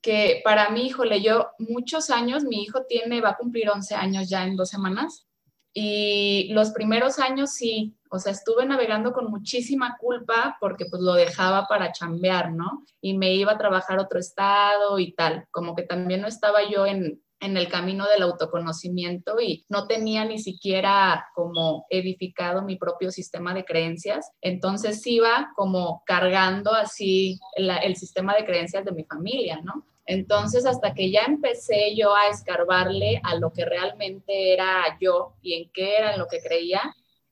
que 0.02 0.42
para 0.44 0.70
mí, 0.70 0.88
híjole, 0.88 1.22
yo 1.22 1.52
muchos 1.60 2.10
años, 2.10 2.44
mi 2.44 2.64
hijo 2.64 2.84
tiene, 2.88 3.22
va 3.22 3.32
a 3.32 3.38
cumplir 3.38 3.70
11 3.70 3.96
años 3.96 4.30
ya 4.30 4.46
en 4.46 4.56
dos 4.56 4.70
semanas, 4.70 5.26
y 5.74 6.50
los 6.54 6.72
primeros 6.72 7.18
años 7.18 7.52
sí, 7.52 7.96
o 8.12 8.20
sea, 8.20 8.32
estuve 8.32 8.66
navegando 8.66 9.12
con 9.12 9.32
muchísima 9.32 9.98
culpa 10.00 10.56
porque 10.60 10.86
pues 10.86 11.02
lo 11.02 11.14
dejaba 11.14 11.66
para 11.66 11.92
chambear, 11.92 12.54
¿no? 12.54 12.86
Y 13.02 13.18
me 13.18 13.34
iba 13.34 13.54
a 13.54 13.58
trabajar 13.58 13.98
otro 13.98 14.20
estado 14.20 15.00
y 15.00 15.14
tal, 15.14 15.48
como 15.50 15.76
que 15.76 15.84
también 15.84 16.22
no 16.22 16.28
estaba 16.28 16.60
yo 16.70 16.86
en, 16.86 17.24
en 17.40 17.58
el 17.58 17.70
camino 17.70 18.06
del 18.08 18.22
autoconocimiento 18.22 19.42
y 19.42 19.66
no 19.68 19.88
tenía 19.88 20.26
ni 20.26 20.38
siquiera 20.38 21.26
como 21.34 21.88
edificado 21.90 22.62
mi 22.62 22.76
propio 22.76 23.10
sistema 23.10 23.56
de 23.56 23.66
creencias. 23.66 24.32
Entonces 24.42 25.06
iba 25.08 25.52
como 25.56 26.04
cargando 26.06 26.72
así 26.72 27.40
el 27.56 27.96
sistema 27.96 28.36
de 28.36 28.46
creencias 28.46 28.86
de 28.86 28.92
mi 28.92 29.06
familia, 29.06 29.60
¿no? 29.64 29.88
Entonces, 30.06 30.66
hasta 30.66 30.94
que 30.94 31.12
ya 31.12 31.22
empecé 31.22 31.96
yo 31.96 32.16
a 32.16 32.28
escarbarle 32.28 33.22
a 33.24 33.36
lo 33.36 33.54
que 33.54 33.66
realmente 33.66 34.54
era 34.54 34.98
yo 35.00 35.36
y 35.42 35.54
en 35.54 35.70
qué 35.72 35.98
era 35.98 36.14
en 36.14 36.20
lo 36.20 36.28
que 36.28 36.42
creía, 36.42 36.82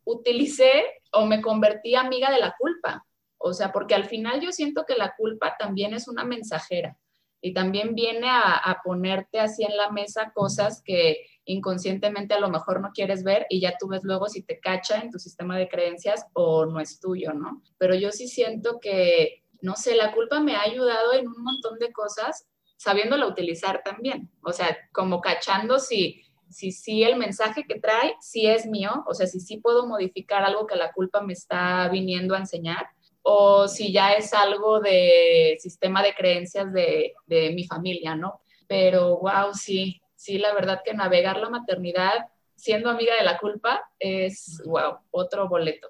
utilicé 0.06 0.84
o 1.12 1.26
me 1.26 1.42
convertí 1.42 1.96
amiga 1.96 2.32
de 2.32 2.40
la 2.40 2.56
culpa. 2.58 3.06
O 3.38 3.54
sea, 3.54 3.72
porque 3.72 3.96
al 3.96 4.06
final 4.06 4.40
yo 4.40 4.52
siento 4.52 4.86
que 4.86 4.96
la 4.96 5.16
culpa 5.16 5.56
también 5.58 5.94
es 5.94 6.08
una 6.08 6.24
mensajera 6.24 6.98
y 7.42 7.54
también 7.54 7.96
viene 7.96 8.28
a, 8.30 8.80
ponerte 8.84 9.40
así 9.40 9.64
en 9.64 9.76
la 9.76 9.90
mesa 9.90 10.32
cosas 10.34 10.82
que 10.86 11.26
inconscientemente 11.46 12.36
a 12.36 12.40
lo 12.40 12.50
mejor 12.50 12.80
no 12.80 12.92
quieres 12.94 13.24
ver 13.24 13.48
y 13.50 13.60
ya 13.60 13.76
tú 13.80 13.88
ves 13.88 14.04
luego 14.04 14.30
si 14.30 14.44
te 14.44 14.60
cacha 14.60 15.02
en 15.02 15.10
tu 15.10 15.18
sistema 15.18 15.58
de 15.58 15.68
creencias 15.68 16.28
o 16.34 16.68
no 16.68 16.80
es 16.80 17.00
tuyo, 17.00 17.34
¿no? 17.34 17.64
Pero 17.80 17.96
yo 17.96 18.12
sí 18.12 18.28
siento 18.28 18.80
que, 18.80 19.44
no 19.62 19.76
sé, 19.76 19.96
la 19.96 20.14
culpa 20.14 20.40
me 20.40 20.56
ha 20.56 20.62
ayudado 20.62 21.14
en 21.14 21.28
un 21.28 21.44
montón 21.44 21.80
de 21.80 21.92
cosas 21.92 22.48
sabiéndola 22.82 23.28
utilizar 23.28 23.84
también, 23.84 24.28
o 24.44 24.52
sea, 24.52 24.76
como 24.92 25.22
cachando 25.22 25.78
si, 25.78 26.24
si, 26.50 26.72
si 26.72 27.04
el 27.04 27.16
mensaje 27.16 27.64
que 27.68 27.80
trae, 27.80 28.16
si 28.20 28.48
es 28.48 28.66
mío, 28.66 29.04
o 29.06 29.14
sea, 29.14 29.28
si 29.28 29.40
sí 29.40 29.58
puedo 29.58 29.86
modificar 29.86 30.44
algo 30.44 30.66
que 30.66 30.76
la 30.76 30.92
culpa 30.92 31.22
me 31.22 31.34
está 31.34 31.88
viniendo 31.90 32.34
a 32.34 32.40
enseñar, 32.40 32.88
o 33.22 33.68
si 33.68 33.94
ya 33.94 34.14
es 34.14 34.34
algo 34.34 34.80
de 34.80 35.58
sistema 35.60 36.02
de 36.02 36.16
creencias 36.16 36.74
de, 36.74 37.14
de 37.28 37.52
mi 37.52 37.66
familia, 37.66 38.16
¿no? 38.16 38.42
Pero, 38.68 39.20
wow, 39.20 39.54
sí, 39.54 40.02
sí, 40.16 40.40
la 40.40 40.52
verdad 40.52 40.82
que 40.84 40.96
navegar 40.96 41.38
la 41.38 41.52
maternidad 41.52 42.30
siendo 42.56 42.90
amiga 42.90 43.16
de 43.16 43.24
la 43.24 43.38
culpa 43.38 43.92
es, 44.00 44.60
wow, 44.66 44.98
otro 45.12 45.48
boleto. 45.48 45.90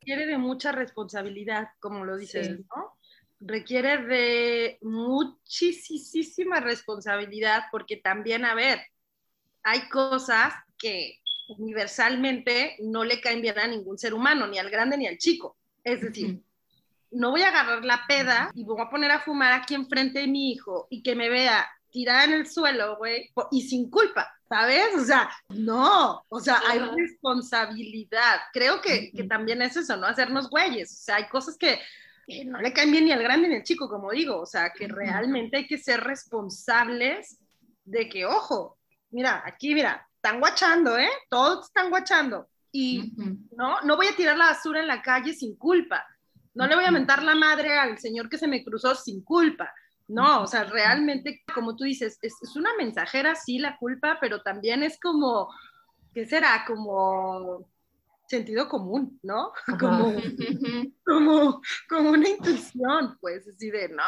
Quiere 0.00 0.26
de 0.26 0.36
mucha 0.36 0.72
responsabilidad, 0.72 1.68
como 1.78 2.04
lo 2.04 2.16
dices, 2.16 2.58
¿no? 2.58 2.98
Requiere 3.46 3.98
de 3.98 4.78
muchísima 4.82 6.60
responsabilidad 6.60 7.64
porque 7.70 7.96
también, 7.96 8.44
a 8.44 8.54
ver, 8.54 8.80
hay 9.62 9.88
cosas 9.88 10.54
que 10.78 11.20
universalmente 11.48 12.76
no 12.80 13.04
le 13.04 13.20
caen 13.20 13.42
bien 13.42 13.58
a 13.58 13.66
ningún 13.66 13.98
ser 13.98 14.14
humano, 14.14 14.46
ni 14.46 14.58
al 14.58 14.70
grande 14.70 14.96
ni 14.96 15.06
al 15.06 15.18
chico. 15.18 15.56
Es 15.82 16.00
decir, 16.00 16.40
no 17.10 17.30
voy 17.30 17.42
a 17.42 17.48
agarrar 17.48 17.84
la 17.84 18.02
peda 18.08 18.50
y 18.54 18.64
voy 18.64 18.80
a 18.80 18.88
poner 18.88 19.10
a 19.10 19.20
fumar 19.20 19.52
aquí 19.52 19.74
enfrente 19.74 20.20
de 20.20 20.26
mi 20.26 20.52
hijo 20.52 20.86
y 20.90 21.02
que 21.02 21.14
me 21.14 21.28
vea 21.28 21.68
tirada 21.90 22.24
en 22.24 22.32
el 22.32 22.46
suelo, 22.48 22.96
güey, 22.96 23.30
y 23.52 23.62
sin 23.62 23.88
culpa, 23.88 24.28
¿sabes? 24.48 24.96
O 24.96 25.04
sea, 25.04 25.30
no, 25.50 26.24
o 26.28 26.40
sea, 26.40 26.60
hay 26.66 26.80
responsabilidad. 26.80 28.40
Creo 28.52 28.80
que, 28.80 29.12
que 29.12 29.24
también 29.24 29.62
es 29.62 29.76
eso, 29.76 29.96
¿no? 29.96 30.06
Hacernos 30.06 30.50
güeyes. 30.50 30.92
O 30.92 31.04
sea, 31.04 31.16
hay 31.16 31.28
cosas 31.28 31.56
que 31.56 31.78
no 32.46 32.60
le 32.60 32.72
caen 32.72 32.90
bien 32.90 33.04
ni 33.04 33.12
al 33.12 33.22
grande 33.22 33.48
ni 33.48 33.56
al 33.56 33.62
chico, 33.62 33.88
como 33.88 34.10
digo, 34.10 34.40
o 34.40 34.46
sea, 34.46 34.72
que 34.72 34.88
realmente 34.88 35.58
hay 35.58 35.66
que 35.66 35.78
ser 35.78 36.00
responsables 36.00 37.38
de 37.84 38.08
que, 38.08 38.24
ojo, 38.24 38.78
mira, 39.10 39.42
aquí, 39.44 39.74
mira, 39.74 40.06
están 40.16 40.40
guachando, 40.40 40.98
¿eh? 40.98 41.10
Todos 41.28 41.66
están 41.66 41.90
guachando. 41.90 42.48
Y 42.72 43.12
no, 43.56 43.80
no 43.82 43.96
voy 43.96 44.08
a 44.08 44.16
tirar 44.16 44.36
la 44.36 44.46
basura 44.46 44.80
en 44.80 44.88
la 44.88 45.02
calle 45.02 45.32
sin 45.32 45.56
culpa. 45.56 46.04
No 46.54 46.66
le 46.66 46.74
voy 46.74 46.84
a 46.84 46.90
mentar 46.90 47.22
la 47.22 47.34
madre 47.34 47.78
al 47.78 47.98
señor 47.98 48.28
que 48.28 48.38
se 48.38 48.48
me 48.48 48.64
cruzó 48.64 48.94
sin 48.94 49.22
culpa. 49.22 49.72
No, 50.08 50.42
o 50.42 50.46
sea, 50.46 50.64
realmente, 50.64 51.42
como 51.54 51.76
tú 51.76 51.84
dices, 51.84 52.18
es, 52.20 52.34
es 52.42 52.56
una 52.56 52.70
mensajera, 52.76 53.34
sí, 53.34 53.58
la 53.58 53.76
culpa, 53.78 54.18
pero 54.20 54.42
también 54.42 54.82
es 54.82 54.98
como, 55.00 55.48
¿qué 56.12 56.26
será? 56.26 56.64
Como 56.66 57.68
sentido 58.34 58.68
común, 58.68 59.18
¿no? 59.22 59.52
Como, 59.80 60.14
como, 61.04 61.62
como 61.88 62.10
una 62.10 62.28
intuición, 62.28 63.16
pues, 63.20 63.46
así 63.48 63.70
de, 63.70 63.88
no, 63.88 64.02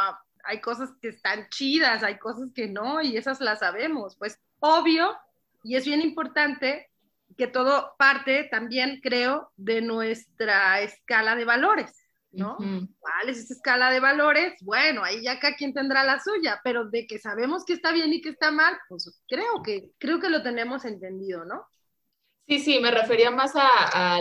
hay 0.45 0.61
cosas 0.61 0.91
que 1.01 1.09
están 1.09 1.49
chidas, 1.49 2.03
hay 2.03 2.19
cosas 2.19 2.51
que 2.55 2.69
no, 2.69 3.03
y 3.03 3.17
esas 3.17 3.41
las 3.41 3.61
sabemos, 3.61 4.17
pues, 4.17 4.39
obvio, 4.61 5.17
y 5.63 5.77
es 5.77 5.85
bien 5.85 6.01
importante 6.01 6.89
que 7.37 7.47
todo 7.47 7.95
parte 7.99 8.45
también, 8.51 9.01
creo, 9.03 9.51
de 9.57 9.83
nuestra 9.83 10.81
escala 10.81 11.35
de 11.37 11.45
valores, 11.45 11.93
¿no? 12.33 12.57
¿Cuál 12.57 13.29
es 13.29 13.39
esa 13.39 13.55
escala 13.55 13.91
de 13.91 14.01
valores? 14.01 14.55
Bueno, 14.63 15.05
ahí 15.05 15.23
ya 15.23 15.39
cada 15.39 15.57
quien 15.57 15.75
tendrá 15.75 16.05
la 16.05 16.21
suya, 16.21 16.61
pero 16.65 16.89
de 16.89 17.07
que 17.07 17.19
sabemos 17.19 17.65
que 17.65 17.75
está 17.75 17.93
bien 17.93 18.13
y 18.13 18.23
que 18.23 18.31
está 18.31 18.51
mal, 18.51 18.79
pues 18.89 19.21
creo 19.29 19.63
que, 19.63 19.91
creo 19.99 20.21
que 20.21 20.31
lo 20.31 20.43
tenemos 20.43 20.85
entendido, 20.85 21.45
¿no? 21.45 21.67
Sí, 22.47 22.61
sí, 22.61 22.79
me 22.79 22.93
refería 22.93 23.33
más 23.33 23.55
a, 23.57 24.21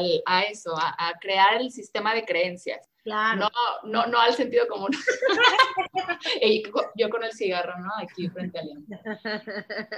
eso, 0.49 0.75
a, 0.75 1.13
crear 1.21 1.61
el 1.61 1.71
sistema 1.71 2.15
de 2.15 2.25
creencias. 2.25 2.89
Claro. 3.03 3.41
No, 3.41 3.49
no, 3.83 4.07
no 4.07 4.19
al 4.19 4.33
sentido 4.33 4.67
común. 4.67 4.89
yo 6.95 7.09
con 7.11 7.23
el 7.23 7.33
cigarro, 7.33 7.79
¿no? 7.79 7.91
Aquí 8.01 8.27
frente 8.29 8.57
a 8.57 8.63
León. 8.63 8.88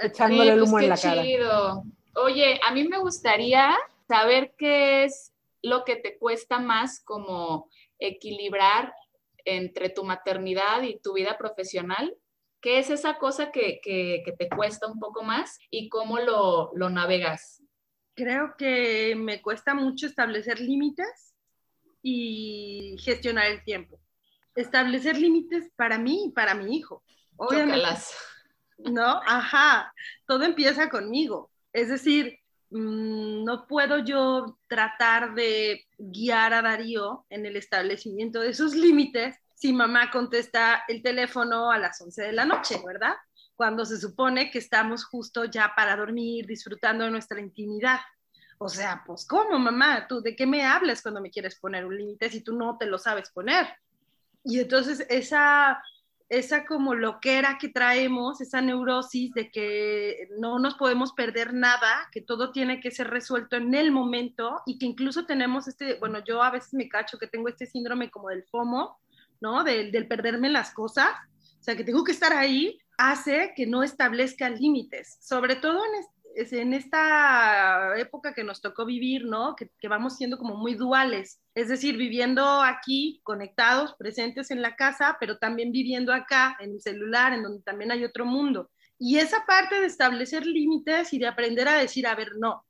Echándole 0.02 0.52
el 0.52 0.58
pues 0.58 0.68
humo 0.68 0.80
en 0.80 0.88
la 0.90 0.98
cara. 0.98 1.22
Chido. 1.22 1.84
Oye, 2.16 2.60
a 2.62 2.72
mí 2.72 2.86
me 2.86 2.98
gustaría 2.98 3.74
saber 4.06 4.52
qué 4.58 5.04
es 5.04 5.32
lo 5.62 5.84
que 5.84 5.96
te 5.96 6.18
cuesta 6.18 6.58
más 6.58 7.00
como 7.00 7.70
equilibrar 7.98 8.92
entre 9.46 9.88
tu 9.88 10.04
maternidad 10.04 10.82
y 10.82 10.98
tu 10.98 11.14
vida 11.14 11.38
profesional. 11.38 12.14
¿Qué 12.60 12.78
es 12.78 12.90
esa 12.90 13.16
cosa 13.16 13.52
que, 13.52 13.80
te 13.82 14.48
cuesta 14.50 14.86
un 14.86 14.98
poco 14.98 15.22
más 15.22 15.58
y 15.70 15.88
cómo 15.88 16.18
lo, 16.18 16.72
lo 16.74 16.90
navegas? 16.90 17.62
Creo 18.18 18.56
que 18.58 19.14
me 19.16 19.40
cuesta 19.40 19.74
mucho 19.74 20.06
establecer 20.06 20.58
límites 20.58 21.34
y 22.02 22.96
gestionar 22.98 23.46
el 23.46 23.62
tiempo. 23.62 24.00
Establecer 24.56 25.16
límites 25.16 25.70
para 25.76 25.98
mí 25.98 26.26
y 26.26 26.32
para 26.32 26.54
mi 26.54 26.76
hijo. 26.76 27.04
Obviamente. 27.36 27.86
¿No? 28.78 29.20
Ajá. 29.24 29.94
Todo 30.26 30.42
empieza 30.42 30.90
conmigo. 30.90 31.52
Es 31.72 31.88
decir, 31.88 32.40
mm, 32.70 33.44
no 33.44 33.68
puedo 33.68 33.98
yo 33.98 34.58
tratar 34.66 35.34
de 35.34 35.86
guiar 35.96 36.54
a 36.54 36.62
Darío 36.62 37.24
en 37.30 37.46
el 37.46 37.56
establecimiento 37.56 38.40
de 38.40 38.52
sus 38.52 38.74
límites 38.74 39.36
si 39.54 39.72
mamá 39.72 40.10
contesta 40.10 40.84
el 40.88 41.02
teléfono 41.02 41.70
a 41.70 41.78
las 41.78 42.00
11 42.00 42.22
de 42.22 42.32
la 42.32 42.44
noche, 42.44 42.80
¿verdad? 42.84 43.14
Cuando 43.58 43.84
se 43.84 43.98
supone 43.98 44.52
que 44.52 44.60
estamos 44.60 45.04
justo 45.04 45.44
ya 45.44 45.72
para 45.74 45.96
dormir, 45.96 46.46
disfrutando 46.46 47.04
de 47.04 47.10
nuestra 47.10 47.40
intimidad. 47.40 47.98
O 48.58 48.68
sea, 48.68 49.02
pues 49.04 49.26
¿cómo, 49.26 49.58
mamá? 49.58 50.06
¿Tú 50.06 50.20
de 50.20 50.36
qué 50.36 50.46
me 50.46 50.64
hablas 50.64 51.02
cuando 51.02 51.20
me 51.20 51.32
quieres 51.32 51.58
poner 51.58 51.84
un 51.84 51.96
límite 51.96 52.30
si 52.30 52.40
tú 52.40 52.54
no 52.54 52.78
te 52.78 52.86
lo 52.86 52.98
sabes 52.98 53.30
poner? 53.30 53.66
Y 54.44 54.60
entonces 54.60 55.04
esa 55.10 55.82
esa 56.28 56.66
como 56.66 56.94
loquera 56.94 57.58
que 57.58 57.68
traemos, 57.70 58.40
esa 58.40 58.60
neurosis 58.60 59.32
de 59.32 59.50
que 59.50 60.28
no 60.38 60.60
nos 60.60 60.74
podemos 60.74 61.12
perder 61.12 61.52
nada, 61.52 62.08
que 62.12 62.20
todo 62.20 62.52
tiene 62.52 62.80
que 62.80 62.92
ser 62.92 63.08
resuelto 63.08 63.56
en 63.56 63.74
el 63.74 63.90
momento 63.90 64.60
y 64.66 64.78
que 64.78 64.86
incluso 64.86 65.26
tenemos 65.26 65.66
este, 65.66 65.98
bueno, 65.98 66.22
yo 66.24 66.44
a 66.44 66.50
veces 66.50 66.74
me 66.74 66.88
cacho 66.88 67.18
que 67.18 67.26
tengo 67.26 67.48
este 67.48 67.66
síndrome 67.66 68.08
como 68.10 68.28
del 68.28 68.44
FOMO, 68.44 69.00
¿no? 69.40 69.64
Del, 69.64 69.90
del 69.90 70.06
perderme 70.06 70.48
las 70.48 70.72
cosas, 70.72 71.08
o 71.58 71.62
sea, 71.62 71.76
que 71.76 71.82
tengo 71.82 72.04
que 72.04 72.12
estar 72.12 72.32
ahí, 72.32 72.78
hace 72.98 73.54
que 73.56 73.66
no 73.66 73.82
establezca 73.82 74.50
límites, 74.50 75.18
sobre 75.20 75.56
todo 75.56 75.80
en, 76.34 76.72
esta 76.74 77.98
época 77.98 78.34
que 78.34 78.44
nos 78.44 78.60
tocó 78.60 78.84
vivir, 78.84 79.24
¿no? 79.24 79.56
Que, 79.56 79.70
que, 79.80 79.88
vamos 79.88 80.16
siendo 80.16 80.36
como 80.36 80.56
muy 80.56 80.74
duales, 80.74 81.40
es 81.54 81.68
decir, 81.68 81.96
viviendo 81.96 82.44
aquí, 82.62 83.20
conectados, 83.24 83.94
presentes 83.98 84.50
en 84.50 84.62
la 84.62 84.76
casa, 84.76 85.16
pero 85.18 85.38
también 85.38 85.72
viviendo 85.72 86.12
acá, 86.12 86.56
en 86.60 86.72
el 86.72 86.80
celular, 86.80 87.32
en 87.32 87.42
donde 87.42 87.62
también 87.62 87.90
hay 87.90 88.04
otro 88.04 88.24
mundo. 88.24 88.70
Y 88.98 89.18
esa 89.18 89.46
parte 89.46 89.80
de 89.80 89.86
establecer 89.86 90.44
límites 90.44 91.12
y 91.12 91.18
de 91.18 91.28
aprender 91.28 91.68
a 91.68 91.78
decir, 91.78 92.06
a 92.06 92.14
ver, 92.14 92.32
no, 92.36 92.64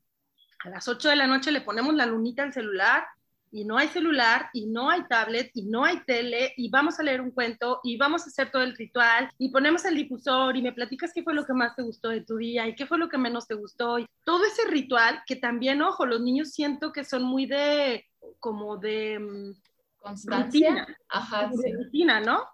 a 0.64 0.68
las 0.70 0.88
8 0.88 1.08
de 1.08 1.16
la 1.16 1.26
noche 1.26 1.52
le 1.52 1.60
ponemos 1.60 1.94
la 1.94 2.06
lunita 2.06 2.42
al 2.42 2.52
celular 2.52 3.04
y 3.50 3.64
no 3.64 3.78
hay 3.78 3.88
celular 3.88 4.50
y 4.52 4.66
no 4.66 4.90
hay 4.90 5.04
tablet 5.08 5.50
y 5.54 5.62
no 5.66 5.84
hay 5.84 6.00
tele 6.04 6.52
y 6.56 6.70
vamos 6.70 6.98
a 6.98 7.02
leer 7.02 7.20
un 7.20 7.30
cuento 7.30 7.80
y 7.82 7.96
vamos 7.96 8.24
a 8.24 8.28
hacer 8.28 8.50
todo 8.50 8.62
el 8.62 8.76
ritual 8.76 9.30
y 9.38 9.50
ponemos 9.50 9.84
el 9.84 9.94
difusor 9.94 10.56
y 10.56 10.62
me 10.62 10.72
platicas 10.72 11.12
qué 11.14 11.22
fue 11.22 11.34
lo 11.34 11.44
que 11.44 11.54
más 11.54 11.74
te 11.76 11.82
gustó 11.82 12.08
de 12.08 12.22
tu 12.22 12.36
día 12.36 12.66
y 12.66 12.74
qué 12.74 12.86
fue 12.86 12.98
lo 12.98 13.08
que 13.08 13.18
menos 13.18 13.46
te 13.46 13.54
gustó 13.54 13.98
y 13.98 14.06
todo 14.24 14.44
ese 14.44 14.66
ritual 14.68 15.22
que 15.26 15.36
también, 15.36 15.82
ojo, 15.82 16.06
los 16.06 16.20
niños 16.20 16.50
siento 16.50 16.92
que 16.92 17.04
son 17.04 17.22
muy 17.22 17.46
de, 17.46 18.06
como 18.38 18.76
de... 18.76 19.18
Mm, 19.18 19.68
Constancia. 20.00 20.70
Rutina, 20.70 20.96
Ajá, 21.08 21.50
de 21.52 21.76
rutina, 21.76 22.20
¿no? 22.20 22.46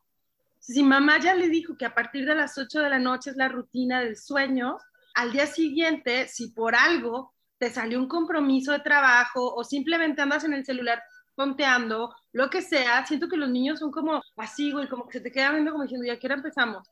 Si 0.59 0.83
mamá 0.83 1.21
ya 1.21 1.35
le 1.35 1.49
dijo 1.51 1.77
que 1.77 1.85
a 1.85 1.95
partir 1.95 2.25
de 2.25 2.35
las 2.35 2.57
8 2.57 2.81
de 2.81 2.89
la 2.89 2.99
noche 2.99 3.31
es 3.31 3.37
la 3.37 3.49
rutina 3.49 4.01
del 4.01 4.17
sueño, 4.17 4.79
al 5.15 5.31
día 5.31 5.47
siguiente, 5.47 6.27
si 6.27 6.49
por 6.49 6.75
algo 6.75 7.34
te 7.59 7.71
salió 7.71 7.99
un 7.99 8.09
compromiso 8.09 8.73
de 8.73 8.81
trabajo 8.81 9.55
o 9.55 9.65
simplemente 9.65 10.23
andas 10.23 10.45
en 10.45 10.55
el 10.55 10.65
celular 10.65 11.03
ponteando, 11.35 12.15
lo 12.33 12.51
que 12.51 12.63
sea, 12.63 13.05
siento 13.07 13.29
que 13.29 13.37
los 13.37 13.51
niños 13.51 13.81
son 13.81 13.91
como 13.91 14.23
así, 14.37 14.73
güey, 14.73 14.89
como 14.89 15.07
que 15.07 15.19
se 15.19 15.21
te 15.21 15.33
quedan 15.33 15.55
viendo 15.55 15.73
como 15.73 15.85
diciendo, 15.85 16.07
ya 16.07 16.19
que 16.19 16.27
empezamos. 16.27 16.89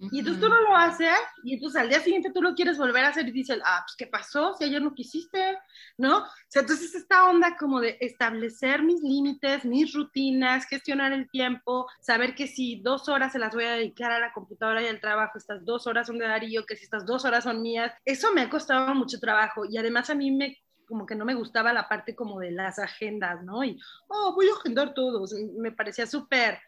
Y 0.00 0.20
entonces 0.20 0.40
tú 0.40 0.48
no 0.48 0.58
lo 0.62 0.74
haces, 0.74 1.18
y 1.44 1.54
entonces 1.54 1.78
al 1.78 1.90
día 1.90 2.00
siguiente 2.00 2.30
tú 2.32 2.40
lo 2.40 2.54
quieres 2.54 2.78
volver 2.78 3.04
a 3.04 3.08
hacer 3.08 3.28
y 3.28 3.32
dices, 3.32 3.60
ah, 3.62 3.82
pues 3.84 3.96
¿qué 3.96 4.06
pasó? 4.06 4.54
Si 4.56 4.64
ayer 4.64 4.80
no 4.80 4.94
quisiste, 4.94 5.58
¿no? 5.98 6.20
O 6.20 6.26
sea, 6.48 6.62
entonces 6.62 6.94
esta 6.94 7.28
onda 7.28 7.54
como 7.58 7.80
de 7.80 7.98
establecer 8.00 8.82
mis 8.82 9.02
límites, 9.02 9.66
mis 9.66 9.92
rutinas, 9.92 10.64
gestionar 10.64 11.12
el 11.12 11.28
tiempo, 11.28 11.86
saber 12.00 12.34
que 12.34 12.46
si 12.46 12.80
dos 12.80 13.10
horas 13.10 13.32
se 13.32 13.38
las 13.38 13.54
voy 13.54 13.64
a 13.64 13.72
dedicar 13.72 14.10
a 14.10 14.18
la 14.18 14.32
computadora 14.32 14.82
y 14.82 14.86
al 14.86 15.00
trabajo, 15.00 15.36
estas 15.36 15.66
dos 15.66 15.86
horas 15.86 16.06
son 16.06 16.18
de 16.18 16.26
Darío, 16.26 16.64
que 16.64 16.76
si 16.76 16.84
estas 16.84 17.04
dos 17.04 17.26
horas 17.26 17.44
son 17.44 17.60
mías, 17.60 17.92
eso 18.06 18.32
me 18.32 18.40
ha 18.40 18.48
costado 18.48 18.94
mucho 18.94 19.20
trabajo 19.20 19.66
y 19.68 19.76
además 19.76 20.08
a 20.08 20.14
mí 20.14 20.30
me 20.30 20.56
como 20.88 21.06
que 21.06 21.14
no 21.14 21.24
me 21.24 21.34
gustaba 21.34 21.72
la 21.72 21.88
parte 21.88 22.16
como 22.16 22.40
de 22.40 22.50
las 22.50 22.80
agendas, 22.80 23.44
¿no? 23.44 23.62
Y, 23.62 23.78
oh, 24.08 24.32
voy 24.34 24.48
a 24.48 24.54
agendar 24.58 24.92
todo, 24.92 25.24
me 25.56 25.70
parecía 25.70 26.04
súper, 26.04 26.58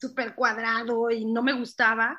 súper 0.00 0.34
cuadrado 0.34 1.10
y 1.10 1.26
no 1.26 1.42
me 1.42 1.52
gustaba 1.52 2.18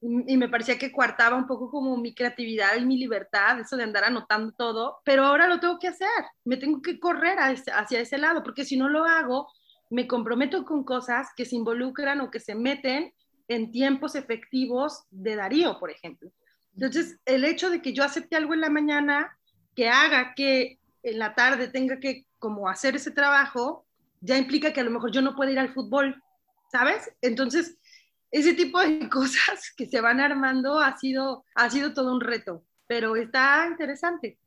y 0.00 0.36
me 0.36 0.48
parecía 0.48 0.78
que 0.78 0.92
coartaba 0.92 1.36
un 1.36 1.46
poco 1.46 1.70
como 1.70 1.96
mi 1.96 2.14
creatividad 2.14 2.76
y 2.76 2.84
mi 2.84 2.98
libertad, 2.98 3.60
eso 3.60 3.76
de 3.76 3.84
andar 3.84 4.04
anotando 4.04 4.52
todo, 4.52 4.98
pero 5.04 5.24
ahora 5.24 5.46
lo 5.46 5.58
tengo 5.58 5.78
que 5.78 5.88
hacer, 5.88 6.08
me 6.44 6.56
tengo 6.56 6.82
que 6.82 7.00
correr 7.00 7.38
hacia 7.38 8.00
ese 8.00 8.18
lado, 8.18 8.42
porque 8.42 8.64
si 8.64 8.76
no 8.76 8.88
lo 8.88 9.04
hago, 9.04 9.48
me 9.90 10.06
comprometo 10.06 10.64
con 10.64 10.84
cosas 10.84 11.28
que 11.36 11.44
se 11.44 11.56
involucran 11.56 12.20
o 12.20 12.30
que 12.30 12.40
se 12.40 12.54
meten 12.54 13.12
en 13.48 13.70
tiempos 13.70 14.14
efectivos 14.14 15.04
de 15.10 15.36
Darío, 15.36 15.78
por 15.78 15.90
ejemplo. 15.90 16.30
Entonces, 16.74 17.18
el 17.24 17.44
hecho 17.44 17.70
de 17.70 17.80
que 17.80 17.92
yo 17.92 18.04
acepte 18.04 18.36
algo 18.36 18.52
en 18.52 18.60
la 18.60 18.70
mañana, 18.70 19.38
que 19.74 19.88
haga 19.88 20.34
que 20.34 20.78
en 21.02 21.18
la 21.18 21.34
tarde 21.34 21.68
tenga 21.68 22.00
que 22.00 22.26
como 22.38 22.68
hacer 22.68 22.96
ese 22.96 23.12
trabajo, 23.12 23.86
ya 24.20 24.36
implica 24.36 24.72
que 24.72 24.80
a 24.80 24.84
lo 24.84 24.90
mejor 24.90 25.10
yo 25.10 25.22
no 25.22 25.34
puedo 25.34 25.50
ir 25.50 25.58
al 25.58 25.72
fútbol, 25.72 26.22
¿sabes? 26.70 27.10
Entonces, 27.22 27.78
ese 28.36 28.54
tipo 28.54 28.78
de 28.80 29.08
cosas 29.10 29.72
que 29.76 29.86
se 29.86 30.00
van 30.00 30.20
armando 30.20 30.78
ha 30.78 30.96
sido, 30.96 31.44
ha 31.54 31.70
sido 31.70 31.94
todo 31.94 32.12
un 32.12 32.20
reto, 32.20 32.62
pero 32.86 33.16
está 33.16 33.66
interesante. 33.70 34.38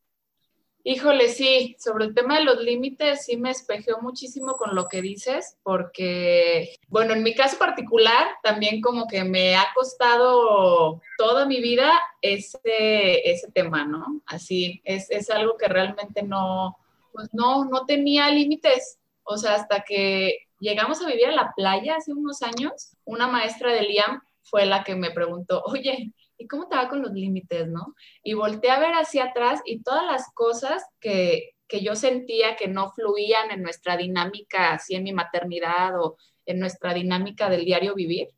Híjole, 0.84 1.28
sí, 1.28 1.75
sobre 1.78 2.06
el 2.06 2.15
tema 2.15 2.38
de 2.38 2.45
los 2.45 2.62
límites 2.62 3.25
sí 3.25 3.36
me 3.36 3.52
espejeó 3.52 3.99
muchísimo 4.02 4.54
con 4.54 4.75
lo 4.75 4.88
que 4.88 5.02
dices, 5.02 5.58
porque, 5.62 6.75
bueno, 6.88 7.13
en 7.13 7.21
mi 7.21 7.36
caso 7.36 7.58
particular, 7.58 8.28
también 8.43 8.80
como 8.80 9.06
que 9.06 9.25
me 9.25 9.58
ha 9.58 9.67
costado 9.75 11.02
toda 11.17 11.45
mi 11.45 11.60
vida 11.60 11.91
ese, 12.21 13.30
ese 13.30 13.52
tema, 13.52 13.86
¿no? 13.86 14.21
Así, 14.25 14.82
es, 14.86 15.12
es 15.12 15.30
algo 15.30 15.58
que 15.58 15.67
realmente 15.67 16.23
no, 16.23 16.78
pues 17.12 17.28
no, 17.34 17.65
no 17.65 17.86
tenía 17.86 18.30
límites, 18.30 18.99
o 19.23 19.38
sea, 19.38 19.56
hasta 19.56 19.82
que 19.82 20.47
llegamos 20.60 21.02
a 21.02 21.08
vivir 21.08 21.28
a 21.28 21.32
la 21.32 21.54
playa 21.56 21.95
hace 21.97 22.13
unos 22.13 22.41
años, 22.41 22.95
una 23.10 23.28
maestra 23.28 23.74
de 23.74 23.82
Liam 23.82 24.22
fue 24.41 24.65
la 24.65 24.84
que 24.84 24.95
me 24.95 25.12
preguntó, 25.12 25.62
oye, 25.65 26.13
¿y 26.38 26.48
cómo 26.48 26.67
te 26.67 26.76
va 26.76 26.88
con 26.88 27.02
los 27.02 27.12
límites, 27.12 27.67
no? 27.67 27.95
Y 28.24 28.34
volteé 28.34 28.72
a 28.72 28.80
ver 28.80 28.93
hacia 28.93 29.26
atrás 29.26 29.62
y 29.65 29.82
todas 29.82 30.06
las 30.06 30.32
cosas 30.34 30.86
que, 31.00 31.56
que 31.67 31.82
yo 31.82 31.95
sentía 31.95 32.56
que 32.56 32.67
no 32.67 32.91
fluían 32.91 33.52
en 33.52 33.63
nuestra 33.63 33.98
dinámica, 33.98 34.74
así 34.74 34.95
en 34.95 35.04
mi 35.04 35.13
maternidad 35.13 36.00
o 36.00 36.17
en 36.45 36.60
nuestra 36.60 36.93
dinámica 36.93 37.50
del 37.50 37.65
diario 37.65 37.95
vivir, 37.95 38.30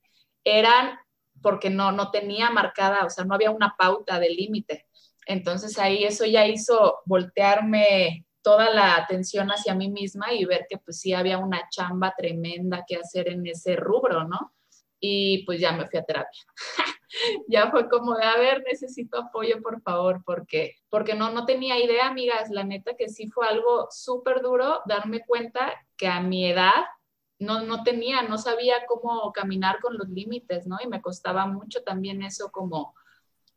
eran 0.43 0.97
porque 1.41 1.69
no, 1.69 1.91
no 1.91 2.12
tenía 2.12 2.49
marcada, 2.49 3.05
o 3.05 3.10
sea, 3.10 3.25
no 3.25 3.36
había 3.36 3.51
una 3.51 3.75
pauta 3.77 4.19
de 4.19 4.29
límite. 4.29 4.88
Entonces 5.25 5.77
ahí 5.79 6.03
eso 6.03 6.25
ya 6.25 6.47
hizo 6.47 6.99
voltearme 7.05 8.25
toda 8.41 8.69
la 8.71 8.95
atención 8.95 9.49
hacia 9.49 9.75
mí 9.75 9.89
misma 9.89 10.34
y 10.34 10.45
ver 10.45 10.65
que 10.69 10.77
pues 10.77 10.99
sí 10.99 11.13
había 11.13 11.38
una 11.38 11.67
chamba 11.69 12.13
tremenda 12.17 12.84
que 12.88 12.97
hacer 12.97 13.29
en 13.29 13.45
ese 13.45 13.75
rubro, 13.75 14.23
¿no? 14.23 14.53
Y 15.01 15.43
pues 15.45 15.59
ya 15.59 15.73
me 15.73 15.89
fui 15.89 15.99
a 15.99 16.03
terapia. 16.05 16.41
ya 17.49 17.69
fue 17.69 17.89
como 17.89 18.15
de, 18.15 18.23
a 18.23 18.37
ver, 18.37 18.63
necesito 18.65 19.17
apoyo, 19.17 19.61
por 19.61 19.81
favor, 19.81 20.21
porque, 20.25 20.75
porque 20.89 21.15
no, 21.15 21.31
no 21.31 21.45
tenía 21.45 21.83
idea, 21.83 22.07
amigas, 22.07 22.49
la 22.49 22.63
neta 22.63 22.95
que 22.95 23.09
sí 23.09 23.27
fue 23.27 23.47
algo 23.47 23.87
súper 23.89 24.41
duro 24.41 24.81
darme 24.85 25.25
cuenta 25.25 25.73
que 25.97 26.07
a 26.07 26.21
mi 26.21 26.49
edad 26.49 26.85
no, 27.39 27.63
no 27.63 27.83
tenía, 27.83 28.21
no 28.21 28.37
sabía 28.37 28.85
cómo 28.87 29.33
caminar 29.33 29.79
con 29.81 29.97
los 29.97 30.07
límites, 30.07 30.67
¿no? 30.67 30.77
Y 30.81 30.87
me 30.87 31.01
costaba 31.01 31.45
mucho 31.47 31.83
también 31.83 32.21
eso 32.21 32.51
como 32.51 32.93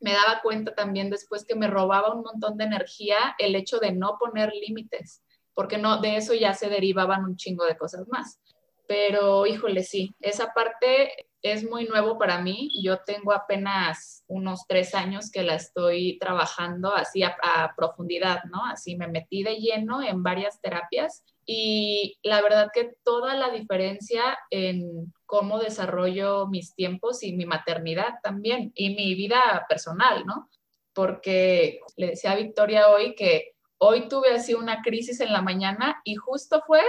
me 0.05 0.13
daba 0.13 0.43
cuenta 0.43 0.75
también 0.75 1.09
después 1.09 1.47
que 1.47 1.55
me 1.55 1.67
robaba 1.67 2.15
un 2.15 2.23
montón 2.23 2.59
de 2.59 2.65
energía 2.65 3.17
el 3.39 3.55
hecho 3.57 3.79
de 3.79 3.93
no 3.93 4.19
poner 4.19 4.53
límites, 4.53 5.23
porque 5.55 5.79
no, 5.79 6.01
de 6.01 6.17
eso 6.17 6.35
ya 6.35 6.53
se 6.53 6.69
derivaban 6.69 7.25
un 7.25 7.37
chingo 7.37 7.65
de 7.65 7.79
cosas 7.79 8.07
más. 8.09 8.39
Pero 8.87 9.47
híjole, 9.47 9.83
sí, 9.83 10.15
esa 10.21 10.53
parte 10.53 11.29
es 11.45 11.63
muy 11.63 11.85
nuevo 11.85 12.19
para 12.19 12.41
mí. 12.41 12.71
Yo 12.83 13.01
tengo 13.05 13.33
apenas 13.33 14.25
unos 14.27 14.67
tres 14.67 14.95
años 14.95 15.31
que 15.31 15.43
la 15.43 15.57
estoy 15.57 16.19
trabajando 16.19 16.95
así 16.95 17.23
a, 17.23 17.37
profundidad, 17.77 18.45
¿no? 18.45 18.65
Así 18.65 18.97
me 18.97 19.09
metí 19.09 19.43
de 19.43 19.57
lleno 19.57 20.03
en 20.03 20.23
varias 20.23 20.61
terapias 20.63 21.23
y 21.45 22.19
la 22.23 22.41
verdad 22.41 22.71
que 22.73 22.95
toda 23.05 23.35
la 23.35 23.51
diferencia 23.51 24.39
en 24.51 25.13
cómo 25.27 25.59
desarrollo 25.59 26.47
mis 26.47 26.75
tiempos 26.75 27.23
y 27.23 27.35
mi 27.35 27.45
maternidad 27.45 28.15
también 28.23 28.73
y 28.75 28.95
mi 28.95 29.15
vida 29.15 29.67
personal, 29.69 30.25
¿no? 30.25 30.49
Porque 30.95 31.81
le 31.97 32.09
decía 32.09 32.33
a 32.33 32.37
Victoria 32.37 32.89
hoy 32.89 33.15
que 33.15 33.53
hoy 33.77 34.09
tuve 34.09 34.31
así 34.33 34.55
una 34.55 34.81
crisis 34.81 35.21
en 35.21 35.31
la 35.31 35.43
mañana 35.43 36.01
y 36.05 36.15
justo 36.15 36.63
fue 36.67 36.81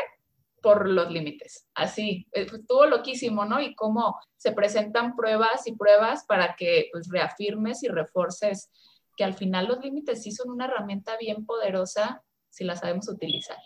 por 0.65 0.89
los 0.89 1.12
límites. 1.12 1.69
Así, 1.75 2.28
eh, 2.34 2.47
estuvo 2.51 2.88
loquísimo, 2.88 3.45
¿no? 3.45 3.62
Y 3.62 3.75
cómo 3.75 4.19
se 4.36 4.51
presentan 4.51 5.15
pruebas 5.15 5.67
y 5.67 5.75
pruebas 5.75 6.25
para 6.25 6.56
que 6.56 6.89
pues 6.91 7.08
reafirmes 7.12 7.84
y 7.84 7.88
refuerces 7.88 8.71
que 9.15 9.23
al 9.23 9.36
final 9.36 9.67
los 9.67 9.80
límites 9.80 10.23
sí 10.23 10.32
son 10.32 10.49
una 10.49 10.65
herramienta 10.65 11.17
bien 11.17 11.45
poderosa 11.45 12.23
si 12.49 12.63
la 12.63 12.75
sabemos 12.75 13.08
utilizar 13.10 13.58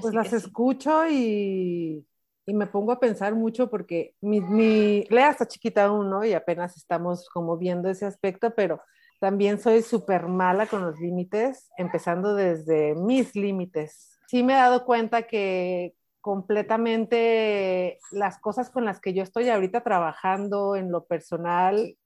pues 0.00 0.14
las 0.14 0.32
escucho 0.32 1.08
y, 1.08 2.04
y, 2.46 2.54
me 2.54 2.66
pongo 2.66 2.92
a 2.92 3.00
pensar 3.00 3.34
mucho 3.34 3.70
porque 3.70 4.14
mi, 4.20 4.40
mi, 4.40 5.04
Lea 5.04 5.30
está 5.30 5.46
chiquita 5.46 5.84
aún, 5.84 6.10
¿no? 6.10 6.24
Y 6.24 6.32
apenas 6.32 6.76
estamos 6.76 7.28
como 7.28 7.56
viendo 7.56 7.88
ese 7.88 8.06
aspecto, 8.06 8.54
pero 8.54 8.80
también 9.20 9.60
soy 9.60 9.82
súper 9.82 10.26
mala 10.26 10.66
con 10.66 10.82
los 10.82 10.98
límites, 10.98 11.70
empezando 11.76 12.34
desde 12.34 12.94
mis 12.94 13.34
límites. 13.36 14.18
Sí 14.26 14.42
me 14.42 14.54
he 14.54 14.56
dado 14.56 14.84
cuenta 14.84 15.22
que 15.22 15.94
completamente 16.24 17.98
las 18.10 18.38
cosas 18.38 18.70
con 18.70 18.86
las 18.86 18.98
que 18.98 19.12
yo 19.12 19.22
estoy 19.22 19.50
ahorita 19.50 19.82
trabajando 19.82 20.74
en 20.74 20.90
lo 20.90 21.04
personal 21.04 21.98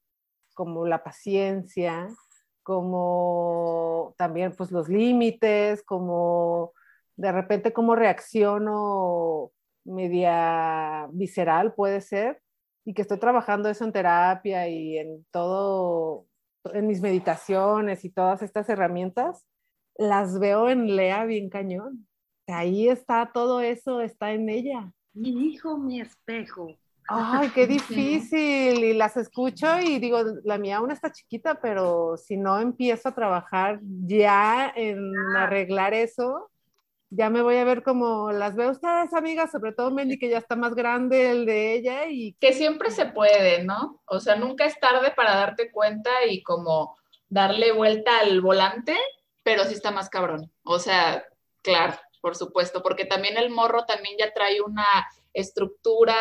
como 0.55 0.89
la 0.89 1.05
paciencia, 1.05 2.09
como 2.65 4.17
también 4.19 4.57
pues 4.57 4.73
los 4.73 4.89
límites, 4.89 5.85
como 5.85 6.73
de 7.15 7.31
repente 7.31 7.73
cómo 7.73 7.95
reacciono 7.95 9.53
media 9.85 11.07
visceral 11.13 11.73
puede 11.75 12.01
ser, 12.01 12.43
y 12.85 12.95
que 12.95 13.03
estoy 13.03 13.21
trabajando 13.21 13.69
eso 13.69 13.85
en 13.85 13.93
terapia 13.93 14.67
y 14.67 14.99
en 14.99 15.27
todo, 15.31 16.27
en 16.75 16.89
mis 16.89 17.01
meditaciones 17.03 18.05
y 18.05 18.11
todas 18.11 18.43
estas 18.43 18.69
herramientas, 18.69 19.47
las 19.95 20.41
veo 20.41 20.69
en 20.69 20.97
Lea 20.97 21.25
bien 21.25 21.51
cañón. 21.51 22.08
Ahí 22.49 22.89
está 22.89 23.31
todo 23.33 23.61
eso, 23.61 24.01
está 24.01 24.33
en 24.33 24.49
ella. 24.49 24.91
Mi 25.13 25.49
hijo, 25.49 25.77
mi 25.77 26.01
espejo. 26.01 26.77
Ay, 27.07 27.51
qué 27.51 27.67
difícil. 27.67 28.85
Y 28.85 28.95
las 28.95 29.17
escucho 29.17 29.79
y 29.81 29.99
digo, 29.99 30.19
la 30.45 30.59
mía 30.59 30.79
aún 30.79 30.91
está 30.91 31.13
chiquita, 31.13 31.61
pero 31.61 32.17
si 32.17 32.37
no 32.37 32.59
empiezo 32.59 33.09
a 33.09 33.15
trabajar 33.15 33.81
ya 33.83 34.73
en 34.75 35.15
arreglar 35.37 35.95
eso, 35.95 36.51
ya 37.11 37.31
me 37.31 37.43
voy 37.43 37.57
a 37.57 37.65
ver 37.65 37.83
como 37.83 38.33
las 38.33 38.55
veo 38.55 38.71
ustedes, 38.71 39.15
amigas, 39.15 39.51
sobre 39.51 39.73
todo 39.73 39.91
Mendy, 39.91 40.19
que 40.19 40.29
ya 40.29 40.39
está 40.39 40.57
más 40.57 40.75
grande 40.75 41.31
el 41.31 41.47
de 41.47 41.73
ella 41.73 42.07
y... 42.07 42.35
Que 42.35 42.53
siempre 42.53 42.91
se 42.91 43.07
puede, 43.07 43.65
¿no? 43.65 44.03
O 44.07 44.21
sea, 44.21 44.37
nunca 44.37 44.67
es 44.67 44.79
tarde 44.79 45.11
para 45.17 45.35
darte 45.35 45.71
cuenta 45.71 46.11
y 46.29 46.43
como 46.43 46.97
darle 47.31 47.73
vuelta 47.73 48.21
al 48.21 48.41
volante, 48.43 48.97
pero 49.43 49.65
sí 49.65 49.75
está 49.75 49.91
más 49.91 50.11
cabrón. 50.11 50.53
O 50.65 50.79
sea, 50.79 51.25
claro, 51.63 51.95
por 52.21 52.37
supuesto, 52.37 52.83
porque 52.83 53.05
también 53.05 53.37
el 53.37 53.51
morro 53.51 53.85
también 53.85 54.17
ya 54.19 54.33
trae 54.33 54.61
una 54.61 55.07
estructura 55.33 56.17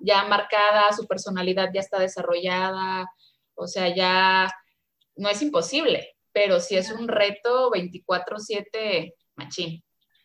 ya 0.00 0.24
marcada, 0.24 0.92
su 0.92 1.06
personalidad 1.06 1.70
ya 1.72 1.80
está 1.80 1.98
desarrollada, 1.98 3.10
o 3.54 3.66
sea, 3.66 3.94
ya 3.94 4.50
no 5.16 5.28
es 5.28 5.42
imposible, 5.42 6.16
pero 6.32 6.60
sí 6.60 6.76
es 6.76 6.90
un 6.90 7.08
reto 7.08 7.70
24/7 7.70 9.14
machín. 9.36 9.84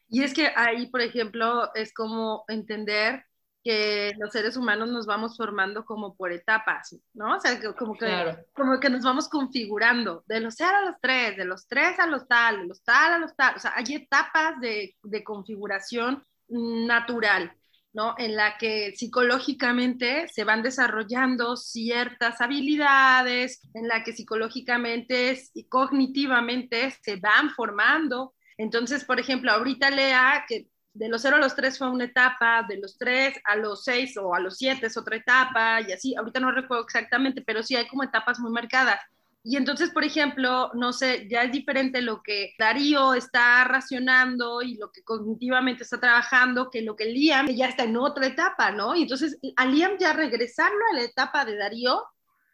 Y 0.10 0.24
es 0.24 0.34
que 0.34 0.52
ahí, 0.56 0.88
por 0.88 1.02
ejemplo, 1.02 1.74
es 1.76 1.94
como 1.94 2.46
entender 2.48 3.26
que 3.68 4.14
los 4.18 4.32
seres 4.32 4.56
humanos 4.56 4.88
nos 4.88 5.06
vamos 5.06 5.36
formando 5.36 5.84
como 5.84 6.16
por 6.16 6.32
etapas, 6.32 6.96
¿no? 7.14 7.36
O 7.36 7.40
sea, 7.42 7.60
como 7.74 7.98
que, 7.98 8.38
como 8.54 8.80
que 8.80 8.90
nos 8.90 9.04
vamos 9.04 9.28
configurando 9.28 10.24
de 10.26 10.40
los 10.40 10.56
0 10.56 10.72
a 10.74 10.86
los 10.86 10.96
3, 11.02 11.36
de 11.36 11.44
los 11.44 11.68
3 11.68 12.00
a 12.00 12.08
los 12.08 12.26
tal, 12.30 12.62
de 12.62 12.68
los 12.68 12.82
tal 12.82 13.14
a 13.14 13.20
los 13.20 13.36
tal. 13.36 13.58
O 13.58 13.60
sea, 13.60 13.74
hay 13.76 13.96
etapas 13.96 14.58
de, 14.62 14.96
de 15.04 15.24
configuración 15.26 16.24
natural, 16.48 17.52
¿no? 17.92 18.16
En 18.18 18.38
la 18.38 18.58
que 18.58 18.94
psicológicamente 18.96 20.30
se 20.30 20.46
van 20.46 20.64
desarrollando 20.64 21.58
ciertas 21.58 22.40
habilidades, 22.40 23.60
en 23.74 23.90
la 23.90 24.02
que 24.06 24.14
psicológicamente 24.14 25.38
y 25.54 25.66
cognitivamente 25.66 26.90
se 27.02 27.18
van 27.18 27.50
formando 27.50 28.34
entonces, 28.58 29.06
por 29.06 29.20
ejemplo, 29.20 29.52
ahorita 29.52 29.92
Lea, 29.92 30.46
que 30.48 30.68
de 30.98 31.10
los 31.10 31.22
0 31.22 31.36
a 31.36 31.40
los 31.40 31.56
3 31.56 31.78
fue 31.78 31.90
una 31.90 32.06
etapa, 32.06 32.64
de 32.68 32.78
los 32.78 32.98
3 32.98 33.40
a 33.44 33.56
los 33.56 33.84
6 33.84 34.18
o 34.18 34.34
a 34.34 34.40
los 34.40 34.58
7 34.58 34.88
es 34.88 34.98
otra 34.98 35.16
etapa, 35.16 35.82
y 35.82 35.92
así, 35.92 36.16
ahorita 36.16 36.40
no 36.40 36.52
recuerdo 36.52 36.84
exactamente, 36.84 37.42
pero 37.42 37.62
sí 37.62 37.76
hay 37.76 37.88
como 37.88 38.04
etapas 38.04 38.40
muy 38.40 38.52
marcadas. 38.52 39.00
Y 39.44 39.56
entonces, 39.56 39.92
por 39.92 40.04
ejemplo, 40.04 40.72
no 40.74 40.92
sé, 40.92 41.28
ya 41.30 41.44
es 41.44 41.52
diferente 41.52 42.02
lo 42.02 42.22
que 42.22 42.54
Darío 42.60 43.14
está 43.14 43.64
racionando 43.64 44.62
y 44.62 44.76
lo 44.76 44.92
que 44.92 45.04
cognitivamente 45.04 45.84
está 45.84 46.00
trabajando 46.00 46.70
que 46.70 46.82
lo 46.82 46.96
que 46.96 47.06
Liam 47.06 47.48
ya 47.48 47.68
está 47.68 47.84
en 47.84 47.96
otra 47.96 48.28
etapa, 48.28 48.72
¿no? 48.72 48.96
Y 48.96 49.04
entonces, 49.04 49.38
a 49.56 49.66
Liam 49.66 49.98
ya 50.00 50.12
regresarlo 50.14 50.80
a 50.92 50.96
la 50.96 51.04
etapa 51.04 51.46
de 51.46 51.56
Darío 51.56 52.04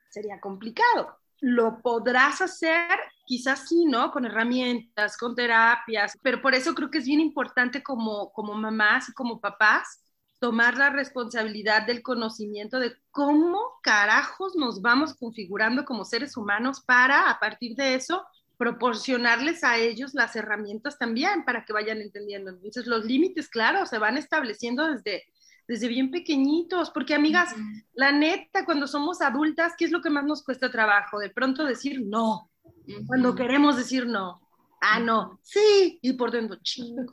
sería 0.10 0.40
complicado 0.40 1.18
lo 1.44 1.82
podrás 1.82 2.40
hacer, 2.40 2.88
quizás 3.26 3.68
sí, 3.68 3.84
¿no? 3.84 4.12
Con 4.12 4.24
herramientas, 4.24 5.18
con 5.18 5.36
terapias, 5.36 6.18
pero 6.22 6.42
por 6.42 6.56
eso 6.56 6.74
creo 6.74 6.90
que 6.90 7.00
es 7.00 7.06
bien 7.06 7.20
importante 7.20 7.84
como, 7.84 8.32
como 8.32 8.54
mamás 8.54 9.10
y 9.10 9.14
como 9.14 9.42
papás 9.42 10.00
tomar 10.40 10.78
la 10.78 10.90
responsabilidad 10.90 11.86
del 11.86 12.02
conocimiento 12.02 12.80
de 12.80 12.96
cómo 13.12 13.60
carajos 13.82 14.56
nos 14.56 14.82
vamos 14.82 15.16
configurando 15.16 15.84
como 15.84 16.06
seres 16.06 16.38
humanos 16.38 16.80
para, 16.80 17.30
a 17.30 17.40
partir 17.42 17.76
de 17.76 17.96
eso, 17.96 18.26
proporcionarles 18.58 19.66
a 19.66 19.78
ellos 19.78 20.14
las 20.14 20.38
herramientas 20.38 20.98
también 20.98 21.44
para 21.44 21.66
que 21.66 21.74
vayan 21.74 22.00
entendiendo. 22.00 22.52
Entonces, 22.52 22.88
los 22.88 23.04
límites, 23.04 23.50
claro, 23.50 23.86
se 23.86 23.98
van 23.98 24.18
estableciendo 24.18 24.88
desde, 24.88 25.26
desde 25.68 25.88
bien 25.88 26.12
pequeñitos, 26.12 26.92
porque 26.92 27.14
amigas, 27.14 27.56
la 27.94 28.12
neta, 28.12 28.66
cuando 28.66 28.88
somos 28.88 29.22
adultas, 29.22 29.74
¿qué 29.78 29.86
es 29.86 29.92
lo 29.92 30.02
que 30.02 30.10
más 30.10 30.26
nos 30.26 30.44
cuesta 30.44 30.70
trabajo? 30.72 31.20
De 31.20 31.30
pronto 31.30 31.64
decir 31.64 32.02
no, 32.06 32.50
cuando 33.08 33.36
queremos 33.36 33.78
decir 33.78 34.06
no 34.06 34.44
ah, 34.86 35.00
no, 35.00 35.40
sí, 35.42 35.98
y 36.02 36.14
por 36.14 36.30
dentro, 36.30 36.58
chingo, 36.62 37.06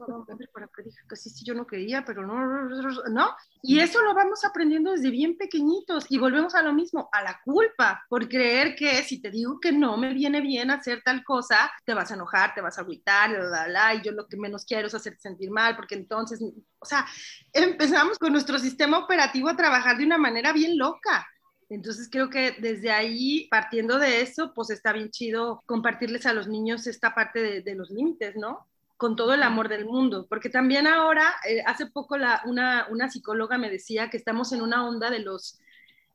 para 0.52 0.68
que 0.74 0.82
dije 0.82 0.98
que 1.08 1.16
sí, 1.16 1.30
sí, 1.30 1.44
yo 1.44 1.54
no 1.54 1.66
quería, 1.66 2.04
pero 2.04 2.26
no, 2.26 2.68
no, 3.08 3.36
y 3.62 3.78
eso 3.78 4.02
lo 4.02 4.12
vamos 4.12 4.44
aprendiendo 4.44 4.90
desde 4.90 5.10
bien 5.10 5.36
pequeñitos 5.36 6.06
y 6.08 6.18
volvemos 6.18 6.54
a 6.56 6.62
lo 6.62 6.72
mismo, 6.72 7.08
a 7.12 7.22
la 7.22 7.40
culpa, 7.44 8.04
por 8.08 8.28
creer 8.28 8.74
que 8.74 9.02
si 9.04 9.22
te 9.22 9.30
digo 9.30 9.60
que 9.60 9.70
no 9.70 9.96
me 9.96 10.12
viene 10.12 10.40
bien 10.40 10.70
hacer 10.70 11.02
tal 11.04 11.22
cosa, 11.22 11.70
te 11.84 11.94
vas 11.94 12.10
a 12.10 12.14
enojar, 12.14 12.54
te 12.54 12.60
vas 12.60 12.76
a 12.76 12.80
agüitar, 12.80 13.30
y 13.30 14.02
yo 14.04 14.12
lo 14.12 14.26
que 14.26 14.36
menos 14.36 14.64
quiero 14.64 14.88
es 14.88 14.94
hacerte 14.94 15.20
sentir 15.20 15.50
mal, 15.50 15.76
porque 15.76 15.94
entonces, 15.94 16.42
o 16.42 16.84
sea, 16.84 17.06
empezamos 17.52 18.18
con 18.18 18.32
nuestro 18.32 18.58
sistema 18.58 18.98
operativo 18.98 19.48
a 19.48 19.56
trabajar 19.56 19.96
de 19.96 20.06
una 20.06 20.18
manera 20.18 20.52
bien 20.52 20.76
loca. 20.76 21.26
Entonces 21.70 22.08
creo 22.10 22.28
que 22.28 22.56
desde 22.58 22.90
ahí, 22.90 23.46
partiendo 23.48 23.98
de 23.98 24.22
eso, 24.22 24.52
pues 24.54 24.70
está 24.70 24.92
bien 24.92 25.10
chido 25.10 25.62
compartirles 25.66 26.26
a 26.26 26.32
los 26.32 26.48
niños 26.48 26.88
esta 26.88 27.14
parte 27.14 27.62
de, 27.62 27.74
los 27.76 27.90
límites, 27.90 28.34
¿no? 28.34 28.66
Con 28.96 29.14
todo 29.14 29.34
el 29.34 29.42
amor 29.44 29.68
del 29.68 29.86
mundo, 29.86 30.26
porque 30.28 30.50
también 30.50 30.88
ahora, 30.88 31.32
eh, 31.48 31.62
hace 31.64 31.86
poco 31.86 32.18
la, 32.18 32.42
una, 32.44 32.88
una 32.90 33.08
psicóloga 33.08 33.56
me 33.56 33.70
decía 33.70 34.10
que 34.10 34.16
estamos 34.16 34.52
en 34.52 34.62
una 34.62 34.86
onda 34.86 35.10
de 35.10 35.20
los, 35.20 35.60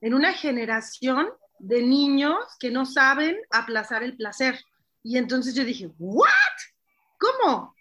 en 0.02 0.14
una 0.14 0.34
generación 0.34 1.30
de 1.60 1.82
niños 1.82 2.36
que 2.60 2.70
no 2.70 2.86
saben 2.86 3.38
aplazar 3.50 4.04
el 4.04 4.18
placer. 4.18 4.60
Y 5.04 5.18
entonces 5.18 5.56
yo 5.56 5.64
dije, 5.64 5.90
¿what? 5.98 6.28
¿Cómo? 7.18 7.75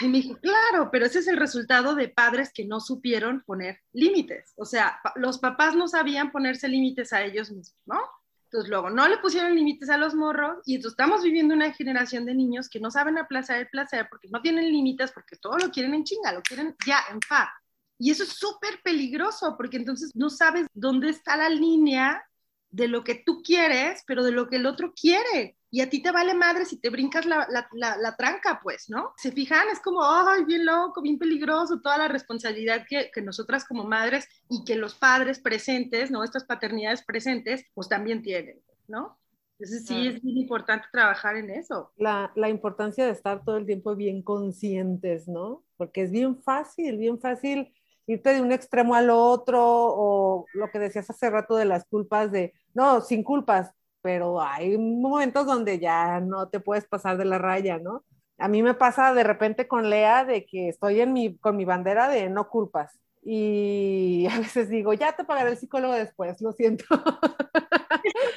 Y 0.00 0.08
me 0.08 0.18
dijo, 0.18 0.38
claro, 0.40 0.90
pero 0.90 1.06
ese 1.06 1.18
es 1.18 1.28
el 1.28 1.36
resultado 1.36 1.94
de 1.94 2.08
padres 2.08 2.52
que 2.54 2.64
no 2.64 2.80
supieron 2.80 3.42
poner 3.42 3.80
límites. 3.92 4.52
O 4.56 4.64
sea, 4.64 5.00
los 5.16 5.38
papás 5.38 5.74
no 5.74 5.88
sabían 5.88 6.32
ponerse 6.32 6.68
límites 6.68 7.12
a 7.12 7.22
ellos 7.22 7.50
mismos, 7.50 7.76
¿no? 7.86 8.00
Entonces 8.44 8.68
luego 8.68 8.90
no 8.90 9.06
le 9.06 9.18
pusieron 9.18 9.54
límites 9.54 9.90
a 9.90 9.96
los 9.96 10.14
morros 10.14 10.58
y 10.66 10.74
entonces 10.74 10.94
estamos 10.94 11.22
viviendo 11.22 11.54
una 11.54 11.72
generación 11.72 12.26
de 12.26 12.34
niños 12.34 12.68
que 12.68 12.80
no 12.80 12.90
saben 12.90 13.16
aplazar 13.16 13.60
el 13.60 13.68
placer 13.68 14.08
porque 14.10 14.28
no 14.28 14.42
tienen 14.42 14.72
límites, 14.72 15.12
porque 15.12 15.36
todo 15.36 15.56
lo 15.56 15.70
quieren 15.70 15.94
en 15.94 16.02
chinga, 16.02 16.32
lo 16.32 16.42
quieren 16.42 16.74
ya, 16.84 16.98
en 17.12 17.20
paz. 17.20 17.48
Y 17.96 18.10
eso 18.10 18.24
es 18.24 18.30
súper 18.30 18.80
peligroso 18.82 19.54
porque 19.56 19.76
entonces 19.76 20.10
no 20.14 20.30
sabes 20.30 20.66
dónde 20.72 21.10
está 21.10 21.36
la 21.36 21.48
línea 21.48 22.24
de 22.70 22.88
lo 22.88 23.04
que 23.04 23.14
tú 23.14 23.42
quieres, 23.42 24.02
pero 24.06 24.22
de 24.24 24.32
lo 24.32 24.48
que 24.48 24.56
el 24.56 24.66
otro 24.66 24.92
quiere 24.94 25.56
y 25.72 25.80
a 25.82 25.88
ti 25.88 26.02
te 26.02 26.10
vale 26.10 26.34
madre 26.34 26.64
si 26.64 26.78
te 26.78 26.90
brincas 26.90 27.26
la, 27.26 27.46
la, 27.72 27.96
la, 27.96 28.16
tranca, 28.16 28.60
pues, 28.62 28.90
¿no? 28.90 29.12
Se 29.16 29.30
fijan, 29.30 29.68
es 29.72 29.78
como, 29.80 30.04
ay, 30.04 30.44
bien 30.44 30.66
loco, 30.66 31.00
bien 31.00 31.18
peligroso, 31.18 31.80
toda 31.80 31.96
la 31.96 32.08
responsabilidad 32.08 32.84
que, 32.88 33.10
que, 33.12 33.22
nosotras 33.22 33.64
como 33.64 33.84
madres 33.84 34.26
y 34.48 34.64
que 34.64 34.74
los 34.74 34.96
padres 34.96 35.38
presentes, 35.38 36.10
¿no? 36.10 36.24
Estas 36.24 36.44
paternidades 36.44 37.04
presentes, 37.04 37.64
pues 37.72 37.88
también 37.88 38.22
tienen, 38.22 38.60
¿no? 38.88 39.16
Entonces 39.58 39.86
sí 39.86 40.08
es 40.08 40.22
bien 40.22 40.38
importante 40.38 40.86
trabajar 40.90 41.36
en 41.36 41.50
eso. 41.50 41.92
La, 41.96 42.32
la 42.34 42.48
importancia 42.48 43.04
de 43.04 43.12
estar 43.12 43.44
todo 43.44 43.58
el 43.58 43.66
tiempo 43.66 43.94
bien 43.94 44.22
conscientes, 44.22 45.28
¿no? 45.28 45.62
Porque 45.76 46.02
es 46.02 46.10
bien 46.10 46.42
fácil, 46.42 46.96
bien 46.96 47.20
fácil 47.20 47.72
irte 48.06 48.34
de 48.34 48.40
un 48.40 48.50
extremo 48.50 48.94
al 48.94 49.10
otro 49.10 49.60
o 49.62 50.46
lo 50.54 50.70
que 50.70 50.80
decías 50.80 51.08
hace 51.10 51.30
rato 51.30 51.54
de 51.56 51.66
las 51.66 51.84
culpas 51.84 52.32
de, 52.32 52.54
no, 52.74 53.00
sin 53.00 53.22
culpas, 53.22 53.72
pero 54.02 54.40
hay 54.40 54.78
momentos 54.78 55.46
donde 55.46 55.78
ya 55.78 56.20
no 56.20 56.48
te 56.48 56.60
puedes 56.60 56.86
pasar 56.86 57.16
de 57.18 57.24
la 57.24 57.38
raya, 57.38 57.78
¿no? 57.78 58.04
A 58.38 58.48
mí 58.48 58.62
me 58.62 58.74
pasa 58.74 59.12
de 59.12 59.24
repente 59.24 59.68
con 59.68 59.90
Lea 59.90 60.24
de 60.24 60.46
que 60.46 60.68
estoy 60.68 61.00
en 61.00 61.12
mi, 61.12 61.36
con 61.36 61.56
mi 61.56 61.64
bandera 61.64 62.08
de 62.08 62.30
no 62.30 62.48
culpas 62.48 62.98
y 63.22 64.26
a 64.32 64.38
veces 64.38 64.68
digo, 64.68 64.92
ya 64.94 65.12
te 65.12 65.24
pagaré 65.24 65.50
el 65.50 65.58
psicólogo 65.58 65.94
después, 65.94 66.40
lo 66.40 66.52
siento. 66.52 66.84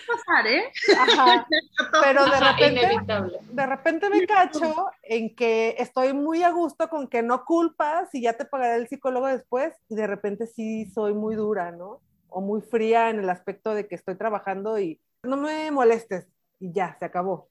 pasar, 0.08 0.48
¿eh? 0.48 0.72
Pero 2.04 2.26
de 2.26 2.40
repente, 2.40 3.42
de 3.52 3.66
repente 3.66 4.10
me 4.10 4.26
cacho 4.26 4.88
en 5.04 5.36
que 5.36 5.76
estoy 5.78 6.14
muy 6.14 6.44
a 6.44 6.50
gusto 6.52 6.90
con 6.90 7.08
que 7.08 7.24
no 7.24 7.46
culpas 7.46 8.14
y 8.14 8.22
ya 8.22 8.34
te 8.34 8.46
pagaré 8.46 8.76
el 8.76 8.88
psicólogo 8.88 9.28
después 9.28 9.74
y 9.90 9.96
de 9.96 10.08
repente 10.08 10.48
sí 10.48 10.86
soy 10.88 11.14
muy 11.14 11.36
dura, 11.36 11.72
¿no? 11.72 12.02
O 12.34 12.42
muy 12.42 12.62
fría 12.62 13.10
en 13.10 13.20
el 13.20 13.30
aspecto 13.30 13.74
de 13.74 13.88
que 13.88 13.96
estoy 13.96 14.16
trabajando 14.16 14.80
y 14.80 15.00
no 15.24 15.38
me 15.38 15.72
molestes 15.72 16.28
y 16.60 16.72
ya, 16.72 16.96
se 17.00 17.06
acabó. 17.06 17.50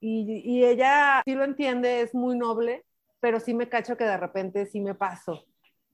Y, 0.00 0.64
ella 0.64 1.22
sí 1.24 1.34
lo 1.34 1.44
entiende, 1.44 2.02
es 2.02 2.14
muy 2.14 2.36
noble, 2.36 2.84
pero 3.20 3.40
sí 3.40 3.54
me 3.54 3.68
cacho 3.68 3.96
que 3.96 4.04
de 4.04 4.18
repente 4.18 4.66
sí 4.66 4.80
me 4.80 4.94
paso. 4.94 5.44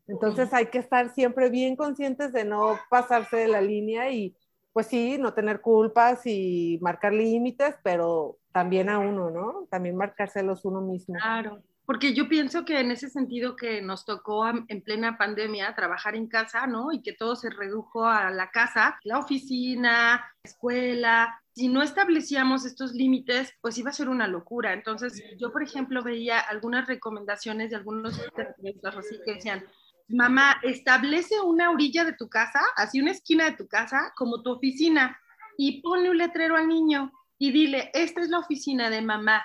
Entonces 0.09 0.53
hay 0.53 0.67
que 0.67 0.79
estar 0.79 1.15
siempre 1.15 1.49
bien 1.49 1.77
conscientes 1.77 2.33
de 2.33 2.45
no 2.45 2.77
pasarse 2.89 3.37
de 3.37 3.49
la 3.49 3.61
línea 3.61 4.11
y 4.11 4.37
pues 4.73 4.89
sí, 4.89 5.17
no 5.19 5.35
tener 5.35 5.61
culpas 5.61 6.27
y 6.27 6.79
marcar 6.83 7.13
límites, 7.13 7.77
pero 7.85 8.39
también 8.53 8.89
a 8.89 8.99
uno, 8.99 9.31
¿no? 9.31 9.69
También 9.71 9.97
marcárselos 9.97 10.65
uno 10.65 10.81
mismo. 10.81 11.15
Claro, 11.15 11.63
porque 11.91 12.15
yo 12.15 12.29
pienso 12.29 12.65
que 12.65 12.79
en 12.79 12.93
ese 12.93 13.11
sentido 13.11 13.57
que 13.57 13.83
nos 13.83 14.05
tocó 14.05 14.47
en 14.47 14.81
plena 14.81 15.19
pandemia 15.19 15.75
trabajar 15.75 16.15
en 16.15 16.29
casa, 16.29 16.69
¿no? 16.69 16.93
Y 16.93 17.03
que 17.03 17.15
todo 17.15 17.35
se 17.35 17.51
redujo 17.51 18.07
a 18.07 18.31
la 18.31 18.53
casa, 18.53 19.01
la 19.03 19.19
oficina, 19.19 20.25
la 20.45 20.49
escuela. 20.49 21.43
Si 21.53 21.67
no 21.67 21.83
establecíamos 21.83 22.65
estos 22.65 22.93
límites, 22.93 23.53
pues 23.61 23.77
iba 23.77 23.91
a 23.91 23.93
ser 23.93 24.09
una 24.09 24.29
locura. 24.29 24.73
Entonces, 24.73 25.21
yo, 25.37 25.51
por 25.51 25.65
ejemplo, 25.65 26.05
veía 26.05 26.39
algunas 26.39 26.87
recomendaciones 26.87 27.71
de 27.71 27.77
algunos 27.79 28.17
que 29.25 29.35
decían, 29.35 29.65
mamá, 30.07 30.61
establece 30.63 31.41
una 31.41 31.73
orilla 31.73 32.05
de 32.05 32.13
tu 32.13 32.29
casa, 32.29 32.61
así 32.77 33.01
una 33.01 33.11
esquina 33.11 33.47
de 33.47 33.57
tu 33.57 33.67
casa, 33.67 34.13
como 34.15 34.43
tu 34.43 34.53
oficina, 34.53 35.19
y 35.59 35.83
ponle 35.83 36.11
un 36.11 36.19
letrero 36.19 36.57
al 36.57 36.69
niño 36.69 37.11
y 37.37 37.51
dile, 37.51 37.91
esta 37.95 38.21
es 38.21 38.29
la 38.29 38.39
oficina 38.39 38.91
de 38.91 39.03
mamá. 39.03 39.43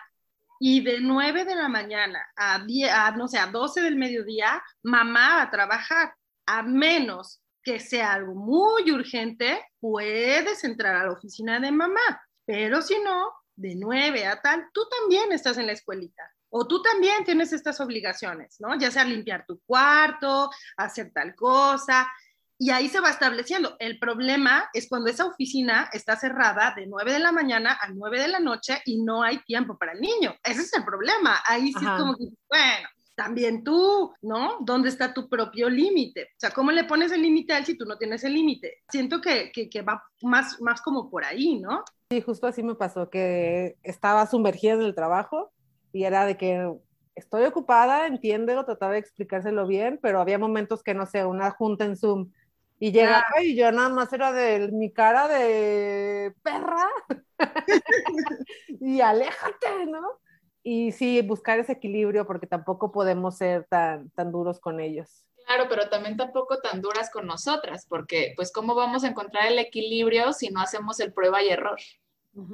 Y 0.59 0.81
de 0.81 0.99
9 1.01 1.45
de 1.45 1.55
la 1.55 1.67
mañana 1.67 2.25
a, 2.35 2.59
10, 2.59 2.91
no 3.17 3.27
sé, 3.27 3.37
a 3.37 3.47
12 3.47 3.81
del 3.81 3.95
mediodía, 3.95 4.63
mamá 4.83 5.35
va 5.35 5.41
a 5.43 5.51
trabajar, 5.51 6.13
a 6.45 6.61
menos 6.63 7.41
que 7.63 7.79
sea 7.79 8.13
algo 8.13 8.35
muy 8.35 8.91
urgente, 8.91 9.65
puedes 9.79 10.63
entrar 10.63 10.95
a 10.95 11.05
la 11.05 11.11
oficina 11.11 11.59
de 11.59 11.71
mamá, 11.71 12.21
pero 12.45 12.81
si 12.81 12.99
no, 12.99 13.31
de 13.55 13.75
9 13.75 14.27
a 14.27 14.41
tal, 14.41 14.67
tú 14.71 14.81
también 14.99 15.31
estás 15.31 15.57
en 15.57 15.65
la 15.65 15.73
escuelita. 15.73 16.23
O 16.49 16.67
tú 16.67 16.81
también 16.81 17.25
tienes 17.25 17.51
estas 17.51 17.81
obligaciones, 17.81 18.57
¿no? 18.59 18.77
Ya 18.79 18.89
sea 18.89 19.03
limpiar 19.03 19.45
tu 19.45 19.59
cuarto, 19.65 20.49
hacer 20.77 21.11
tal 21.11 21.35
cosa, 21.35 22.09
y 22.57 22.69
ahí 22.69 22.87
se 22.87 22.99
va 22.99 23.09
estableciendo. 23.09 23.75
El 23.79 23.99
problema 23.99 24.69
es 24.73 24.87
cuando 24.87 25.09
esa 25.09 25.25
oficina 25.25 25.89
está 25.91 26.15
cerrada 26.15 26.73
de 26.75 26.87
9 26.87 27.13
de 27.13 27.19
la 27.19 27.31
mañana 27.31 27.77
a 27.81 27.89
9 27.89 28.19
de 28.19 28.27
la 28.27 28.39
noche 28.39 28.81
y 28.85 29.01
no 29.01 29.23
hay 29.23 29.39
tiempo 29.39 29.77
para 29.77 29.93
el 29.93 30.01
niño. 30.01 30.35
Ese 30.43 30.61
es 30.61 30.73
el 30.73 30.85
problema. 30.85 31.39
Ahí 31.47 31.73
sí 31.73 31.83
es 31.83 31.99
como 31.99 32.15
que, 32.15 32.25
bueno, 32.49 32.87
también 33.15 33.63
tú, 33.63 34.13
¿no? 34.21 34.57
¿Dónde 34.61 34.89
está 34.89 35.13
tu 35.13 35.27
propio 35.27 35.69
límite? 35.69 36.23
O 36.23 36.39
sea, 36.39 36.51
¿cómo 36.51 36.71
le 36.71 36.83
pones 36.83 37.11
el 37.11 37.21
límite 37.21 37.53
a 37.53 37.57
él 37.57 37.65
si 37.65 37.77
tú 37.77 37.85
no 37.85 37.97
tienes 37.97 38.23
el 38.23 38.33
límite? 38.33 38.83
Siento 38.89 39.21
que, 39.21 39.51
que, 39.51 39.69
que, 39.69 39.81
va 39.81 40.03
más, 40.21 40.61
más 40.61 40.81
como 40.81 41.09
por 41.09 41.25
ahí, 41.25 41.59
¿no? 41.59 41.83
Sí, 42.09 42.21
justo 42.21 42.47
así 42.47 42.63
me 42.63 42.75
pasó, 42.75 43.09
que 43.09 43.77
estaba 43.83 44.27
sumergida 44.27 44.73
en 44.73 44.81
el 44.81 44.95
trabajo 44.95 45.51
y 45.91 46.03
era 46.03 46.25
de 46.25 46.37
que 46.37 46.69
estoy 47.15 47.45
ocupada, 47.45 48.07
entiéndelo, 48.07 48.65
trataba 48.65 48.93
de 48.93 48.99
explicárselo 48.99 49.65
bien, 49.65 49.99
pero 50.01 50.19
había 50.19 50.37
momentos 50.37 50.83
que, 50.83 50.93
no 50.93 51.05
sé, 51.05 51.25
una 51.25 51.51
junta 51.51 51.85
en 51.85 51.95
Zoom 51.95 52.31
y 52.79 52.91
llegaba 52.91 53.23
y 53.41 53.55
yo 53.55 53.71
nada 53.71 53.89
más 53.89 54.11
era 54.13 54.31
de 54.31 54.69
mi 54.71 54.91
cara 54.91 55.27
de 55.27 56.33
perra 56.43 56.89
y 58.67 59.01
aléjate, 59.01 59.85
¿no? 59.87 60.19
Y 60.63 60.91
sí, 60.91 61.21
buscar 61.21 61.59
ese 61.59 61.73
equilibrio 61.73 62.25
porque 62.25 62.47
tampoco 62.47 62.91
podemos 62.91 63.37
ser 63.37 63.65
tan, 63.69 64.09
tan 64.11 64.31
duros 64.31 64.59
con 64.59 64.79
ellos. 64.79 65.25
Claro, 65.45 65.67
pero 65.69 65.89
también 65.89 66.17
tampoco 66.17 66.59
tan 66.59 66.81
duras 66.81 67.11
con 67.11 67.27
nosotras, 67.27 67.85
porque 67.87 68.33
pues 68.35 68.51
cómo 68.51 68.73
vamos 68.73 69.03
a 69.03 69.09
encontrar 69.09 69.45
el 69.45 69.59
equilibrio 69.59 70.33
si 70.33 70.49
no 70.49 70.59
hacemos 70.59 70.99
el 70.99 71.13
prueba 71.13 71.43
y 71.43 71.49
error. 71.49 71.77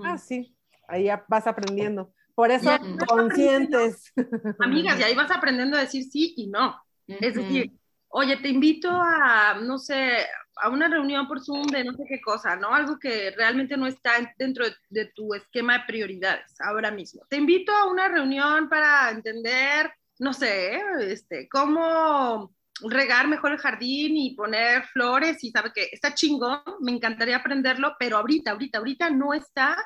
Ah, 0.03 0.17
sí, 0.17 0.55
ahí 0.87 1.05
ya 1.05 1.23
vas 1.29 1.47
aprendiendo. 1.47 2.13
Por 2.35 2.51
eso, 2.51 2.69
conscientes. 3.07 4.13
Amigas, 4.59 4.99
y 4.99 5.03
ahí 5.03 5.15
vas 5.15 5.31
aprendiendo 5.31 5.77
a 5.77 5.81
decir 5.81 6.03
sí 6.03 6.33
y 6.35 6.47
no. 6.47 6.75
Es 7.07 7.35
decir, 7.35 7.71
oye, 8.11 8.37
te 8.37 8.49
invito 8.49 8.89
a, 8.91 9.55
no 9.61 9.77
sé, 9.77 10.25
a 10.57 10.69
una 10.69 10.87
reunión 10.87 11.27
por 11.27 11.43
Zoom 11.43 11.67
de 11.67 11.83
no 11.83 11.93
sé 11.93 12.03
qué 12.07 12.21
cosa, 12.21 12.55
¿no? 12.55 12.73
Algo 12.73 12.99
que 12.99 13.31
realmente 13.31 13.77
no 13.77 13.87
está 13.87 14.13
dentro 14.37 14.65
de, 14.89 15.05
tu 15.15 15.33
esquema 15.33 15.79
de 15.79 15.85
prioridades 15.85 16.59
ahora 16.61 16.91
mismo. 16.91 17.25
Te 17.29 17.37
invito 17.37 17.71
a 17.71 17.89
una 17.89 18.07
reunión 18.07 18.69
para 18.69 19.09
entender, 19.09 19.91
no 20.19 20.33
sé, 20.33 20.81
este, 21.01 21.47
cómo 21.49 22.53
regar 22.83 23.27
mejor 23.27 23.51
el 23.51 23.59
jardín 23.59 24.17
y 24.17 24.35
poner 24.35 24.83
flores 24.87 25.43
y 25.43 25.51
sabe 25.51 25.71
que 25.73 25.89
está 25.91 26.13
chingón, 26.13 26.61
me 26.79 26.91
encantaría 26.91 27.37
aprenderlo, 27.37 27.95
pero 27.99 28.17
ahorita, 28.17 28.51
ahorita, 28.51 28.79
ahorita 28.79 29.09
no 29.09 29.33
está 29.33 29.77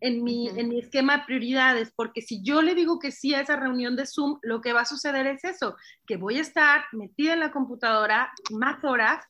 en 0.00 0.22
mi, 0.22 0.48
en 0.48 0.68
mi 0.68 0.80
esquema 0.80 1.18
de 1.18 1.24
prioridades, 1.24 1.92
porque 1.94 2.22
si 2.22 2.42
yo 2.42 2.62
le 2.62 2.74
digo 2.74 2.98
que 2.98 3.10
sí 3.10 3.34
a 3.34 3.40
esa 3.40 3.56
reunión 3.56 3.96
de 3.96 4.06
Zoom, 4.06 4.38
lo 4.42 4.60
que 4.60 4.72
va 4.72 4.82
a 4.82 4.86
suceder 4.86 5.26
es 5.26 5.44
eso, 5.44 5.76
que 6.06 6.16
voy 6.16 6.38
a 6.38 6.42
estar 6.42 6.84
metida 6.92 7.32
en 7.32 7.40
la 7.40 7.52
computadora 7.52 8.32
más 8.50 8.84
horas 8.84 9.24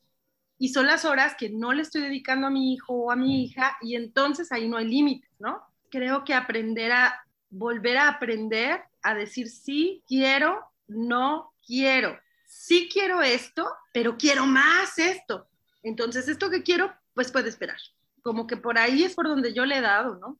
y 0.57 0.69
son 0.69 0.87
las 0.87 1.05
horas 1.05 1.35
que 1.37 1.49
no 1.49 1.73
le 1.73 1.81
estoy 1.81 2.01
dedicando 2.01 2.47
a 2.47 2.51
mi 2.51 2.73
hijo 2.73 2.93
o 2.93 3.11
a 3.11 3.15
mi 3.15 3.45
hija 3.45 3.77
y 3.81 3.95
entonces 3.95 4.51
ahí 4.51 4.67
no 4.67 4.77
hay 4.77 4.87
límites, 4.87 5.29
¿no? 5.39 5.61
Creo 5.89 6.23
que 6.25 6.33
aprender 6.33 6.91
a, 6.91 7.23
volver 7.49 7.97
a 7.97 8.09
aprender 8.09 8.83
a 9.01 9.15
decir 9.15 9.49
sí 9.49 10.03
quiero, 10.07 10.59
no 10.87 11.53
quiero, 11.65 12.19
sí 12.45 12.89
quiero 12.91 13.21
esto, 13.21 13.67
pero 13.93 14.17
quiero 14.17 14.45
más 14.45 14.99
esto. 14.99 15.47
Entonces 15.81 16.27
esto 16.27 16.49
que 16.49 16.63
quiero, 16.63 16.93
pues 17.13 17.31
puede 17.31 17.49
esperar. 17.49 17.77
Como 18.21 18.45
que 18.45 18.57
por 18.57 18.77
ahí 18.77 19.03
es 19.03 19.15
por 19.15 19.27
donde 19.27 19.53
yo 19.53 19.65
le 19.65 19.77
he 19.77 19.81
dado, 19.81 20.15
¿no? 20.15 20.37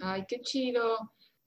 Ay, 0.00 0.24
qué 0.28 0.40
chido. 0.40 0.96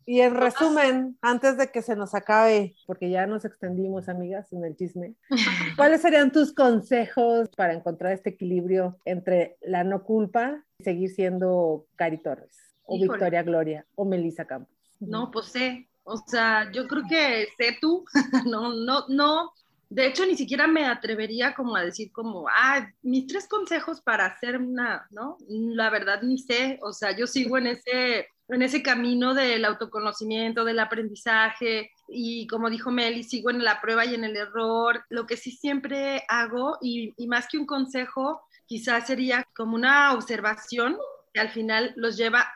Y 0.05 0.21
en 0.21 0.35
resumen, 0.35 1.17
antes 1.21 1.57
de 1.57 1.71
que 1.71 1.81
se 1.81 1.95
nos 1.95 2.15
acabe, 2.15 2.75
porque 2.87 3.09
ya 3.09 3.27
nos 3.27 3.45
extendimos, 3.45 4.09
amigas, 4.09 4.51
en 4.51 4.65
el 4.65 4.75
chisme, 4.75 5.15
¿cuáles 5.77 6.01
serían 6.01 6.31
tus 6.31 6.53
consejos 6.53 7.49
para 7.55 7.73
encontrar 7.73 8.13
este 8.13 8.31
equilibrio 8.31 8.99
entre 9.05 9.57
la 9.61 9.83
no 9.83 10.03
culpa 10.03 10.65
y 10.79 10.83
seguir 10.83 11.11
siendo 11.11 11.85
Cari 11.95 12.17
Torres, 12.17 12.57
o 12.83 12.99
Victoria 12.99 13.43
Gloria, 13.43 13.85
o 13.95 14.05
Melissa 14.05 14.45
Campos? 14.45 14.75
No, 14.99 15.29
pues 15.29 15.47
sé, 15.47 15.87
o 16.03 16.17
sea, 16.17 16.71
yo 16.71 16.87
creo 16.87 17.03
que 17.07 17.47
sé 17.57 17.77
tú, 17.79 18.03
no, 18.47 18.73
no, 18.73 19.05
no, 19.07 19.51
de 19.91 20.07
hecho, 20.07 20.25
ni 20.25 20.37
siquiera 20.37 20.67
me 20.67 20.85
atrevería 20.85 21.53
como 21.53 21.75
a 21.75 21.83
decir 21.83 22.13
como, 22.13 22.47
ah, 22.47 22.89
mis 23.01 23.27
tres 23.27 23.45
consejos 23.47 24.01
para 24.01 24.25
hacer 24.25 24.57
una, 24.57 25.05
¿no? 25.11 25.35
La 25.49 25.89
verdad 25.89 26.21
ni 26.23 26.37
sé, 26.37 26.79
o 26.81 26.93
sea, 26.93 27.15
yo 27.15 27.27
sigo 27.27 27.57
en 27.57 27.67
ese 27.67 28.27
en 28.55 28.61
ese 28.61 28.83
camino 28.83 29.33
del 29.33 29.63
autoconocimiento, 29.65 30.65
del 30.65 30.79
aprendizaje 30.79 31.91
y 32.07 32.47
como 32.47 32.69
dijo 32.69 32.91
Meli, 32.91 33.23
sigo 33.23 33.49
en 33.49 33.63
la 33.63 33.79
prueba 33.79 34.05
y 34.05 34.13
en 34.13 34.25
el 34.25 34.35
error. 34.35 35.05
Lo 35.09 35.25
que 35.25 35.37
sí 35.37 35.51
siempre 35.51 36.23
hago 36.27 36.77
y, 36.81 37.13
más 37.27 37.47
que 37.47 37.57
un 37.57 37.65
consejo, 37.65 38.41
quizás 38.65 39.07
sería 39.07 39.47
como 39.55 39.75
una 39.75 40.13
observación 40.13 40.97
que 41.33 41.39
al 41.39 41.49
final 41.49 41.93
los 41.95 42.17
lleva 42.17 42.51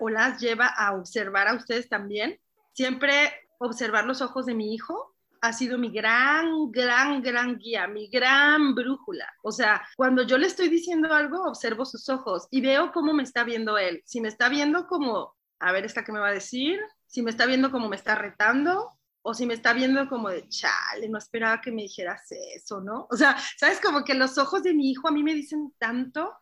o 0.00 0.10
las 0.10 0.40
lleva 0.40 0.66
a 0.66 0.92
observar 0.92 1.48
a 1.48 1.54
ustedes 1.54 1.88
también. 1.88 2.40
Siempre 2.72 3.32
observar 3.58 4.06
los 4.06 4.20
ojos 4.20 4.46
de 4.46 4.54
mi 4.54 4.74
hijo 4.74 5.13
ha 5.44 5.52
sido 5.52 5.76
mi 5.76 5.90
gran, 5.90 6.70
gran, 6.70 7.20
gran 7.20 7.58
guía, 7.58 7.86
mi 7.86 8.08
gran 8.08 8.74
brújula. 8.74 9.26
O 9.42 9.52
sea, 9.52 9.86
cuando 9.96 10.22
yo 10.22 10.38
le 10.38 10.46
estoy 10.46 10.68
diciendo 10.68 11.12
algo, 11.12 11.44
observo 11.44 11.84
sus 11.84 12.08
ojos 12.08 12.48
y 12.50 12.62
veo 12.62 12.92
cómo 12.92 13.12
me 13.12 13.22
está 13.22 13.44
viendo 13.44 13.76
él. 13.76 14.02
Si 14.06 14.22
me 14.22 14.28
está 14.28 14.48
viendo 14.48 14.86
como, 14.86 15.34
a 15.58 15.72
ver, 15.72 15.84
¿esta 15.84 16.02
qué 16.02 16.12
me 16.12 16.18
va 16.18 16.28
a 16.28 16.34
decir? 16.34 16.80
Si 17.06 17.22
me 17.22 17.30
está 17.30 17.44
viendo 17.44 17.70
como 17.70 17.90
me 17.90 17.96
está 17.96 18.14
retando, 18.14 18.90
o 19.20 19.34
si 19.34 19.44
me 19.44 19.54
está 19.54 19.74
viendo 19.74 20.08
como 20.08 20.30
de, 20.30 20.48
chale, 20.48 21.08
no 21.10 21.18
esperaba 21.18 21.60
que 21.60 21.72
me 21.72 21.82
dijeras 21.82 22.22
eso, 22.56 22.80
¿no? 22.80 23.06
O 23.10 23.16
sea, 23.16 23.36
sabes, 23.58 23.80
como 23.80 24.02
que 24.02 24.14
los 24.14 24.38
ojos 24.38 24.62
de 24.62 24.72
mi 24.72 24.90
hijo 24.90 25.08
a 25.08 25.12
mí 25.12 25.22
me 25.22 25.34
dicen 25.34 25.74
tanto 25.78 26.32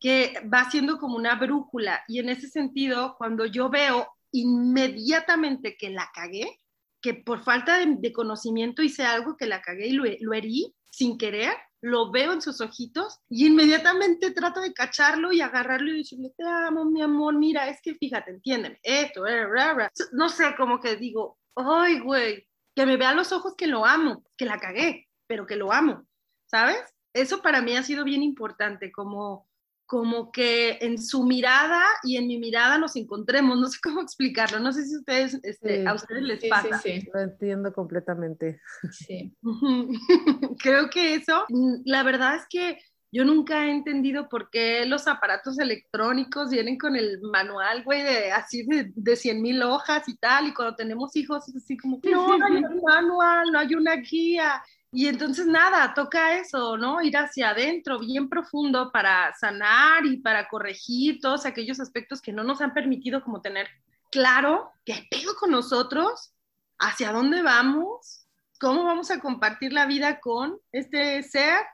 que 0.00 0.34
va 0.52 0.68
siendo 0.70 0.98
como 0.98 1.16
una 1.16 1.36
brújula. 1.36 2.02
Y 2.08 2.18
en 2.18 2.30
ese 2.30 2.48
sentido, 2.48 3.14
cuando 3.16 3.46
yo 3.46 3.68
veo 3.68 4.08
inmediatamente 4.32 5.76
que 5.76 5.90
la 5.90 6.10
cagué, 6.12 6.60
que 7.00 7.14
por 7.14 7.42
falta 7.42 7.78
de, 7.78 8.12
conocimiento 8.12 8.82
hice 8.82 9.04
algo 9.04 9.36
que 9.36 9.46
la 9.46 9.62
cagué 9.62 9.88
y 9.88 9.92
lo, 9.92 10.32
herí 10.34 10.74
sin 10.90 11.16
querer, 11.16 11.52
lo 11.80 12.10
veo 12.10 12.32
en 12.32 12.42
sus 12.42 12.60
ojitos 12.60 13.20
y 13.28 13.46
inmediatamente 13.46 14.32
trato 14.32 14.60
de 14.60 14.74
cacharlo 14.74 15.32
y 15.32 15.40
agarrarlo 15.40 15.90
y 15.90 15.98
decirle, 15.98 16.32
te 16.36 16.44
amo, 16.44 16.84
mi 16.84 17.00
amor, 17.00 17.34
mira, 17.34 17.68
es 17.68 17.80
que 17.82 17.94
fíjate, 17.94 18.32
entiéndeme, 18.32 18.78
esto, 18.82 19.24
no 20.12 20.28
sé, 20.28 20.54
como 20.56 20.80
que 20.80 20.96
digo, 20.96 21.38
ay, 21.54 22.00
güey, 22.00 22.46
que 22.74 22.86
me 22.86 22.96
vea 22.96 23.14
los 23.14 23.32
ojos 23.32 23.54
que 23.56 23.66
lo 23.66 23.86
amo, 23.86 24.24
que 24.36 24.44
la 24.44 24.58
cagué, 24.58 25.08
pero 25.26 25.46
que 25.46 25.56
lo 25.56 25.72
amo, 25.72 26.06
¿sabes? 26.46 26.82
Eso 27.12 27.40
para 27.42 27.62
mí 27.62 27.76
ha 27.76 27.82
sido 27.82 28.04
bien 28.04 28.22
importante, 28.22 28.92
como 28.92 29.48
como 29.90 30.30
que 30.30 30.78
en 30.82 31.02
su 31.02 31.24
mirada 31.24 31.82
y 32.04 32.16
en 32.16 32.28
mi 32.28 32.38
mirada 32.38 32.78
nos 32.78 32.94
encontremos, 32.94 33.58
no 33.58 33.66
sé 33.66 33.80
cómo 33.82 34.00
explicarlo, 34.02 34.60
no 34.60 34.72
sé 34.72 34.86
si 34.86 34.96
ustedes, 34.96 35.40
este, 35.42 35.84
a 35.84 35.94
ustedes 35.94 36.22
les 36.22 36.44
pasa. 36.44 36.78
Sí, 36.78 37.00
sí, 37.00 37.08
Lo 37.12 37.18
entiendo 37.18 37.72
completamente. 37.72 38.60
Sí. 38.92 39.34
Creo 40.62 40.88
que 40.90 41.16
eso, 41.16 41.44
la 41.84 42.04
verdad 42.04 42.36
es 42.36 42.46
que 42.48 42.78
yo 43.10 43.24
nunca 43.24 43.66
he 43.66 43.72
entendido 43.72 44.28
por 44.28 44.48
qué 44.48 44.86
los 44.86 45.08
aparatos 45.08 45.58
electrónicos 45.58 46.50
vienen 46.50 46.78
con 46.78 46.94
el 46.94 47.20
manual, 47.22 47.82
güey, 47.82 48.04
de 48.04 48.30
así 48.30 48.62
de, 48.62 48.92
de 48.94 49.16
100 49.16 49.42
mil 49.42 49.60
hojas 49.64 50.08
y 50.08 50.16
tal, 50.18 50.46
y 50.46 50.54
cuando 50.54 50.76
tenemos 50.76 51.16
hijos 51.16 51.48
es 51.48 51.56
así 51.56 51.76
como, 51.76 51.98
no, 52.04 52.38
no 52.38 52.46
hay 52.46 52.52
un 52.62 52.80
manual, 52.80 53.50
no 53.50 53.58
hay 53.58 53.74
una 53.74 53.96
guía. 53.96 54.62
Y 54.92 55.06
entonces 55.06 55.46
nada, 55.46 55.94
toca 55.94 56.38
eso, 56.38 56.76
¿no? 56.76 57.00
Ir 57.00 57.16
hacia 57.16 57.50
adentro, 57.50 58.00
bien 58.00 58.28
profundo 58.28 58.90
para 58.90 59.32
sanar 59.34 60.04
y 60.04 60.16
para 60.16 60.48
corregir 60.48 61.20
todos 61.20 61.46
aquellos 61.46 61.78
aspectos 61.78 62.20
que 62.20 62.32
no 62.32 62.42
nos 62.42 62.60
han 62.60 62.74
permitido 62.74 63.22
como 63.22 63.40
tener 63.40 63.68
claro 64.10 64.72
qué 64.84 65.06
pedo 65.08 65.36
con 65.38 65.52
nosotros, 65.52 66.32
hacia 66.80 67.12
dónde 67.12 67.42
vamos, 67.42 68.26
cómo 68.58 68.82
vamos 68.84 69.12
a 69.12 69.20
compartir 69.20 69.72
la 69.72 69.86
vida 69.86 70.18
con 70.18 70.58
este 70.72 71.22
ser. 71.22 71.64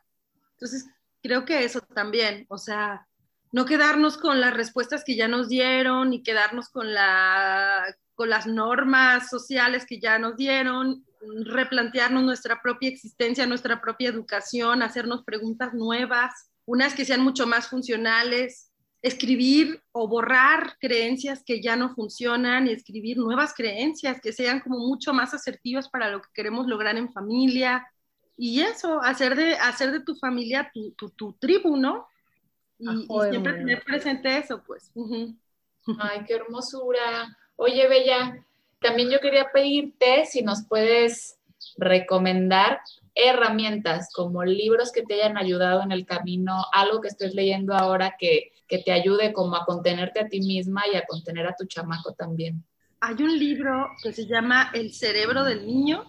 Entonces, 0.53 0.87
creo 1.23 1.47
que 1.47 1.65
eso 1.65 1.81
también, 1.81 2.45
o 2.51 2.59
sea, 2.59 3.09
no 3.51 3.65
quedarnos 3.65 4.19
con 4.19 4.43
las 4.43 4.53
respuestas 4.53 5.05
que 5.05 5.17
ya 5.17 5.27
nos 5.27 5.49
dieron 5.49 6.13
y 6.13 6.23
quedarnos 6.23 6.69
con, 6.69 6.93
la, 6.93 7.83
con 8.15 8.29
las 8.29 8.47
normas 8.47 9.31
sociales 9.31 9.87
que 9.87 10.01
ya 10.01 10.19
nos 10.19 10.37
dieron, 10.37 11.06
replantearnos 11.45 12.23
nuestra 12.23 12.61
propia 12.63 12.89
existencia, 12.89 13.47
nuestra 13.47 13.81
propia 13.81 14.09
educación, 14.09 14.83
hacernos 14.83 15.25
preguntas 15.25 15.75
nuevas, 15.75 16.51
unas 16.65 16.95
que 16.95 17.05
sean 17.05 17.23
mucho 17.23 17.47
más 17.47 17.69
funcionales, 17.69 18.73
escribir 19.03 19.81
o 19.93 20.09
borrar 20.09 20.77
creencias 20.81 21.43
que 21.45 21.63
ya 21.63 21.77
no 21.77 21.95
funcionan 21.95 22.67
y 22.67 22.73
escribir 22.73 23.19
nuevas 23.19 23.55
creencias 23.55 24.21
que 24.21 24.33
sean 24.33 24.61
como 24.61 24.79
mucho 24.79 25.13
más 25.13 25.33
asertivas 25.33 25.89
para 25.89 26.11
lo 26.11 26.21
que 26.21 26.29
queremos 26.35 26.67
lograr 26.67 26.97
en 26.97 27.13
familia. 27.13 27.87
Y 28.37 28.61
eso, 28.61 29.01
hacer 29.03 29.37
de, 29.37 29.55
hacer 29.55 29.93
de 29.93 30.01
tu 30.01 30.17
familia 30.17 30.71
tu, 30.75 30.91
tu, 30.93 31.11
tu 31.11 31.33
tribu, 31.35 31.77
¿no? 31.77 32.09
Y, 32.79 33.07
siempre 33.31 33.55
tener 33.55 33.83
presente 33.85 34.37
eso, 34.37 34.63
pues. 34.63 34.93
Ay, 35.99 36.25
qué 36.27 36.35
hermosura. 36.35 37.37
Oye, 37.57 37.89
Bella, 37.89 38.45
también 38.81 39.11
yo 39.11 39.21
quería 39.21 39.51
pedirte 39.53 40.27
si 40.27 40.43
nos 40.43 40.67
puedes 40.67 41.39
recomendar 41.77 42.81
herramientas 43.15 44.11
como 44.13 44.45
libros 44.45 44.93
que 44.93 45.03
te 45.03 45.15
hayan 45.15 45.39
ayudado 45.39 45.83
en 45.83 45.93
el 45.93 46.05
camino, 46.05 46.65
algo 46.73 47.01
que 47.01 47.09
estés 47.09 47.35
leyendo 47.35 47.75
ahora 47.75 48.17
que, 48.19 48.53
que 48.69 48.79
te 48.79 48.93
ayude 48.93 49.33
como 49.33 49.57
a 49.57 49.65
contenerte 49.65 50.21
a 50.21 50.29
ti 50.29 50.41
misma 50.41 50.83
y 50.93 50.97
a 50.97 51.07
contener 51.07 51.47
a 51.47 51.57
tu 51.57 51.65
chamaco 51.67 52.13
también. 52.13 52.63
Hay 53.01 53.15
un 53.23 53.39
libro 53.39 53.89
que 54.03 54.13
se 54.13 54.27
llama 54.27 54.71
El 54.75 54.93
cerebro 54.93 55.45
del 55.45 55.67
niño 55.67 56.05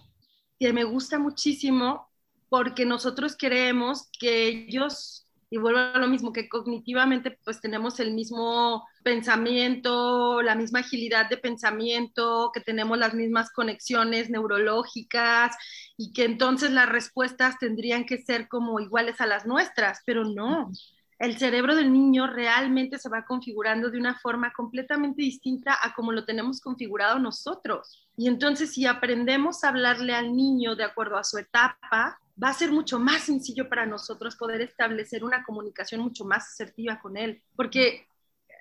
que 0.58 0.72
me 0.72 0.84
gusta 0.84 1.18
muchísimo 1.18 2.08
porque 2.48 2.84
nosotros 2.84 3.36
creemos 3.38 4.08
que 4.18 4.48
ellos 4.48 5.27
y 5.50 5.56
vuelvo 5.56 5.78
a 5.78 5.98
lo 5.98 6.08
mismo, 6.08 6.32
que 6.32 6.48
cognitivamente 6.48 7.38
pues 7.44 7.60
tenemos 7.60 8.00
el 8.00 8.12
mismo 8.12 8.86
pensamiento, 9.02 10.42
la 10.42 10.54
misma 10.54 10.80
agilidad 10.80 11.28
de 11.28 11.38
pensamiento, 11.38 12.50
que 12.52 12.60
tenemos 12.60 12.98
las 12.98 13.14
mismas 13.14 13.50
conexiones 13.50 14.28
neurológicas 14.28 15.56
y 15.96 16.12
que 16.12 16.24
entonces 16.24 16.70
las 16.70 16.88
respuestas 16.88 17.58
tendrían 17.58 18.04
que 18.04 18.18
ser 18.18 18.48
como 18.48 18.78
iguales 18.80 19.20
a 19.20 19.26
las 19.26 19.46
nuestras, 19.46 20.00
pero 20.04 20.24
no. 20.24 20.70
El 21.18 21.36
cerebro 21.36 21.74
del 21.74 21.92
niño 21.92 22.28
realmente 22.28 22.98
se 22.98 23.08
va 23.08 23.24
configurando 23.24 23.90
de 23.90 23.98
una 23.98 24.18
forma 24.20 24.52
completamente 24.52 25.22
distinta 25.22 25.76
a 25.82 25.92
como 25.94 26.12
lo 26.12 26.24
tenemos 26.24 26.60
configurado 26.60 27.18
nosotros. 27.18 28.06
Y 28.16 28.28
entonces 28.28 28.72
si 28.72 28.86
aprendemos 28.86 29.64
a 29.64 29.70
hablarle 29.70 30.14
al 30.14 30.36
niño 30.36 30.76
de 30.76 30.84
acuerdo 30.84 31.16
a 31.16 31.24
su 31.24 31.38
etapa, 31.38 32.20
va 32.42 32.50
a 32.50 32.54
ser 32.54 32.70
mucho 32.70 32.98
más 32.98 33.22
sencillo 33.22 33.68
para 33.68 33.86
nosotros 33.86 34.36
poder 34.36 34.60
establecer 34.60 35.24
una 35.24 35.42
comunicación 35.44 36.00
mucho 36.00 36.24
más 36.24 36.48
asertiva 36.48 37.00
con 37.00 37.16
él, 37.16 37.42
porque 37.56 38.06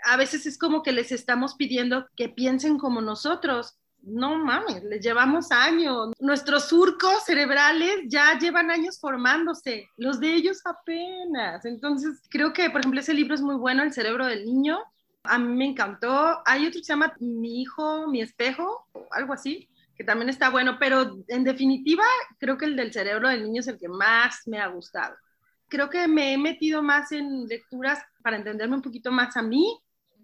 a 0.03 0.17
veces 0.17 0.45
es 0.45 0.57
como 0.57 0.83
que 0.83 0.91
les 0.91 1.11
estamos 1.11 1.55
pidiendo 1.55 2.07
que 2.15 2.29
piensen 2.29 2.77
como 2.77 3.01
nosotros. 3.01 3.77
No 4.01 4.37
mames, 4.37 4.83
les 4.83 5.01
llevamos 5.01 5.51
años. 5.51 6.11
Nuestros 6.19 6.65
surcos 6.69 7.25
cerebrales 7.25 8.03
ya 8.07 8.37
llevan 8.37 8.71
años 8.71 8.99
formándose, 8.99 9.89
los 9.97 10.19
de 10.19 10.33
ellos 10.33 10.61
apenas. 10.65 11.65
Entonces, 11.65 12.21
creo 12.29 12.53
que, 12.53 12.69
por 12.69 12.81
ejemplo, 12.81 13.01
ese 13.01 13.13
libro 13.13 13.35
es 13.35 13.41
muy 13.41 13.55
bueno, 13.55 13.83
El 13.83 13.93
cerebro 13.93 14.25
del 14.27 14.45
niño. 14.45 14.79
A 15.23 15.37
mí 15.37 15.53
me 15.53 15.65
encantó. 15.65 16.41
Hay 16.45 16.67
otro 16.67 16.79
que 16.79 16.85
se 16.85 16.93
llama 16.93 17.13
Mi 17.19 17.61
hijo, 17.61 18.07
mi 18.07 18.21
espejo, 18.21 18.87
algo 19.11 19.33
así 19.33 19.67
que 19.97 20.03
también 20.03 20.29
está 20.29 20.49
bueno, 20.49 20.77
pero 20.79 21.17
en 21.27 21.43
definitiva 21.43 22.03
creo 22.39 22.57
que 22.57 22.65
el 22.65 22.75
del 22.75 22.93
cerebro 22.93 23.29
del 23.29 23.43
niño 23.43 23.61
es 23.61 23.67
el 23.67 23.79
que 23.79 23.89
más 23.89 24.41
me 24.45 24.59
ha 24.59 24.67
gustado. 24.67 25.15
Creo 25.67 25.89
que 25.89 26.07
me 26.07 26.33
he 26.33 26.37
metido 26.37 26.81
más 26.81 27.11
en 27.11 27.47
lecturas 27.47 27.99
para 28.21 28.37
entenderme 28.37 28.75
un 28.75 28.81
poquito 28.81 29.11
más 29.11 29.35
a 29.35 29.41
mí, 29.41 29.77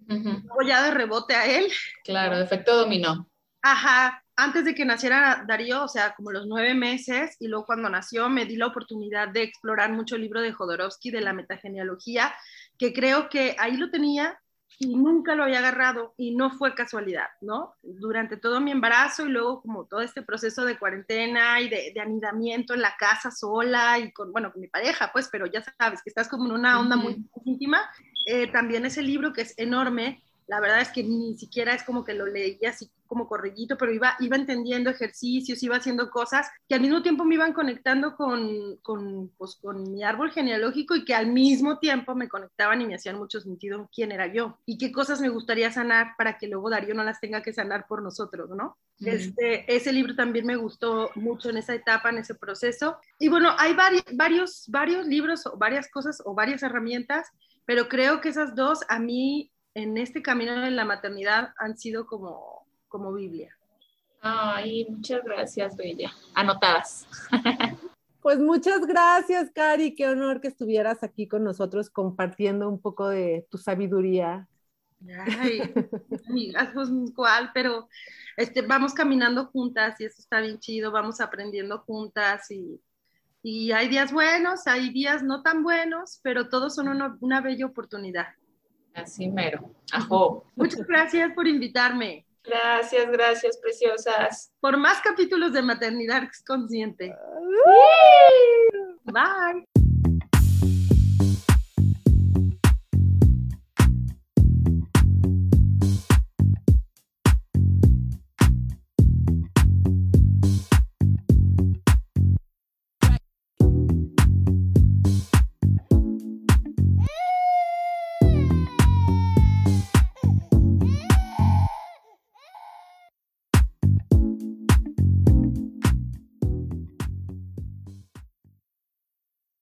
o 0.10 0.62
ya 0.66 0.84
de 0.84 0.92
rebote 0.92 1.36
a 1.36 1.46
él. 1.46 1.66
Claro, 2.04 2.38
efecto 2.38 2.78
dominó. 2.78 3.30
Ajá, 3.62 4.24
antes 4.36 4.66
de 4.66 4.76
que 4.76 4.86
naciera 4.86 5.44
Darío, 5.48 5.84
o 5.84 5.88
sea, 5.88 6.14
como 6.16 6.32
los 6.32 6.46
nueve 6.46 6.74
meses, 6.74 7.36
y 7.40 7.48
luego 7.48 7.66
cuando 7.66 7.90
nació 7.90 8.30
me 8.30 8.46
di 8.46 8.58
la 8.58 8.68
oportunidad 8.68 9.30
de 9.30 9.44
explorar 9.44 9.92
mucho 9.92 10.16
el 10.16 10.22
libro 10.22 10.42
de 10.42 10.52
Jodorowsky 10.52 11.12
de 11.12 11.22
la 11.22 11.34
metagenealogía, 11.34 12.34
que 12.78 12.94
creo 12.94 13.30
que 13.30 13.56
ahí 13.58 13.78
lo 13.78 13.90
tenía, 13.90 14.40
y 14.84 14.96
nunca 14.96 15.36
lo 15.36 15.44
había 15.44 15.60
agarrado 15.60 16.14
y 16.18 16.36
no 16.36 16.52
fue 16.52 16.76
casualidad, 16.76 17.28
¿no? 17.42 17.76
Durante 17.82 18.38
todo 18.38 18.60
mi 18.60 18.72
embarazo 18.72 19.26
y 19.26 19.30
luego 19.30 19.62
como 19.62 19.86
todo 19.86 20.02
este 20.02 20.22
proceso 20.22 20.66
de 20.66 20.78
cuarentena 20.78 21.62
y 21.62 21.70
de, 21.70 21.94
anidamiento 22.02 22.74
en 22.74 22.82
la 22.82 22.96
casa 22.98 23.32
sola 23.32 23.98
y 24.00 24.12
con, 24.12 24.34
bueno, 24.34 24.52
con 24.52 24.62
mi 24.62 24.68
pareja, 24.68 25.10
pues, 25.14 25.30
pero 25.32 25.46
ya 25.46 25.64
sabes 25.80 26.02
que 26.04 26.10
estás 26.10 26.28
como 26.28 26.46
en 26.46 26.52
una 26.52 26.80
onda 26.80 26.98
muy 26.98 27.26
íntima. 27.46 27.80
Eh, 28.26 28.52
también 28.52 28.86
ese 28.86 29.02
libro 29.02 29.32
que 29.32 29.42
es 29.42 29.54
enorme, 29.58 30.22
la 30.48 30.60
verdad 30.60 30.82
es 30.82 30.90
que 30.90 31.04
ni 31.04 31.38
siquiera 31.38 31.74
es 31.74 31.84
como 31.84 32.04
que 32.04 32.14
lo 32.14 32.26
leía 32.26 32.70
así 32.70 32.90
como 33.14 33.28
correllito, 33.28 33.78
pero 33.78 33.92
iba, 33.92 34.16
iba 34.20 34.36
entendiendo 34.36 34.90
ejercicios, 34.90 35.62
iba 35.62 35.76
haciendo 35.76 36.10
cosas 36.10 36.48
que 36.68 36.74
al 36.74 36.82
mismo 36.82 37.04
tiempo 37.04 37.24
me 37.24 37.36
iban 37.36 37.54
conectando 37.54 38.16
con, 38.16 38.78
con, 38.78 39.30
pues, 39.38 39.56
con 39.62 39.92
mi 39.92 40.04
árbol 40.04 40.32
genealógico 40.32 40.96
y 40.96 41.06
que 41.06 41.14
al 41.14 41.28
mismo 41.28 41.78
tiempo 41.78 42.16
me 42.16 42.28
conectaban 42.28 42.82
y 42.82 42.88
me 42.88 42.96
hacían 42.96 43.20
mucho 43.20 43.40
sentido 43.40 43.88
quién 43.94 44.12
era 44.12 44.26
yo 44.34 44.58
y 44.66 44.80
qué 44.80 44.92
cosas 44.92 45.22
me 45.22 45.30
gustaría 45.30 45.72
sanar 45.72 46.14
para 46.18 46.40
que 46.40 46.48
luego 46.48 46.72
Darío 46.72 46.96
no 46.96 47.04
las 47.04 47.20
tenga 47.20 47.44
que 47.44 47.54
sanar 47.54 47.86
por 47.88 48.02
nosotros, 48.02 48.50
¿no? 48.50 48.78
Este, 49.00 49.72
ese 49.74 49.92
libro 49.92 50.16
también 50.16 50.48
me 50.48 50.56
gustó 50.56 51.12
mucho 51.16 51.50
en 51.50 51.58
esa 51.58 51.76
etapa, 51.76 52.10
en 52.10 52.20
ese 52.20 52.34
proceso. 52.36 52.98
Y 53.20 53.28
bueno, 53.28 53.50
hay 53.60 53.76
varios, 53.76 54.66
varios 54.70 55.06
libros 55.06 55.46
o 55.46 55.58
varias 55.58 55.88
cosas 55.90 56.22
o 56.26 56.34
varias 56.34 56.64
herramientas, 56.64 57.28
pero 57.66 57.88
creo 57.88 58.22
que 58.22 58.30
esas 58.30 58.56
dos 58.56 58.80
a 58.90 59.00
mí 59.00 59.53
en 59.76 59.98
este 59.98 60.22
camino 60.22 60.60
de 60.62 60.72
la 60.72 60.86
maternidad 60.86 61.54
han 61.58 61.78
sido 61.78 62.06
como, 62.06 62.66
como 62.88 63.14
Biblia. 63.14 63.56
Ay, 64.22 64.86
muchas 64.90 65.24
gracias, 65.24 65.76
Bella. 65.76 66.12
Anotadas. 66.36 67.08
Pues 68.24 68.40
muchas 68.40 68.88
gracias, 68.88 69.52
Cari. 69.52 69.96
Qué 69.96 70.08
honor 70.08 70.40
que 70.40 70.48
estuvieras 70.48 71.04
aquí 71.04 71.28
con 71.28 71.44
nosotros 71.44 71.90
compartiendo 71.90 72.70
un 72.70 72.80
poco 72.80 73.10
de 73.10 73.46
tu 73.52 73.58
sabiduría. 73.58 74.48
Ay, 75.40 75.60
amigas, 76.30 76.70
pues 76.74 76.88
cuál, 77.14 77.52
pero 77.54 77.90
este, 78.38 78.62
vamos 78.62 78.94
caminando 78.94 79.48
juntas 79.48 80.00
y 80.00 80.06
eso 80.06 80.22
está 80.22 80.40
bien 80.40 80.58
chido, 80.60 80.90
vamos 80.90 81.20
aprendiendo 81.20 81.80
juntas 81.80 82.50
y, 82.50 82.80
y 83.42 83.74
hay 83.74 83.90
días 83.90 84.14
buenos, 84.14 84.68
hay 84.68 84.92
días 84.92 85.22
no 85.22 85.44
tan 85.44 85.62
buenos, 85.62 86.22
pero 86.24 86.48
todos 86.48 86.76
son 86.76 86.88
una, 86.88 87.18
una 87.20 87.42
bella 87.42 87.66
oportunidad. 87.66 88.28
Así 88.94 89.28
mero. 89.28 89.72
Ajo. 89.92 90.46
Muchas 90.56 90.86
gracias 90.86 91.32
por 91.34 91.48
invitarme. 91.48 92.26
Gracias, 92.44 93.10
gracias, 93.10 93.58
preciosas. 93.58 94.52
Por 94.60 94.78
más 94.78 95.00
capítulos 95.02 95.54
de 95.54 95.62
Maternidad 95.62 96.30
Consciente. 96.46 97.16
Bye. 99.06 99.83